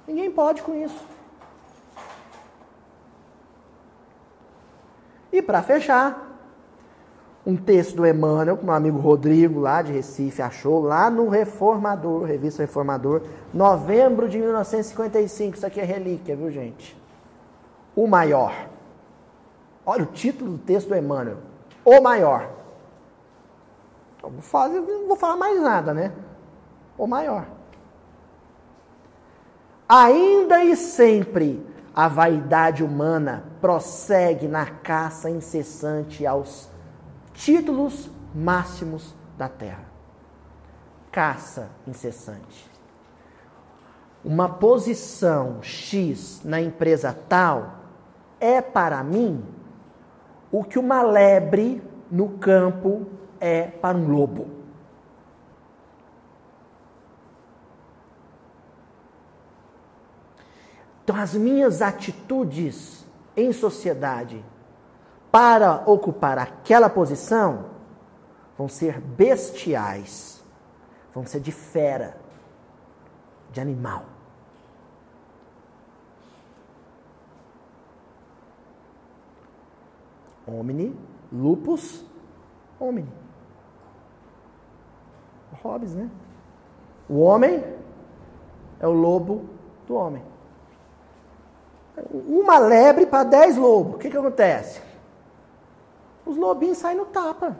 ninguém 0.06 0.30
pode 0.30 0.62
com 0.62 0.76
isso. 0.76 1.08
E 5.32 5.42
para 5.42 5.64
fechar, 5.64 6.31
um 7.46 7.56
texto 7.56 7.96
do 7.96 8.06
Emmanuel, 8.06 8.58
que 8.58 8.64
meu 8.64 8.74
amigo 8.74 9.00
Rodrigo, 9.00 9.60
lá 9.60 9.82
de 9.82 9.92
Recife, 9.92 10.42
achou, 10.42 10.80
lá 10.82 11.10
no 11.10 11.28
Reformador, 11.28 12.24
revista 12.24 12.62
Reformador, 12.62 13.24
novembro 13.54 14.30
de 14.30 14.38
1955. 14.38 15.58
Isso 15.58 15.66
aqui 15.66 15.80
é 15.80 15.84
relíquia, 15.84 16.36
viu, 16.36 16.52
gente? 16.52 16.96
O 17.96 18.06
maior. 18.06 18.54
Olha 19.86 20.04
o 20.04 20.08
título 20.08 20.52
do 20.52 20.58
texto 20.60 20.90
do 20.90 20.96
Emmanuel. 20.96 21.38
O 21.84 22.00
maior. 22.00 22.48
Então, 24.18 24.30
vou 24.30 24.42
fazer, 24.42 24.80
não 24.80 25.08
vou 25.08 25.16
falar 25.16 25.36
mais 25.36 25.60
nada, 25.60 25.94
né? 25.96 26.12
O 26.96 27.08
maior. 27.08 27.48
Ainda 29.90 30.64
e 30.64 30.76
sempre 30.76 31.66
a 31.94 32.08
vaidade 32.08 32.84
humana 32.84 33.44
prossegue 33.60 34.48
na 34.48 34.66
caça 34.66 35.30
incessante 35.30 36.26
aos 36.26 36.71
títulos 37.34 38.10
máximos 38.34 39.16
da 39.38 39.50
terra. 39.50 39.86
Caça 41.12 41.70
incessante. 41.88 42.70
Uma 44.24 44.48
posição 44.48 45.62
X 45.64 46.42
na 46.44 46.62
empresa 46.62 47.18
tal 47.28 47.80
é 48.40 48.62
para 48.62 49.04
mim 49.04 49.44
o 50.52 50.64
que 50.64 50.78
uma 50.78 51.02
lebre 51.02 51.82
no 52.10 52.38
campo 52.38 53.08
é 53.40 53.64
para 53.64 53.98
um 53.98 54.12
lobo. 54.12 54.62
Então, 61.04 61.16
as 61.16 61.34
minhas 61.34 61.82
atitudes 61.82 63.06
em 63.36 63.52
sociedade 63.52 64.44
para 65.32 65.84
ocupar 65.86 66.38
aquela 66.38 66.90
posição 66.90 67.66
vão 68.58 68.68
ser 68.68 69.00
bestiais, 69.00 70.44
vão 71.14 71.26
ser 71.26 71.40
de 71.40 71.52
fera, 71.52 72.18
de 73.52 73.62
animal. 73.62 74.04
Homini, 80.46 80.96
lupus, 81.32 82.06
homini. 82.80 83.12
Hobbes, 85.64 85.96
né? 85.96 86.10
O 87.08 87.20
homem 87.20 87.64
é 88.80 88.88
o 88.88 88.92
lobo 88.92 89.46
do 89.88 89.96
homem. 89.96 90.24
Uma 92.12 92.58
lebre 92.58 93.06
para 93.06 93.24
dez 93.24 93.58
lobos. 93.58 93.96
O 93.96 93.98
que, 93.98 94.10
que 94.10 94.18
acontece? 94.18 94.91
Os 96.26 96.38
lobinhos 96.38 96.78
saem 96.78 96.98
no 96.98 97.06
tapa. 97.06 97.58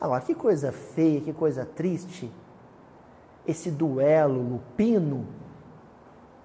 Agora, 0.00 0.20
que 0.20 0.34
coisa 0.34 0.70
feia, 0.70 1.20
que 1.20 1.32
coisa 1.32 1.64
triste, 1.64 2.32
esse 3.46 3.70
duelo 3.70 4.40
lupino 4.40 5.26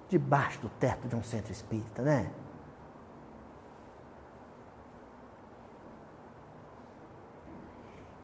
debaixo 0.08 0.60
do 0.60 0.68
teto 0.68 1.06
de 1.06 1.14
um 1.14 1.22
centro 1.22 1.52
espírita, 1.52 2.02
né? 2.02 2.30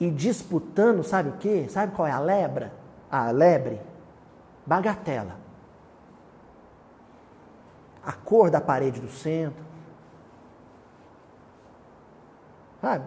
E 0.00 0.10
disputando, 0.10 1.04
sabe 1.04 1.28
o 1.28 1.32
quê? 1.32 1.66
Sabe 1.68 1.94
qual 1.94 2.08
é 2.08 2.10
a 2.10 2.18
lebra? 2.18 2.72
A 3.10 3.30
lebre? 3.30 3.80
Bagatela. 4.64 5.36
A 8.02 8.12
cor 8.12 8.50
da 8.50 8.60
parede 8.60 8.98
do 8.98 9.10
centro. 9.10 9.69
Sabe? 12.80 13.04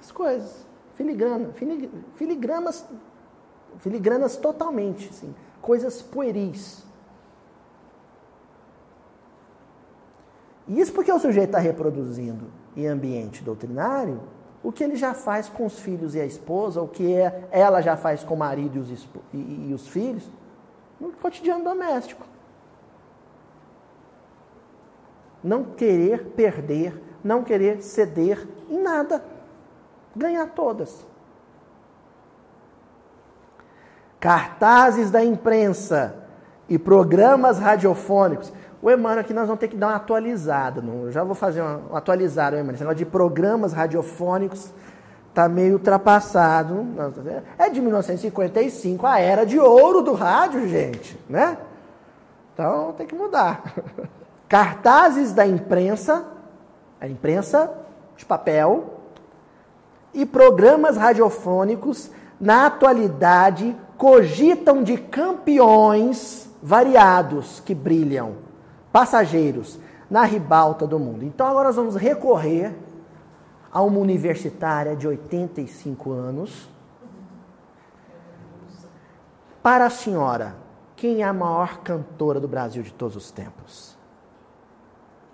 As 0.00 0.12
coisas. 0.12 0.66
Filigrana. 0.94 1.52
Filigramas. 2.16 2.86
Filigranas 3.78 4.36
totalmente. 4.36 5.08
Assim, 5.08 5.34
coisas 5.62 6.02
pueris. 6.02 6.84
Isso 10.68 10.92
porque 10.92 11.10
o 11.10 11.18
sujeito 11.18 11.48
está 11.48 11.58
reproduzindo 11.58 12.46
em 12.76 12.86
ambiente 12.86 13.42
doutrinário 13.42 14.20
o 14.62 14.70
que 14.70 14.84
ele 14.84 14.94
já 14.94 15.14
faz 15.14 15.48
com 15.48 15.66
os 15.66 15.78
filhos 15.80 16.14
e 16.14 16.20
a 16.20 16.26
esposa, 16.26 16.82
o 16.82 16.88
que 16.88 17.14
é, 17.14 17.48
ela 17.50 17.80
já 17.80 17.96
faz 17.96 18.22
com 18.22 18.34
o 18.34 18.38
marido 18.38 18.76
e 18.76 18.80
os, 18.80 19.08
e, 19.32 19.68
e 19.70 19.74
os 19.74 19.88
filhos, 19.88 20.30
no 21.00 21.10
cotidiano 21.12 21.64
doméstico. 21.64 22.24
Não 25.42 25.64
querer 25.64 26.26
perder, 26.36 27.00
não 27.24 27.42
querer 27.42 27.82
ceder 27.82 28.46
em 28.68 28.82
nada, 28.82 29.22
ganhar 30.14 30.46
todas. 30.48 31.06
Cartazes 34.18 35.10
da 35.10 35.24
imprensa 35.24 36.14
e 36.68 36.78
programas 36.78 37.58
radiofônicos. 37.58 38.52
O 38.82 38.90
Emmanuel 38.90 39.20
aqui 39.20 39.34
nós 39.34 39.46
vamos 39.46 39.60
ter 39.60 39.68
que 39.68 39.76
dar 39.76 39.88
uma 39.88 39.96
atualizada. 39.96 40.80
Não? 40.80 41.04
Eu 41.04 41.12
já 41.12 41.24
vou 41.24 41.34
fazer 41.34 41.62
uma, 41.62 41.76
uma 41.76 41.98
atualizada, 41.98 42.56
Emmanuel. 42.56 42.74
Esse 42.74 42.82
negócio 42.82 42.98
de 42.98 43.06
programas 43.06 43.72
radiofônicos 43.72 44.72
está 45.28 45.48
meio 45.48 45.74
ultrapassado. 45.74 46.86
É 47.58 47.70
de 47.70 47.80
1955, 47.80 49.06
a 49.06 49.18
era 49.18 49.44
de 49.44 49.58
ouro 49.58 50.02
do 50.02 50.12
rádio, 50.12 50.68
gente, 50.68 51.18
né? 51.28 51.56
Então 52.52 52.92
tem 52.92 53.06
que 53.06 53.14
mudar. 53.14 53.62
Cartazes 54.50 55.32
da 55.32 55.46
imprensa, 55.46 56.26
a 57.00 57.06
imprensa 57.06 57.72
de 58.16 58.26
papel, 58.26 59.00
e 60.12 60.26
programas 60.26 60.96
radiofônicos, 60.96 62.10
na 62.40 62.66
atualidade, 62.66 63.76
cogitam 63.96 64.82
de 64.82 64.96
campeões 64.96 66.50
variados 66.60 67.60
que 67.60 67.72
brilham 67.72 68.38
passageiros 68.90 69.78
na 70.10 70.24
ribalta 70.24 70.84
do 70.84 70.98
mundo. 70.98 71.24
Então 71.24 71.46
agora 71.46 71.68
nós 71.68 71.76
vamos 71.76 71.94
recorrer 71.94 72.74
a 73.70 73.80
uma 73.82 74.00
universitária 74.00 74.96
de 74.96 75.06
85 75.06 76.10
anos. 76.10 76.68
Para 79.62 79.86
a 79.86 79.90
senhora, 79.90 80.56
quem 80.96 81.22
é 81.22 81.24
a 81.24 81.32
maior 81.32 81.78
cantora 81.84 82.40
do 82.40 82.48
Brasil 82.48 82.82
de 82.82 82.92
todos 82.92 83.14
os 83.14 83.30
tempos? 83.30 83.99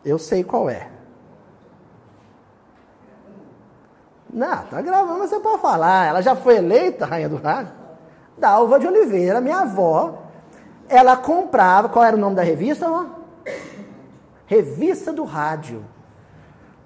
Eu 0.07 0.19
sei 0.19 0.43
qual 0.43 0.71
é. 0.71 0.89
Não, 4.33 4.65
tá 4.65 4.81
gravando, 4.81 5.27
você 5.27 5.39
pode 5.41 5.61
falar. 5.61 6.07
Ela 6.07 6.23
já 6.23 6.35
foi 6.35 6.57
eleita 6.57 7.05
rainha 7.05 7.29
do 7.29 7.37
rádio. 7.37 7.73
Dalva 8.39 8.79
de 8.79 8.87
Oliveira, 8.87 9.41
minha 9.41 9.61
avó. 9.61 10.23
Ela 10.89 11.17
comprava, 11.17 11.89
qual 11.89 12.05
era 12.05 12.17
o 12.17 12.21
nome 12.21 12.37
da 12.37 12.43
revista, 12.43 12.87
amor? 12.87 13.17
revista 14.47 15.13
do 15.13 15.25
rádio. 15.25 15.85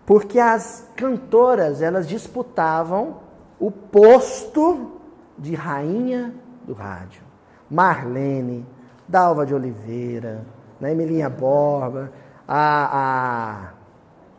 Porque 0.05 0.41
as 0.41 0.89
cantoras, 0.97 1.81
elas 1.81 2.09
disputavam 2.09 3.18
o 3.59 3.71
posto 3.71 4.93
de 5.39 5.55
rainha 5.55 6.35
do 6.66 6.73
rádio. 6.73 7.23
Marlene, 7.71 8.66
Dalva 9.07 9.45
de 9.45 9.55
Oliveira, 9.55 10.45
né, 10.81 10.93
Emilinha 10.93 11.29
Borba, 11.29 12.11
a, 12.53 12.90
a 12.92 13.72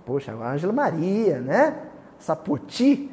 poxa, 0.06 0.34
a 0.34 0.52
Ângela 0.52 0.74
Maria, 0.74 1.40
né? 1.40 1.78
Sapoti. 2.20 3.10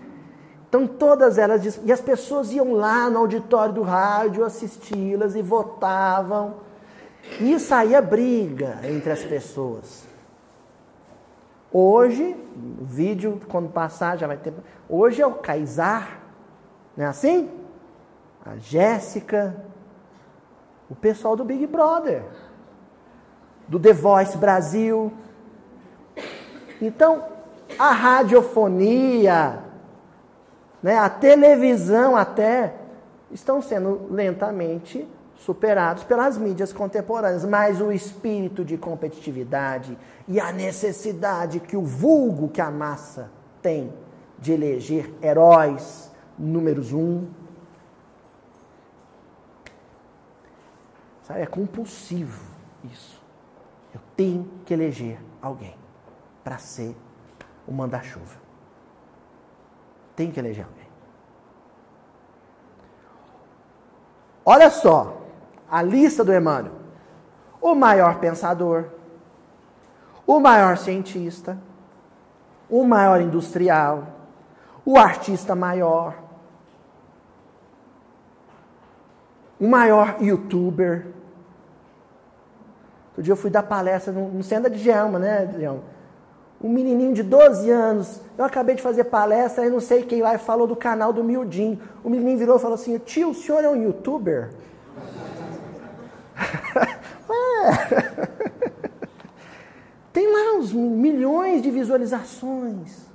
Então 0.68 0.88
todas 0.88 1.38
elas, 1.38 1.80
e 1.84 1.92
as 1.92 2.00
pessoas 2.00 2.52
iam 2.52 2.72
lá 2.72 3.08
no 3.08 3.20
auditório 3.20 3.72
do 3.72 3.82
rádio 3.82 4.44
assisti-las 4.44 5.36
e 5.36 5.40
votavam 5.40 6.56
e 7.40 7.58
saía 7.60 8.02
briga 8.02 8.80
entre 8.82 9.12
as 9.12 9.22
pessoas. 9.22 10.04
Hoje, 11.72 12.36
o 12.80 12.84
vídeo, 12.84 13.40
quando 13.48 13.70
passar, 13.70 14.18
já 14.18 14.26
vai 14.26 14.36
ter. 14.36 14.52
Hoje 14.88 15.22
é 15.22 15.26
o 15.26 15.34
Kaysar, 15.34 16.18
não 16.96 17.04
é 17.04 17.08
assim? 17.08 17.48
A 18.44 18.56
Jéssica, 18.56 19.64
o 20.90 20.94
pessoal 20.94 21.36
do 21.36 21.44
Big 21.44 21.66
Brother, 21.66 22.24
do 23.68 23.78
The 23.78 23.92
Voice 23.92 24.36
Brasil. 24.36 25.12
Então, 26.80 27.24
a 27.78 27.92
radiofonia, 27.92 29.60
né, 30.82 30.96
a 30.96 31.08
televisão 31.08 32.16
até, 32.16 32.74
estão 33.30 33.60
sendo 33.60 34.06
lentamente 34.10 35.06
superados 35.36 36.02
pelas 36.04 36.36
mídias 36.36 36.72
contemporâneas, 36.72 37.44
mas 37.44 37.80
o 37.80 37.92
espírito 37.92 38.64
de 38.64 38.76
competitividade 38.76 39.96
e 40.26 40.40
a 40.40 40.50
necessidade 40.50 41.60
que 41.60 41.76
o 41.76 41.82
vulgo, 41.82 42.48
que 42.48 42.60
a 42.60 42.70
massa 42.70 43.30
tem 43.62 43.92
de 44.38 44.52
eleger 44.52 45.12
heróis 45.22 46.10
números 46.38 46.92
um, 46.92 47.26
sabe, 51.22 51.40
é 51.40 51.46
compulsivo 51.46 52.40
isso. 52.84 53.17
Tenho 54.18 54.50
que 54.66 54.74
eleger 54.74 55.16
alguém 55.40 55.76
para 56.42 56.58
ser 56.58 56.96
o 57.68 57.72
manda-chuva. 57.72 58.36
Tem 60.16 60.28
que 60.32 60.40
eleger 60.40 60.64
alguém. 60.64 60.88
Olha 64.44 64.70
só, 64.70 65.18
a 65.70 65.80
lista 65.82 66.24
do 66.24 66.34
Emmanuel. 66.34 66.74
O 67.60 67.76
maior 67.76 68.18
pensador, 68.18 68.86
o 70.26 70.40
maior 70.40 70.76
cientista, 70.76 71.56
o 72.68 72.82
maior 72.82 73.20
industrial, 73.20 74.08
o 74.84 74.98
artista 74.98 75.54
maior, 75.54 76.18
o 79.60 79.68
maior 79.68 80.20
youtuber. 80.20 81.06
Outro 83.18 83.24
dia 83.24 83.32
eu 83.32 83.36
fui 83.36 83.50
dar 83.50 83.64
palestra 83.64 84.12
no, 84.12 84.28
no 84.28 84.44
Senda 84.44 84.70
de 84.70 84.78
Gelma, 84.78 85.18
né, 85.18 85.52
Leão? 85.56 85.80
Um 86.62 86.68
menininho 86.68 87.12
de 87.12 87.24
12 87.24 87.68
anos. 87.68 88.20
Eu 88.38 88.44
acabei 88.44 88.76
de 88.76 88.82
fazer 88.82 89.02
palestra 89.04 89.66
e 89.66 89.70
não 89.70 89.80
sei 89.80 90.04
quem 90.04 90.22
lá 90.22 90.38
falou 90.38 90.68
do 90.68 90.76
canal 90.76 91.12
do 91.12 91.24
Mildinho. 91.24 91.80
O 92.04 92.10
menininho 92.10 92.38
virou 92.38 92.58
e 92.58 92.60
falou 92.60 92.76
assim: 92.76 92.96
Tio, 92.98 93.30
o 93.30 93.34
senhor 93.34 93.64
é 93.64 93.68
um 93.68 93.74
youtuber? 93.74 94.50
é. 97.28 98.28
Tem 100.12 100.32
lá 100.32 100.56
uns 100.56 100.72
milhões 100.72 101.60
de 101.60 101.72
visualizações. 101.72 103.08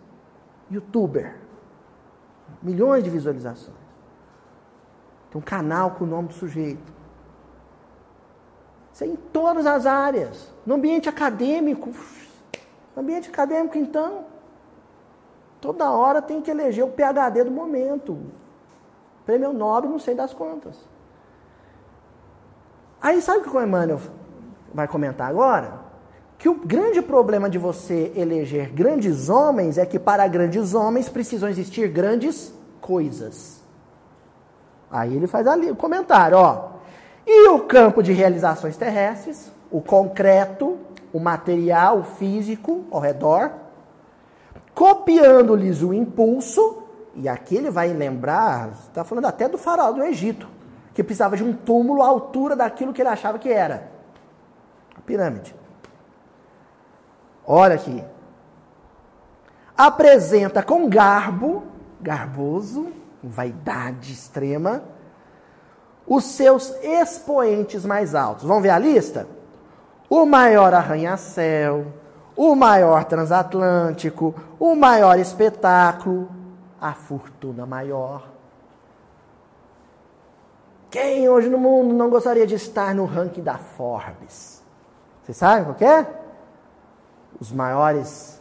Youtuber. 0.70 1.36
Milhões 2.62 3.06
de 3.06 3.10
visualizações. 3.10 3.78
Tem 5.32 5.39
um 5.39 5.43
canal 5.43 5.91
com 5.91 6.04
o 6.04 6.08
nome 6.08 6.28
do 6.28 6.34
sujeito. 6.34 6.93
Isso 8.94 9.04
é 9.04 9.08
em 9.08 9.16
todas 9.16 9.66
as 9.66 9.86
áreas. 9.86 10.52
No 10.66 10.76
ambiente 10.76 11.10
acadêmico. 11.10 11.89
No 12.96 13.02
ambiente 13.02 13.30
acadêmico, 13.30 13.78
então. 13.78 14.26
Toda 15.60 15.91
hora 15.91 16.22
tem 16.22 16.41
que 16.41 16.52
eleger 16.52 16.86
o 16.86 16.89
PHD 16.89 17.44
do 17.44 17.52
momento. 17.52 18.18
Prêmio 19.26 19.52
Nobel, 19.52 19.89
não 19.89 20.00
sei 20.00 20.14
das 20.14 20.34
contas. 20.34 20.78
Aí 23.02 23.22
sabe 23.22 23.39
o 23.39 23.44
que 23.44 23.58
o 23.58 23.62
Emmanuel 23.62 24.00
vai 24.74 24.88
comentar 24.88 25.30
agora? 25.30 25.82
Que 26.38 26.48
o 26.48 26.56
grande 26.56 27.02
problema 27.02 27.50
de 27.50 27.58
você 27.58 28.12
eleger 28.16 28.72
grandes 28.72 29.30
homens 29.30 29.78
é 29.78 29.86
que 29.86 29.98
para 29.98 30.28
grandes 30.28 30.74
homens 30.74 31.10
precisam 31.10 31.50
existir 31.50 31.88
grandes 31.88 32.54
coisas. 32.80 33.62
Aí 34.91 35.16
ele 35.16 35.28
faz 35.28 35.48
ali 35.48 35.72
o 35.72 35.76
comentário, 35.76 36.38
ó. 36.38 36.72
E 37.26 37.49
o 37.49 37.59
campo 37.61 38.03
de 38.03 38.11
realizações 38.11 38.76
terrestres, 38.76 39.51
o 39.71 39.82
concreto, 39.82 40.78
o 41.11 41.19
material, 41.19 41.99
o 41.99 42.03
físico 42.03 42.86
ao 42.91 42.99
redor, 42.99 43.51
copiando-lhes 44.74 45.82
o 45.82 45.93
impulso, 45.93 46.84
e 47.15 47.30
aqui 47.30 47.55
ele 47.55 47.69
vai 47.69 47.93
lembrar, 47.93 48.71
está 48.71 49.03
falando 49.03 49.26
até 49.26 49.47
do 49.47 49.57
faraó 49.57 49.91
do 49.91 50.03
Egito, 50.03 50.47
que 50.93 51.03
precisava 51.03 51.38
de 51.38 51.43
um 51.43 51.53
túmulo 51.53 52.01
à 52.01 52.07
altura 52.07 52.55
daquilo 52.55 52.91
que 52.91 53.01
ele 53.01 53.09
achava 53.09 53.39
que 53.39 53.49
era 53.49 53.91
a 54.95 55.01
pirâmide. 55.01 55.55
Olha 57.45 57.76
aqui. 57.76 58.03
Apresenta 59.76 60.61
com 60.61 60.88
garbo, 60.88 61.63
garboso, 61.99 62.91
vaidade 63.24 64.13
extrema, 64.13 64.84
os 66.08 66.24
seus 66.26 66.70
expoentes 66.84 67.86
mais 67.86 68.14
altos. 68.16 68.43
Vamos 68.45 68.64
ver 68.64 68.70
a 68.70 68.80
lista? 68.80 69.28
O 70.10 70.26
maior 70.26 70.74
arranha-céu, 70.74 71.86
o 72.36 72.56
maior 72.56 73.06
transatlântico, 73.06 74.36
o 74.60 74.76
maior 74.76 75.18
espetáculo, 75.18 76.30
a 76.80 76.93
fortuna 76.93 77.66
maior. 77.66 78.30
Quem 80.91 81.28
hoje 81.28 81.49
no 81.49 81.58
mundo 81.58 81.93
não 81.95 82.10
gostaria 82.10 82.45
de 82.45 82.54
estar 82.54 82.93
no 82.93 83.06
ranking 83.06 83.41
da 83.41 83.58
Forbes? 83.58 84.62
Vocês 85.24 85.38
sabem 85.38 85.64
qual 85.64 85.89
é? 85.89 86.06
Os 87.39 87.51
maiores. 87.51 88.39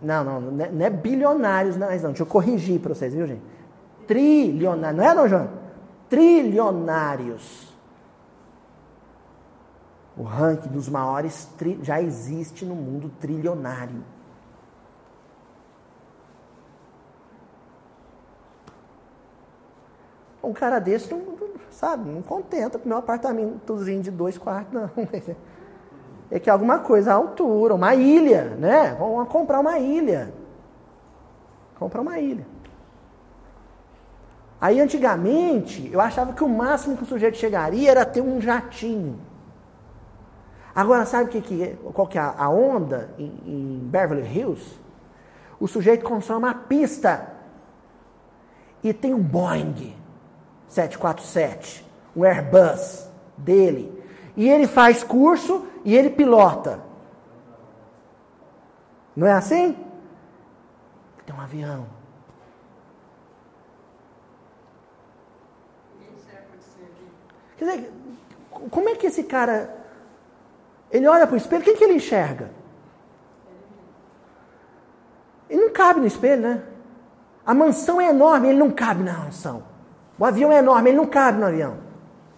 Não, 0.00 0.22
não, 0.22 0.40
não 0.40 0.86
é 0.86 0.90
bilionários, 0.90 1.76
não, 1.76 1.88
não. 1.88 1.96
Deixa 1.96 2.22
eu 2.22 2.26
corrigir 2.26 2.78
para 2.78 2.94
vocês, 2.94 3.12
viu, 3.12 3.26
gente? 3.26 3.42
Trilionários. 4.06 4.96
Não 4.96 5.10
é, 5.10 5.14
não, 5.14 5.28
João? 5.28 5.65
Trilionários. 6.08 7.66
O 10.16 10.22
ranking 10.22 10.70
dos 10.70 10.88
maiores 10.88 11.48
já 11.82 12.00
existe 12.00 12.64
no 12.64 12.74
mundo 12.74 13.10
trilionário. 13.20 14.02
Um 20.42 20.52
cara 20.52 20.78
desse, 20.78 21.12
não, 21.12 21.36
sabe, 21.70 22.08
não 22.08 22.22
contenta 22.22 22.78
com 22.78 22.88
meu 22.88 22.98
apartamentozinho 22.98 24.00
de 24.00 24.10
dois 24.10 24.38
quartos, 24.38 24.72
não. 24.72 24.90
É 26.28 26.40
que 26.40 26.50
alguma 26.50 26.80
coisa 26.80 27.12
à 27.12 27.14
altura, 27.14 27.74
uma 27.74 27.94
ilha, 27.94 28.56
né? 28.56 28.96
Vamos 28.98 29.28
comprar 29.28 29.60
uma 29.60 29.78
ilha. 29.78 30.34
Comprar 31.78 32.00
uma 32.00 32.18
ilha. 32.18 32.44
Aí 34.66 34.80
antigamente, 34.80 35.88
eu 35.92 36.00
achava 36.00 36.32
que 36.32 36.42
o 36.42 36.48
máximo 36.48 36.96
que 36.96 37.04
o 37.04 37.06
sujeito 37.06 37.36
chegaria 37.36 37.88
era 37.88 38.04
ter 38.04 38.20
um 38.20 38.40
jatinho. 38.40 39.20
Agora, 40.74 41.06
sabe 41.06 41.30
que, 41.30 41.40
que, 41.40 41.62
é? 41.62 41.76
qual 41.92 42.08
que 42.08 42.18
é 42.18 42.20
a 42.20 42.48
onda 42.50 43.08
em, 43.16 43.32
em 43.46 43.78
Beverly 43.84 44.26
Hills? 44.26 44.80
O 45.60 45.68
sujeito 45.68 46.04
constrói 46.04 46.38
uma 46.38 46.52
pista 46.52 47.32
e 48.82 48.92
tem 48.92 49.14
um 49.14 49.22
Boeing 49.22 49.94
747, 50.66 51.86
um 52.16 52.24
Airbus 52.24 53.08
dele. 53.38 54.02
E 54.36 54.48
ele 54.48 54.66
faz 54.66 55.04
curso 55.04 55.64
e 55.84 55.96
ele 55.96 56.10
pilota. 56.10 56.80
Não 59.14 59.28
é 59.28 59.32
assim? 59.32 59.76
Tem 61.24 61.36
um 61.36 61.40
avião. 61.40 61.95
Quer 67.56 67.64
dizer, 67.64 67.92
como 68.70 68.88
é 68.88 68.94
que 68.94 69.06
esse 69.06 69.24
cara. 69.24 69.74
Ele 70.90 71.06
olha 71.06 71.26
para 71.26 71.34
o 71.34 71.36
espelho, 71.36 71.64
quem 71.64 71.76
que 71.76 71.84
ele 71.84 71.94
enxerga? 71.94 72.50
Ele 75.48 75.62
não 75.62 75.72
cabe 75.72 76.00
no 76.00 76.06
espelho, 76.06 76.42
né? 76.42 76.62
A 77.44 77.54
mansão 77.54 78.00
é 78.00 78.08
enorme, 78.08 78.48
ele 78.48 78.58
não 78.58 78.70
cabe 78.70 79.02
na 79.02 79.18
mansão. 79.18 79.62
O 80.18 80.24
avião 80.24 80.50
é 80.50 80.58
enorme, 80.58 80.90
ele 80.90 80.96
não 80.96 81.06
cabe 81.06 81.38
no 81.38 81.46
avião. 81.46 81.78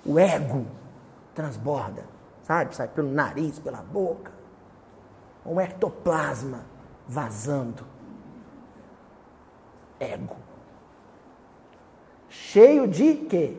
O 0.05 0.19
ego 0.19 0.67
transborda, 1.35 2.05
sabe? 2.43 2.75
Sai 2.75 2.89
pelo 2.89 3.11
nariz, 3.11 3.59
pela 3.59 3.79
boca. 3.79 4.33
Um 5.45 5.61
ectoplasma 5.61 6.65
vazando. 7.07 7.85
Ego. 9.99 10.37
Cheio 12.29 12.87
de 12.87 13.15
quê? 13.15 13.57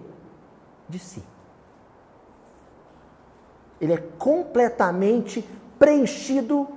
De 0.88 1.00
si. 1.00 1.24
Ele 3.80 3.94
é 3.94 4.04
completamente 4.18 5.48
preenchido 5.78 6.68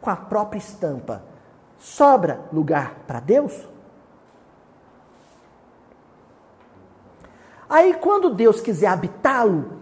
com 0.00 0.10
a 0.10 0.16
própria 0.16 0.58
estampa. 0.58 1.22
Sobra 1.78 2.40
lugar 2.52 2.94
para 3.06 3.20
Deus? 3.20 3.66
Aí, 7.68 7.94
quando 7.94 8.30
Deus 8.30 8.60
quiser 8.60 8.86
habitá-lo, 8.86 9.78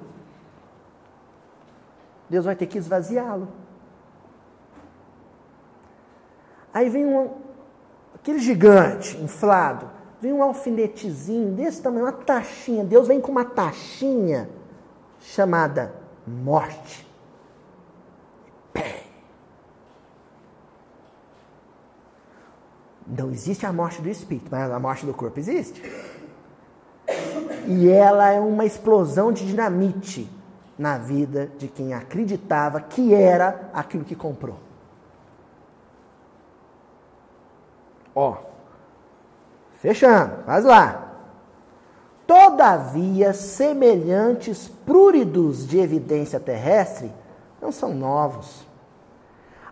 Deus 2.28 2.44
vai 2.44 2.57
ter 2.57 2.66
que 2.66 2.78
esvaziá-lo. 2.78 3.48
Aí 6.74 6.90
vem 6.90 7.07
um, 7.07 7.30
aquele 8.14 8.38
gigante 8.38 9.16
inflado, 9.18 9.88
vem 10.20 10.32
um 10.32 10.42
alfinetezinho 10.42 11.52
desse 11.52 11.80
tamanho, 11.80 12.04
uma 12.04 12.12
taxinha. 12.12 12.84
Deus 12.84 13.07
vem 13.07 13.20
com 13.20 13.30
uma 13.30 13.44
taxinha 13.44 14.50
chamada 15.20 15.94
morte. 16.27 17.07
Não 23.07 23.31
existe 23.31 23.64
a 23.64 23.72
morte 23.72 24.03
do 24.03 24.09
espírito, 24.09 24.49
mas 24.51 24.70
a 24.70 24.81
morte 24.81 25.07
do 25.07 25.14
corpo 25.14 25.39
existe. 25.39 25.81
E 27.68 27.89
ela 27.89 28.31
é 28.33 28.41
uma 28.41 28.64
explosão 28.64 29.33
de 29.33 29.47
dinamite 29.47 30.29
na 30.79 30.99
vida 30.99 31.51
de 31.59 31.68
quem 31.68 31.95
acreditava 31.95 32.81
que 32.81 33.14
era 33.14 33.70
aquilo 33.72 34.05
que 34.05 34.16
comprou. 34.16 34.59
Ó, 38.14 38.39
fechando, 39.77 40.43
faz 40.45 40.64
lá. 40.64 41.05
Todavia, 42.27 43.33
semelhantes 43.33 44.68
pruridos 44.85 45.66
de 45.66 45.79
evidência 45.79 46.41
terrestre 46.41 47.12
não 47.62 47.70
são 47.70 47.95
novos. 47.95 48.66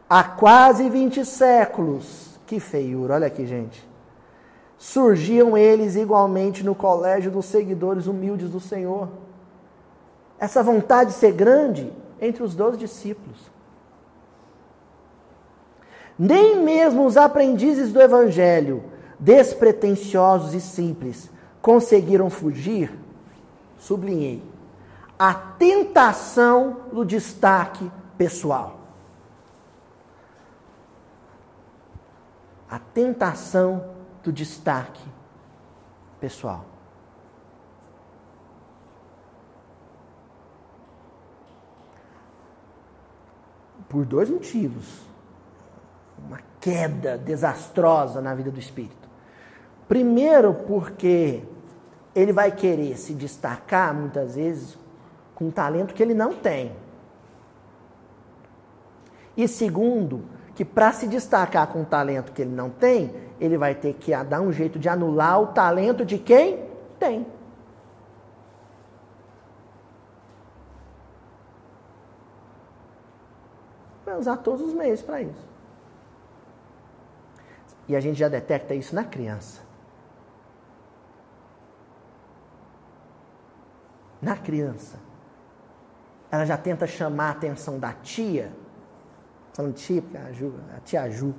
Há 0.08 0.22
quase 0.22 0.88
20 0.88 1.24
séculos, 1.24 2.38
que 2.46 2.60
feiura, 2.60 3.14
olha 3.14 3.26
aqui, 3.26 3.44
gente. 3.44 3.88
Surgiam 4.78 5.56
eles 5.56 5.96
igualmente 5.96 6.64
no 6.64 6.74
colégio 6.74 7.30
dos 7.30 7.46
seguidores 7.46 8.06
humildes 8.06 8.50
do 8.50 8.60
Senhor. 8.60 9.08
Essa 10.38 10.62
vontade 10.62 11.10
de 11.10 11.16
ser 11.16 11.32
grande 11.32 11.92
entre 12.20 12.42
os 12.42 12.54
doze 12.54 12.76
discípulos. 12.76 13.50
Nem 16.16 16.62
mesmo 16.62 17.04
os 17.06 17.16
aprendizes 17.16 17.92
do 17.92 18.00
Evangelho, 18.00 18.84
despretensiosos 19.18 20.54
e 20.54 20.60
simples, 20.60 21.30
conseguiram 21.64 22.28
fugir, 22.28 22.94
sublinhei, 23.78 24.44
a 25.18 25.32
tentação 25.32 26.90
do 26.92 27.06
destaque 27.06 27.90
pessoal. 28.18 28.80
A 32.68 32.78
tentação 32.78 33.94
do 34.22 34.30
destaque 34.30 35.02
pessoal. 36.20 36.66
Por 43.88 44.04
dois 44.04 44.28
motivos. 44.28 45.00
Uma 46.18 46.40
queda 46.60 47.16
desastrosa 47.16 48.20
na 48.20 48.34
vida 48.34 48.50
do 48.50 48.60
espírito. 48.60 49.08
Primeiro, 49.88 50.52
porque 50.52 51.53
ele 52.14 52.32
vai 52.32 52.52
querer 52.52 52.96
se 52.96 53.12
destacar 53.12 53.92
muitas 53.92 54.36
vezes 54.36 54.78
com 55.34 55.46
um 55.46 55.50
talento 55.50 55.94
que 55.94 56.02
ele 56.02 56.14
não 56.14 56.32
tem. 56.32 56.72
E 59.36 59.48
segundo, 59.48 60.24
que 60.54 60.64
para 60.64 60.92
se 60.92 61.08
destacar 61.08 61.66
com 61.66 61.80
um 61.80 61.84
talento 61.84 62.32
que 62.32 62.42
ele 62.42 62.54
não 62.54 62.70
tem, 62.70 63.12
ele 63.40 63.58
vai 63.58 63.74
ter 63.74 63.94
que 63.94 64.14
dar 64.24 64.40
um 64.40 64.52
jeito 64.52 64.78
de 64.78 64.88
anular 64.88 65.40
o 65.40 65.48
talento 65.48 66.04
de 66.04 66.18
quem 66.18 66.64
tem. 66.98 67.26
Vai 74.06 74.16
usar 74.16 74.36
todos 74.36 74.60
os 74.60 74.72
meios 74.72 75.02
para 75.02 75.22
isso. 75.22 75.48
E 77.88 77.96
a 77.96 78.00
gente 78.00 78.18
já 78.18 78.28
detecta 78.28 78.74
isso 78.74 78.94
na 78.94 79.02
criança. 79.02 79.63
Na 84.24 84.36
criança. 84.36 84.98
Ela 86.30 86.44
já 86.46 86.56
tenta 86.56 86.86
chamar 86.86 87.28
a 87.28 87.30
atenção 87.32 87.78
da 87.78 87.92
tia, 87.92 88.52
falando 89.52 89.74
tia, 89.74 90.02
a, 90.26 90.32
Ju, 90.32 90.54
a 90.76 90.80
tia 90.80 91.08
Ju, 91.10 91.34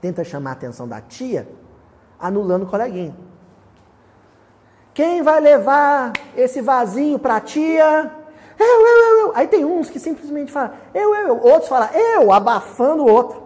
tenta 0.00 0.24
chamar 0.24 0.50
a 0.50 0.52
atenção 0.54 0.88
da 0.88 1.00
tia, 1.00 1.46
anulando 2.18 2.62
o 2.62 2.66
coleguinha. 2.66 3.14
Quem 4.94 5.22
vai 5.22 5.40
levar 5.40 6.12
esse 6.34 6.62
vasinho 6.62 7.18
para 7.18 7.36
a 7.36 7.40
tia? 7.40 8.12
Eu, 8.58 8.66
eu, 8.66 8.86
eu, 8.86 9.18
eu. 9.26 9.32
Aí 9.36 9.46
tem 9.46 9.62
uns 9.62 9.90
que 9.90 10.00
simplesmente 10.00 10.50
falam, 10.50 10.72
eu, 10.94 11.14
eu, 11.14 11.28
eu. 11.28 11.42
Outros 11.42 11.68
falam, 11.68 11.90
eu, 11.90 12.32
abafando 12.32 13.02
o 13.02 13.10
outro. 13.10 13.44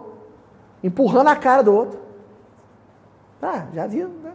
Empurrando 0.81 1.27
a 1.27 1.35
cara 1.35 1.61
do 1.61 1.73
outro. 1.73 1.99
Ah, 3.41 3.65
já 3.73 3.85
viu, 3.85 4.07
né? 4.07 4.31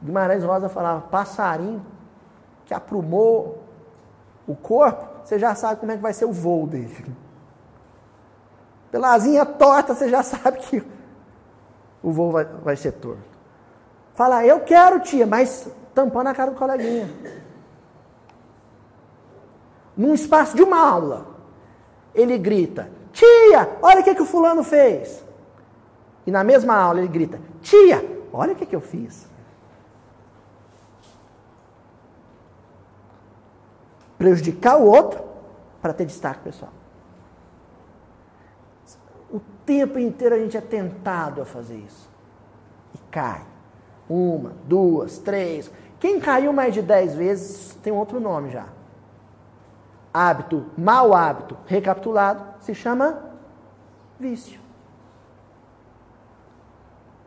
Guimarães 0.00 0.42
Rosa 0.42 0.70
falava, 0.70 1.02
passarinho 1.02 1.84
que 2.70 2.74
aprumou 2.74 3.64
o 4.46 4.54
corpo, 4.54 5.04
você 5.24 5.40
já 5.40 5.56
sabe 5.56 5.80
como 5.80 5.90
é 5.90 5.96
que 5.96 6.02
vai 6.02 6.12
ser 6.12 6.24
o 6.24 6.32
voo 6.32 6.68
dele. 6.68 7.16
Pela 8.92 9.12
asinha 9.12 9.44
torta, 9.44 9.92
você 9.92 10.08
já 10.08 10.22
sabe 10.22 10.58
que 10.58 10.80
o 12.00 12.12
voo 12.12 12.30
vai, 12.30 12.44
vai 12.44 12.76
ser 12.76 12.92
torto. 12.92 13.24
Fala, 14.14 14.46
eu 14.46 14.60
quero, 14.60 15.00
tia, 15.00 15.26
mas 15.26 15.68
tampando 15.92 16.28
a 16.28 16.34
cara 16.34 16.52
do 16.52 16.56
coleguinha. 16.56 17.10
Num 19.96 20.14
espaço 20.14 20.54
de 20.54 20.62
uma 20.62 20.78
aula, 20.78 21.26
ele 22.14 22.38
grita, 22.38 22.88
tia, 23.12 23.78
olha 23.82 24.00
o 24.00 24.04
que, 24.04 24.14
que 24.14 24.22
o 24.22 24.26
fulano 24.26 24.62
fez. 24.62 25.24
E 26.24 26.30
na 26.30 26.44
mesma 26.44 26.76
aula 26.76 27.00
ele 27.00 27.08
grita, 27.08 27.40
tia, 27.62 28.28
olha 28.32 28.52
o 28.52 28.56
que, 28.56 28.64
que 28.64 28.76
eu 28.76 28.80
fiz. 28.80 29.28
Prejudicar 34.20 34.76
o 34.76 34.84
outro 34.84 35.24
para 35.80 35.94
ter 35.94 36.04
destaque 36.04 36.40
pessoal. 36.40 36.70
O 39.30 39.40
tempo 39.64 39.98
inteiro 39.98 40.34
a 40.34 40.38
gente 40.38 40.58
é 40.58 40.60
tentado 40.60 41.40
a 41.40 41.46
fazer 41.46 41.78
isso. 41.78 42.06
E 42.94 42.98
cai. 43.10 43.42
Uma, 44.06 44.52
duas, 44.66 45.16
três. 45.16 45.70
Quem 45.98 46.20
caiu 46.20 46.52
mais 46.52 46.74
de 46.74 46.82
dez 46.82 47.14
vezes 47.14 47.74
tem 47.82 47.94
outro 47.94 48.20
nome 48.20 48.50
já. 48.50 48.66
Hábito, 50.12 50.66
mau 50.76 51.14
hábito, 51.14 51.56
recapitulado, 51.64 52.60
se 52.60 52.74
chama 52.74 53.24
vício. 54.18 54.60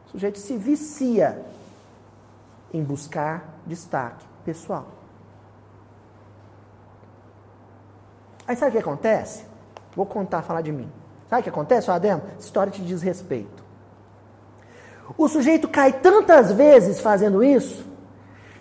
O 0.05 0.09
sujeito 0.11 0.37
se 0.37 0.55
vicia 0.57 1.43
em 2.71 2.83
buscar 2.83 3.49
destaque 3.65 4.23
pessoal. 4.45 4.85
Aí 8.47 8.55
sabe 8.55 8.69
o 8.69 8.71
que 8.73 8.79
acontece? 8.79 9.45
Vou 9.95 10.05
contar, 10.05 10.41
falar 10.41 10.61
de 10.61 10.71
mim. 10.71 10.91
Sabe 11.29 11.41
o 11.41 11.43
que 11.43 11.49
acontece, 11.49 11.89
Ademo? 11.89 12.21
História 12.39 12.71
te 12.71 12.81
diz 12.81 13.01
respeito. 13.01 13.63
O 15.17 15.27
sujeito 15.27 15.67
cai 15.67 15.93
tantas 15.93 16.51
vezes 16.51 16.99
fazendo 16.99 17.43
isso, 17.43 17.85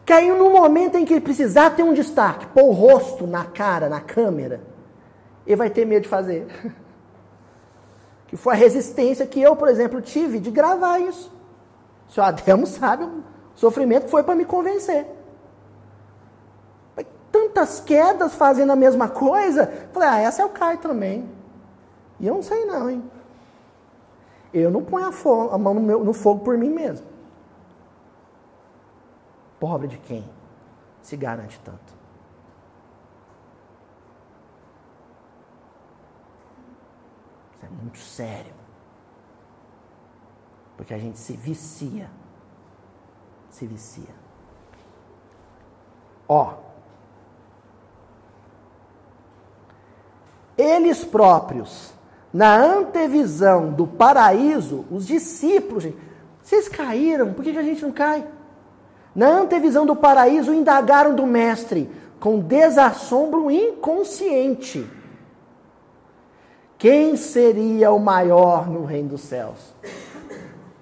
caiu 0.04 0.36
no 0.36 0.50
momento 0.50 0.96
em 0.96 1.04
que 1.04 1.14
ele 1.14 1.20
precisar 1.20 1.70
ter 1.70 1.82
um 1.82 1.94
destaque, 1.94 2.46
pôr 2.46 2.64
o 2.64 2.72
rosto 2.72 3.26
na 3.26 3.44
cara, 3.44 3.88
na 3.88 4.00
câmera, 4.00 4.60
ele 5.46 5.56
vai 5.56 5.70
ter 5.70 5.84
medo 5.84 6.02
de 6.02 6.08
fazer. 6.08 6.46
que 8.26 8.36
foi 8.36 8.54
a 8.54 8.56
resistência 8.56 9.26
que 9.26 9.40
eu, 9.40 9.54
por 9.54 9.68
exemplo, 9.68 10.00
tive 10.00 10.38
de 10.38 10.50
gravar 10.50 10.98
isso. 10.98 11.30
O 12.08 12.12
senhor 12.12 12.26
Adelmo 12.26 12.66
sabe 12.66 13.04
o 13.04 13.22
sofrimento 13.54 14.04
que 14.04 14.10
foi 14.10 14.22
para 14.22 14.34
me 14.34 14.44
convencer. 14.44 15.06
Tantas 17.52 17.80
quedas 17.80 18.34
fazendo 18.34 18.72
a 18.72 18.76
mesma 18.76 19.08
coisa. 19.08 19.66
Falei, 19.92 20.08
ah, 20.08 20.18
essa 20.18 20.40
eu 20.40 20.48
caio 20.48 20.78
também. 20.78 21.28
E 22.18 22.26
eu 22.26 22.34
não 22.34 22.42
sei 22.42 22.64
não, 22.64 22.88
hein? 22.88 23.10
Eu 24.54 24.70
não 24.70 24.82
ponho 24.82 25.06
a, 25.06 25.12
fogo, 25.12 25.54
a 25.54 25.58
mão 25.58 25.74
no, 25.74 25.80
meu, 25.80 26.02
no 26.02 26.12
fogo 26.14 26.42
por 26.42 26.56
mim 26.56 26.70
mesmo. 26.70 27.06
Pobre 29.60 29.86
de 29.86 29.98
quem 29.98 30.24
se 31.02 31.16
garante 31.16 31.60
tanto. 31.60 31.94
Isso 37.56 37.66
é 37.66 37.68
muito 37.68 37.98
sério. 37.98 38.54
Porque 40.76 40.94
a 40.94 40.98
gente 40.98 41.18
se 41.18 41.34
vicia. 41.34 42.10
Se 43.50 43.66
vicia. 43.66 44.14
Ó. 46.26 46.71
Eles 50.56 51.04
próprios 51.04 51.92
na 52.32 52.56
antevisão 52.56 53.72
do 53.72 53.86
paraíso, 53.86 54.86
os 54.90 55.06
discípulos, 55.06 55.82
gente, 55.82 55.98
vocês 56.42 56.66
caíram, 56.68 57.32
por 57.32 57.44
que, 57.44 57.56
a 57.56 57.62
gente 57.62 57.82
não 57.82 57.92
cai? 57.92 58.24
Na 59.14 59.28
antevisão 59.28 59.84
do 59.84 59.94
paraíso, 59.94 60.54
indagaram 60.54 61.14
do 61.14 61.26
mestre, 61.26 61.90
com 62.18 62.40
desassombro 62.40 63.50
inconsciente. 63.50 64.88
Quem 66.78 67.16
seria 67.16 67.92
o 67.92 68.00
maior 68.00 68.68
no 68.68 68.84
reino 68.84 69.10
dos 69.10 69.20
céus? 69.20 69.74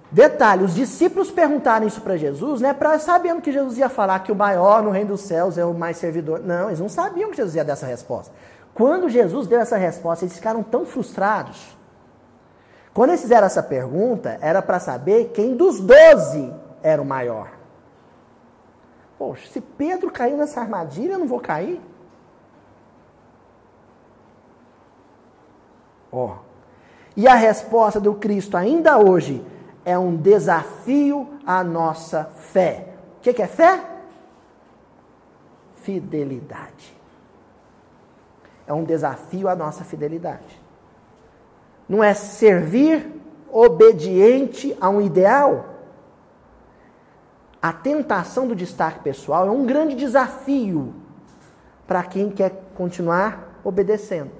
Detalhe, 0.09 0.63
os 0.63 0.73
discípulos 0.73 1.31
perguntaram 1.31 1.85
isso 1.85 2.01
para 2.01 2.17
Jesus, 2.17 2.59
né, 2.59 2.73
para 2.73 2.97
sabendo 2.99 3.41
que 3.41 3.51
Jesus 3.51 3.77
ia 3.77 3.87
falar 3.87 4.19
que 4.19 4.31
o 4.31 4.35
maior 4.35 4.81
no 4.81 4.89
reino 4.89 5.09
dos 5.09 5.21
céus 5.21 5.57
é 5.57 5.65
o 5.65 5.73
mais 5.73 5.97
servidor. 5.97 6.41
Não, 6.41 6.67
eles 6.67 6.79
não 6.79 6.89
sabiam 6.89 7.29
que 7.29 7.37
Jesus 7.37 7.55
ia 7.55 7.63
dar 7.63 7.73
essa 7.73 7.85
resposta. 7.85 8.33
Quando 8.81 9.09
Jesus 9.09 9.45
deu 9.45 9.59
essa 9.59 9.77
resposta, 9.77 10.25
eles 10.25 10.35
ficaram 10.35 10.63
tão 10.63 10.87
frustrados. 10.87 11.77
Quando 12.91 13.11
eles 13.11 13.21
fizeram 13.21 13.45
essa 13.45 13.61
pergunta, 13.61 14.39
era 14.41 14.59
para 14.59 14.79
saber 14.79 15.29
quem 15.35 15.55
dos 15.55 15.79
doze 15.79 16.51
era 16.81 16.99
o 16.99 17.05
maior. 17.05 17.51
Poxa, 19.19 19.47
se 19.51 19.61
Pedro 19.61 20.09
caiu 20.09 20.35
nessa 20.35 20.61
armadilha, 20.61 21.11
eu 21.11 21.19
não 21.19 21.27
vou 21.27 21.39
cair? 21.39 21.79
Ó. 26.11 26.25
Oh. 26.25 26.35
E 27.15 27.27
a 27.27 27.35
resposta 27.35 27.99
do 27.99 28.15
Cristo 28.15 28.57
ainda 28.57 28.97
hoje 28.97 29.45
é 29.85 29.95
um 29.95 30.15
desafio 30.17 31.29
à 31.45 31.63
nossa 31.63 32.31
fé. 32.35 32.95
O 33.19 33.21
que, 33.21 33.31
que 33.31 33.43
é 33.43 33.47
fé? 33.47 33.79
Fidelidade 35.83 37.00
é 38.67 38.73
um 38.73 38.83
desafio 38.83 39.47
à 39.47 39.55
nossa 39.55 39.83
fidelidade. 39.83 40.61
Não 41.87 42.03
é 42.03 42.13
servir 42.13 43.21
obediente 43.51 44.75
a 44.79 44.89
um 44.89 45.01
ideal. 45.01 45.65
A 47.61 47.73
tentação 47.73 48.47
do 48.47 48.55
destaque 48.55 48.99
pessoal 48.99 49.47
é 49.47 49.51
um 49.51 49.65
grande 49.65 49.95
desafio 49.95 50.95
para 51.85 52.03
quem 52.03 52.29
quer 52.29 52.51
continuar 52.75 53.59
obedecendo. 53.63 54.31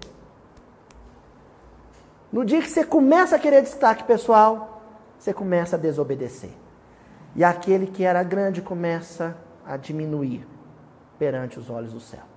No 2.32 2.46
dia 2.46 2.62
que 2.62 2.70
você 2.70 2.84
começa 2.84 3.36
a 3.36 3.40
querer 3.40 3.62
destaque 3.62 4.06
pessoal, 4.06 4.82
você 5.20 5.34
começa 5.34 5.76
a 5.76 5.80
desobedecer. 5.80 6.52
E 7.36 7.44
aquele 7.44 7.88
que 7.88 8.04
era 8.04 8.24
grande 8.24 8.62
começa 8.62 9.36
a 9.66 9.78
diminuir 9.78 10.48
perante 11.20 11.60
os 11.60 11.70
olhos 11.70 11.94
do 11.94 12.00
céu. 12.00 12.31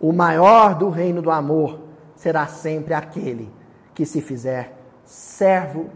O 0.00 0.12
maior 0.12 0.74
do 0.74 0.88
reino 0.88 1.20
do 1.20 1.30
amor 1.30 1.78
será 2.16 2.46
sempre 2.46 2.94
aquele 2.94 3.52
que 3.94 4.06
se 4.06 4.22
fizer 4.22 4.74
servo 5.04 5.90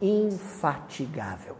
infatigável. 0.00 1.56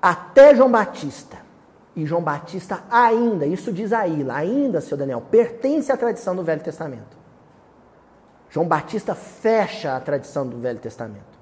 Até 0.00 0.54
João 0.54 0.70
Batista, 0.70 1.38
e 1.94 2.06
João 2.06 2.22
Batista 2.22 2.82
ainda, 2.90 3.46
isso 3.46 3.72
diz 3.72 3.92
aí, 3.92 4.24
ainda, 4.30 4.80
seu 4.80 4.96
Daniel, 4.96 5.20
pertence 5.20 5.92
à 5.92 5.96
tradição 5.96 6.34
do 6.34 6.42
Velho 6.42 6.62
Testamento. 6.62 7.16
João 8.48 8.66
Batista 8.66 9.14
fecha 9.14 9.96
a 9.96 10.00
tradição 10.00 10.46
do 10.46 10.58
Velho 10.58 10.78
Testamento. 10.78 11.38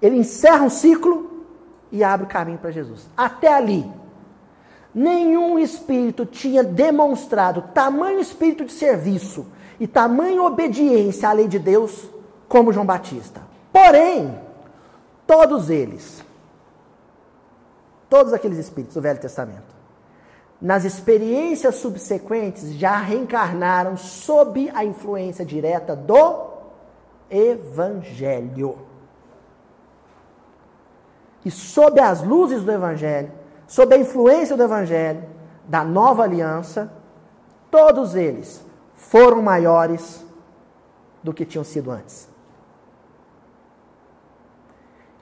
Ele 0.00 0.16
encerra 0.16 0.62
um 0.62 0.70
ciclo 0.70 1.46
e 1.90 2.04
abre 2.04 2.26
o 2.26 2.28
caminho 2.28 2.58
para 2.58 2.70
Jesus. 2.70 3.08
Até 3.16 3.52
ali, 3.52 3.90
nenhum 4.96 5.58
espírito 5.58 6.24
tinha 6.24 6.64
demonstrado 6.64 7.60
tamanho 7.74 8.18
espírito 8.18 8.64
de 8.64 8.72
serviço 8.72 9.46
e 9.78 9.86
tamanho 9.86 10.42
obediência 10.42 11.28
à 11.28 11.32
lei 11.34 11.46
de 11.46 11.58
Deus 11.58 12.08
como 12.48 12.72
João 12.72 12.86
Batista. 12.86 13.42
Porém, 13.70 14.40
todos 15.26 15.68
eles, 15.68 16.24
todos 18.08 18.32
aqueles 18.32 18.56
espíritos 18.56 18.94
do 18.94 19.02
Velho 19.02 19.20
Testamento, 19.20 19.76
nas 20.62 20.86
experiências 20.86 21.74
subsequentes 21.74 22.72
já 22.72 22.96
reencarnaram 22.96 23.98
sob 23.98 24.70
a 24.74 24.82
influência 24.82 25.44
direta 25.44 25.94
do 25.94 26.46
Evangelho. 27.30 28.78
E 31.44 31.50
sob 31.50 32.00
as 32.00 32.22
luzes 32.22 32.62
do 32.62 32.72
Evangelho, 32.72 33.30
sob 33.66 33.94
a 33.94 33.98
influência 33.98 34.56
do 34.56 34.62
Evangelho, 34.62 35.24
da 35.66 35.84
nova 35.84 36.22
aliança, 36.22 36.92
todos 37.70 38.14
eles 38.14 38.64
foram 38.94 39.42
maiores 39.42 40.24
do 41.22 41.34
que 41.34 41.44
tinham 41.44 41.64
sido 41.64 41.90
antes. 41.90 42.28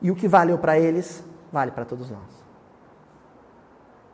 E 0.03 0.11
o 0.11 0.15
que 0.15 0.29
valeu 0.29 0.59
para 0.59 0.79
eles, 0.79 1.25
vale 1.51 1.71
para 1.71 1.85
todos 1.85 2.11
nós. 2.11 2.45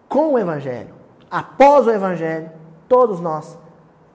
Com 0.09 0.35
o 0.35 0.39
Evangelho, 0.39 0.95
após 1.31 1.87
o 1.87 1.91
Evangelho, 1.91 2.51
todos 2.89 3.21
nós 3.21 3.59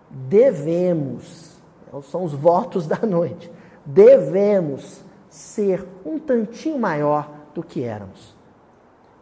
devemos, 0.09 1.57
são 2.03 2.23
os 2.23 2.33
votos 2.33 2.87
da 2.87 3.05
noite, 3.05 3.51
devemos 3.85 5.03
ser 5.29 5.85
um 6.05 6.17
tantinho 6.17 6.79
maior 6.79 7.29
do 7.53 7.61
que 7.61 7.83
éramos, 7.83 8.34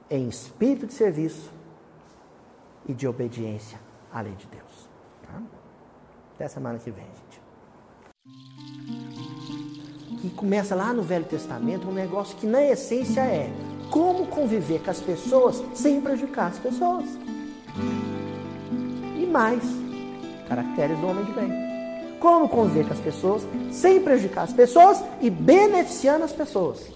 em 0.10 0.28
espírito 0.28 0.88
de 0.88 0.94
serviço 0.94 1.52
e 2.88 2.94
de 2.94 3.08
obediência 3.08 3.80
à 4.12 4.22
lei 4.22 4.34
de 4.34 4.46
Deus. 4.48 4.90
Tá? 5.24 5.42
Até 6.36 6.48
semana 6.48 6.80
que 6.80 6.92
vem, 6.92 7.06
gente. 7.06 7.42
Que 10.22 10.30
começa 10.30 10.76
lá 10.76 10.94
no 10.94 11.02
Velho 11.04 11.26
Testamento 11.26 11.88
um 11.88 11.94
negócio 11.94 12.38
que, 12.38 12.46
na 12.46 12.62
essência, 12.62 13.22
é 13.22 13.52
como 13.90 14.28
conviver 14.28 14.82
com 14.82 14.92
as 14.92 15.00
pessoas 15.00 15.64
sem 15.74 16.02
prejudicar 16.02 16.48
as 16.48 16.60
pessoas. 16.60 17.06
E 19.16 19.26
mais, 19.26 19.64
caracteres 20.48 20.98
do 21.00 21.08
homem 21.08 21.26
de 21.26 21.34
bem. 21.34 21.52
Como 22.20 22.48
conviver 22.48 22.86
com 22.88 22.94
as 22.94 23.00
pessoas 23.00 23.46
sem 23.72 24.02
prejudicar 24.02 24.44
as 24.44 24.54
pessoas 24.54 25.04
e 25.20 25.30
beneficiando 25.30 26.24
as 26.24 26.32
pessoas. 26.32 26.92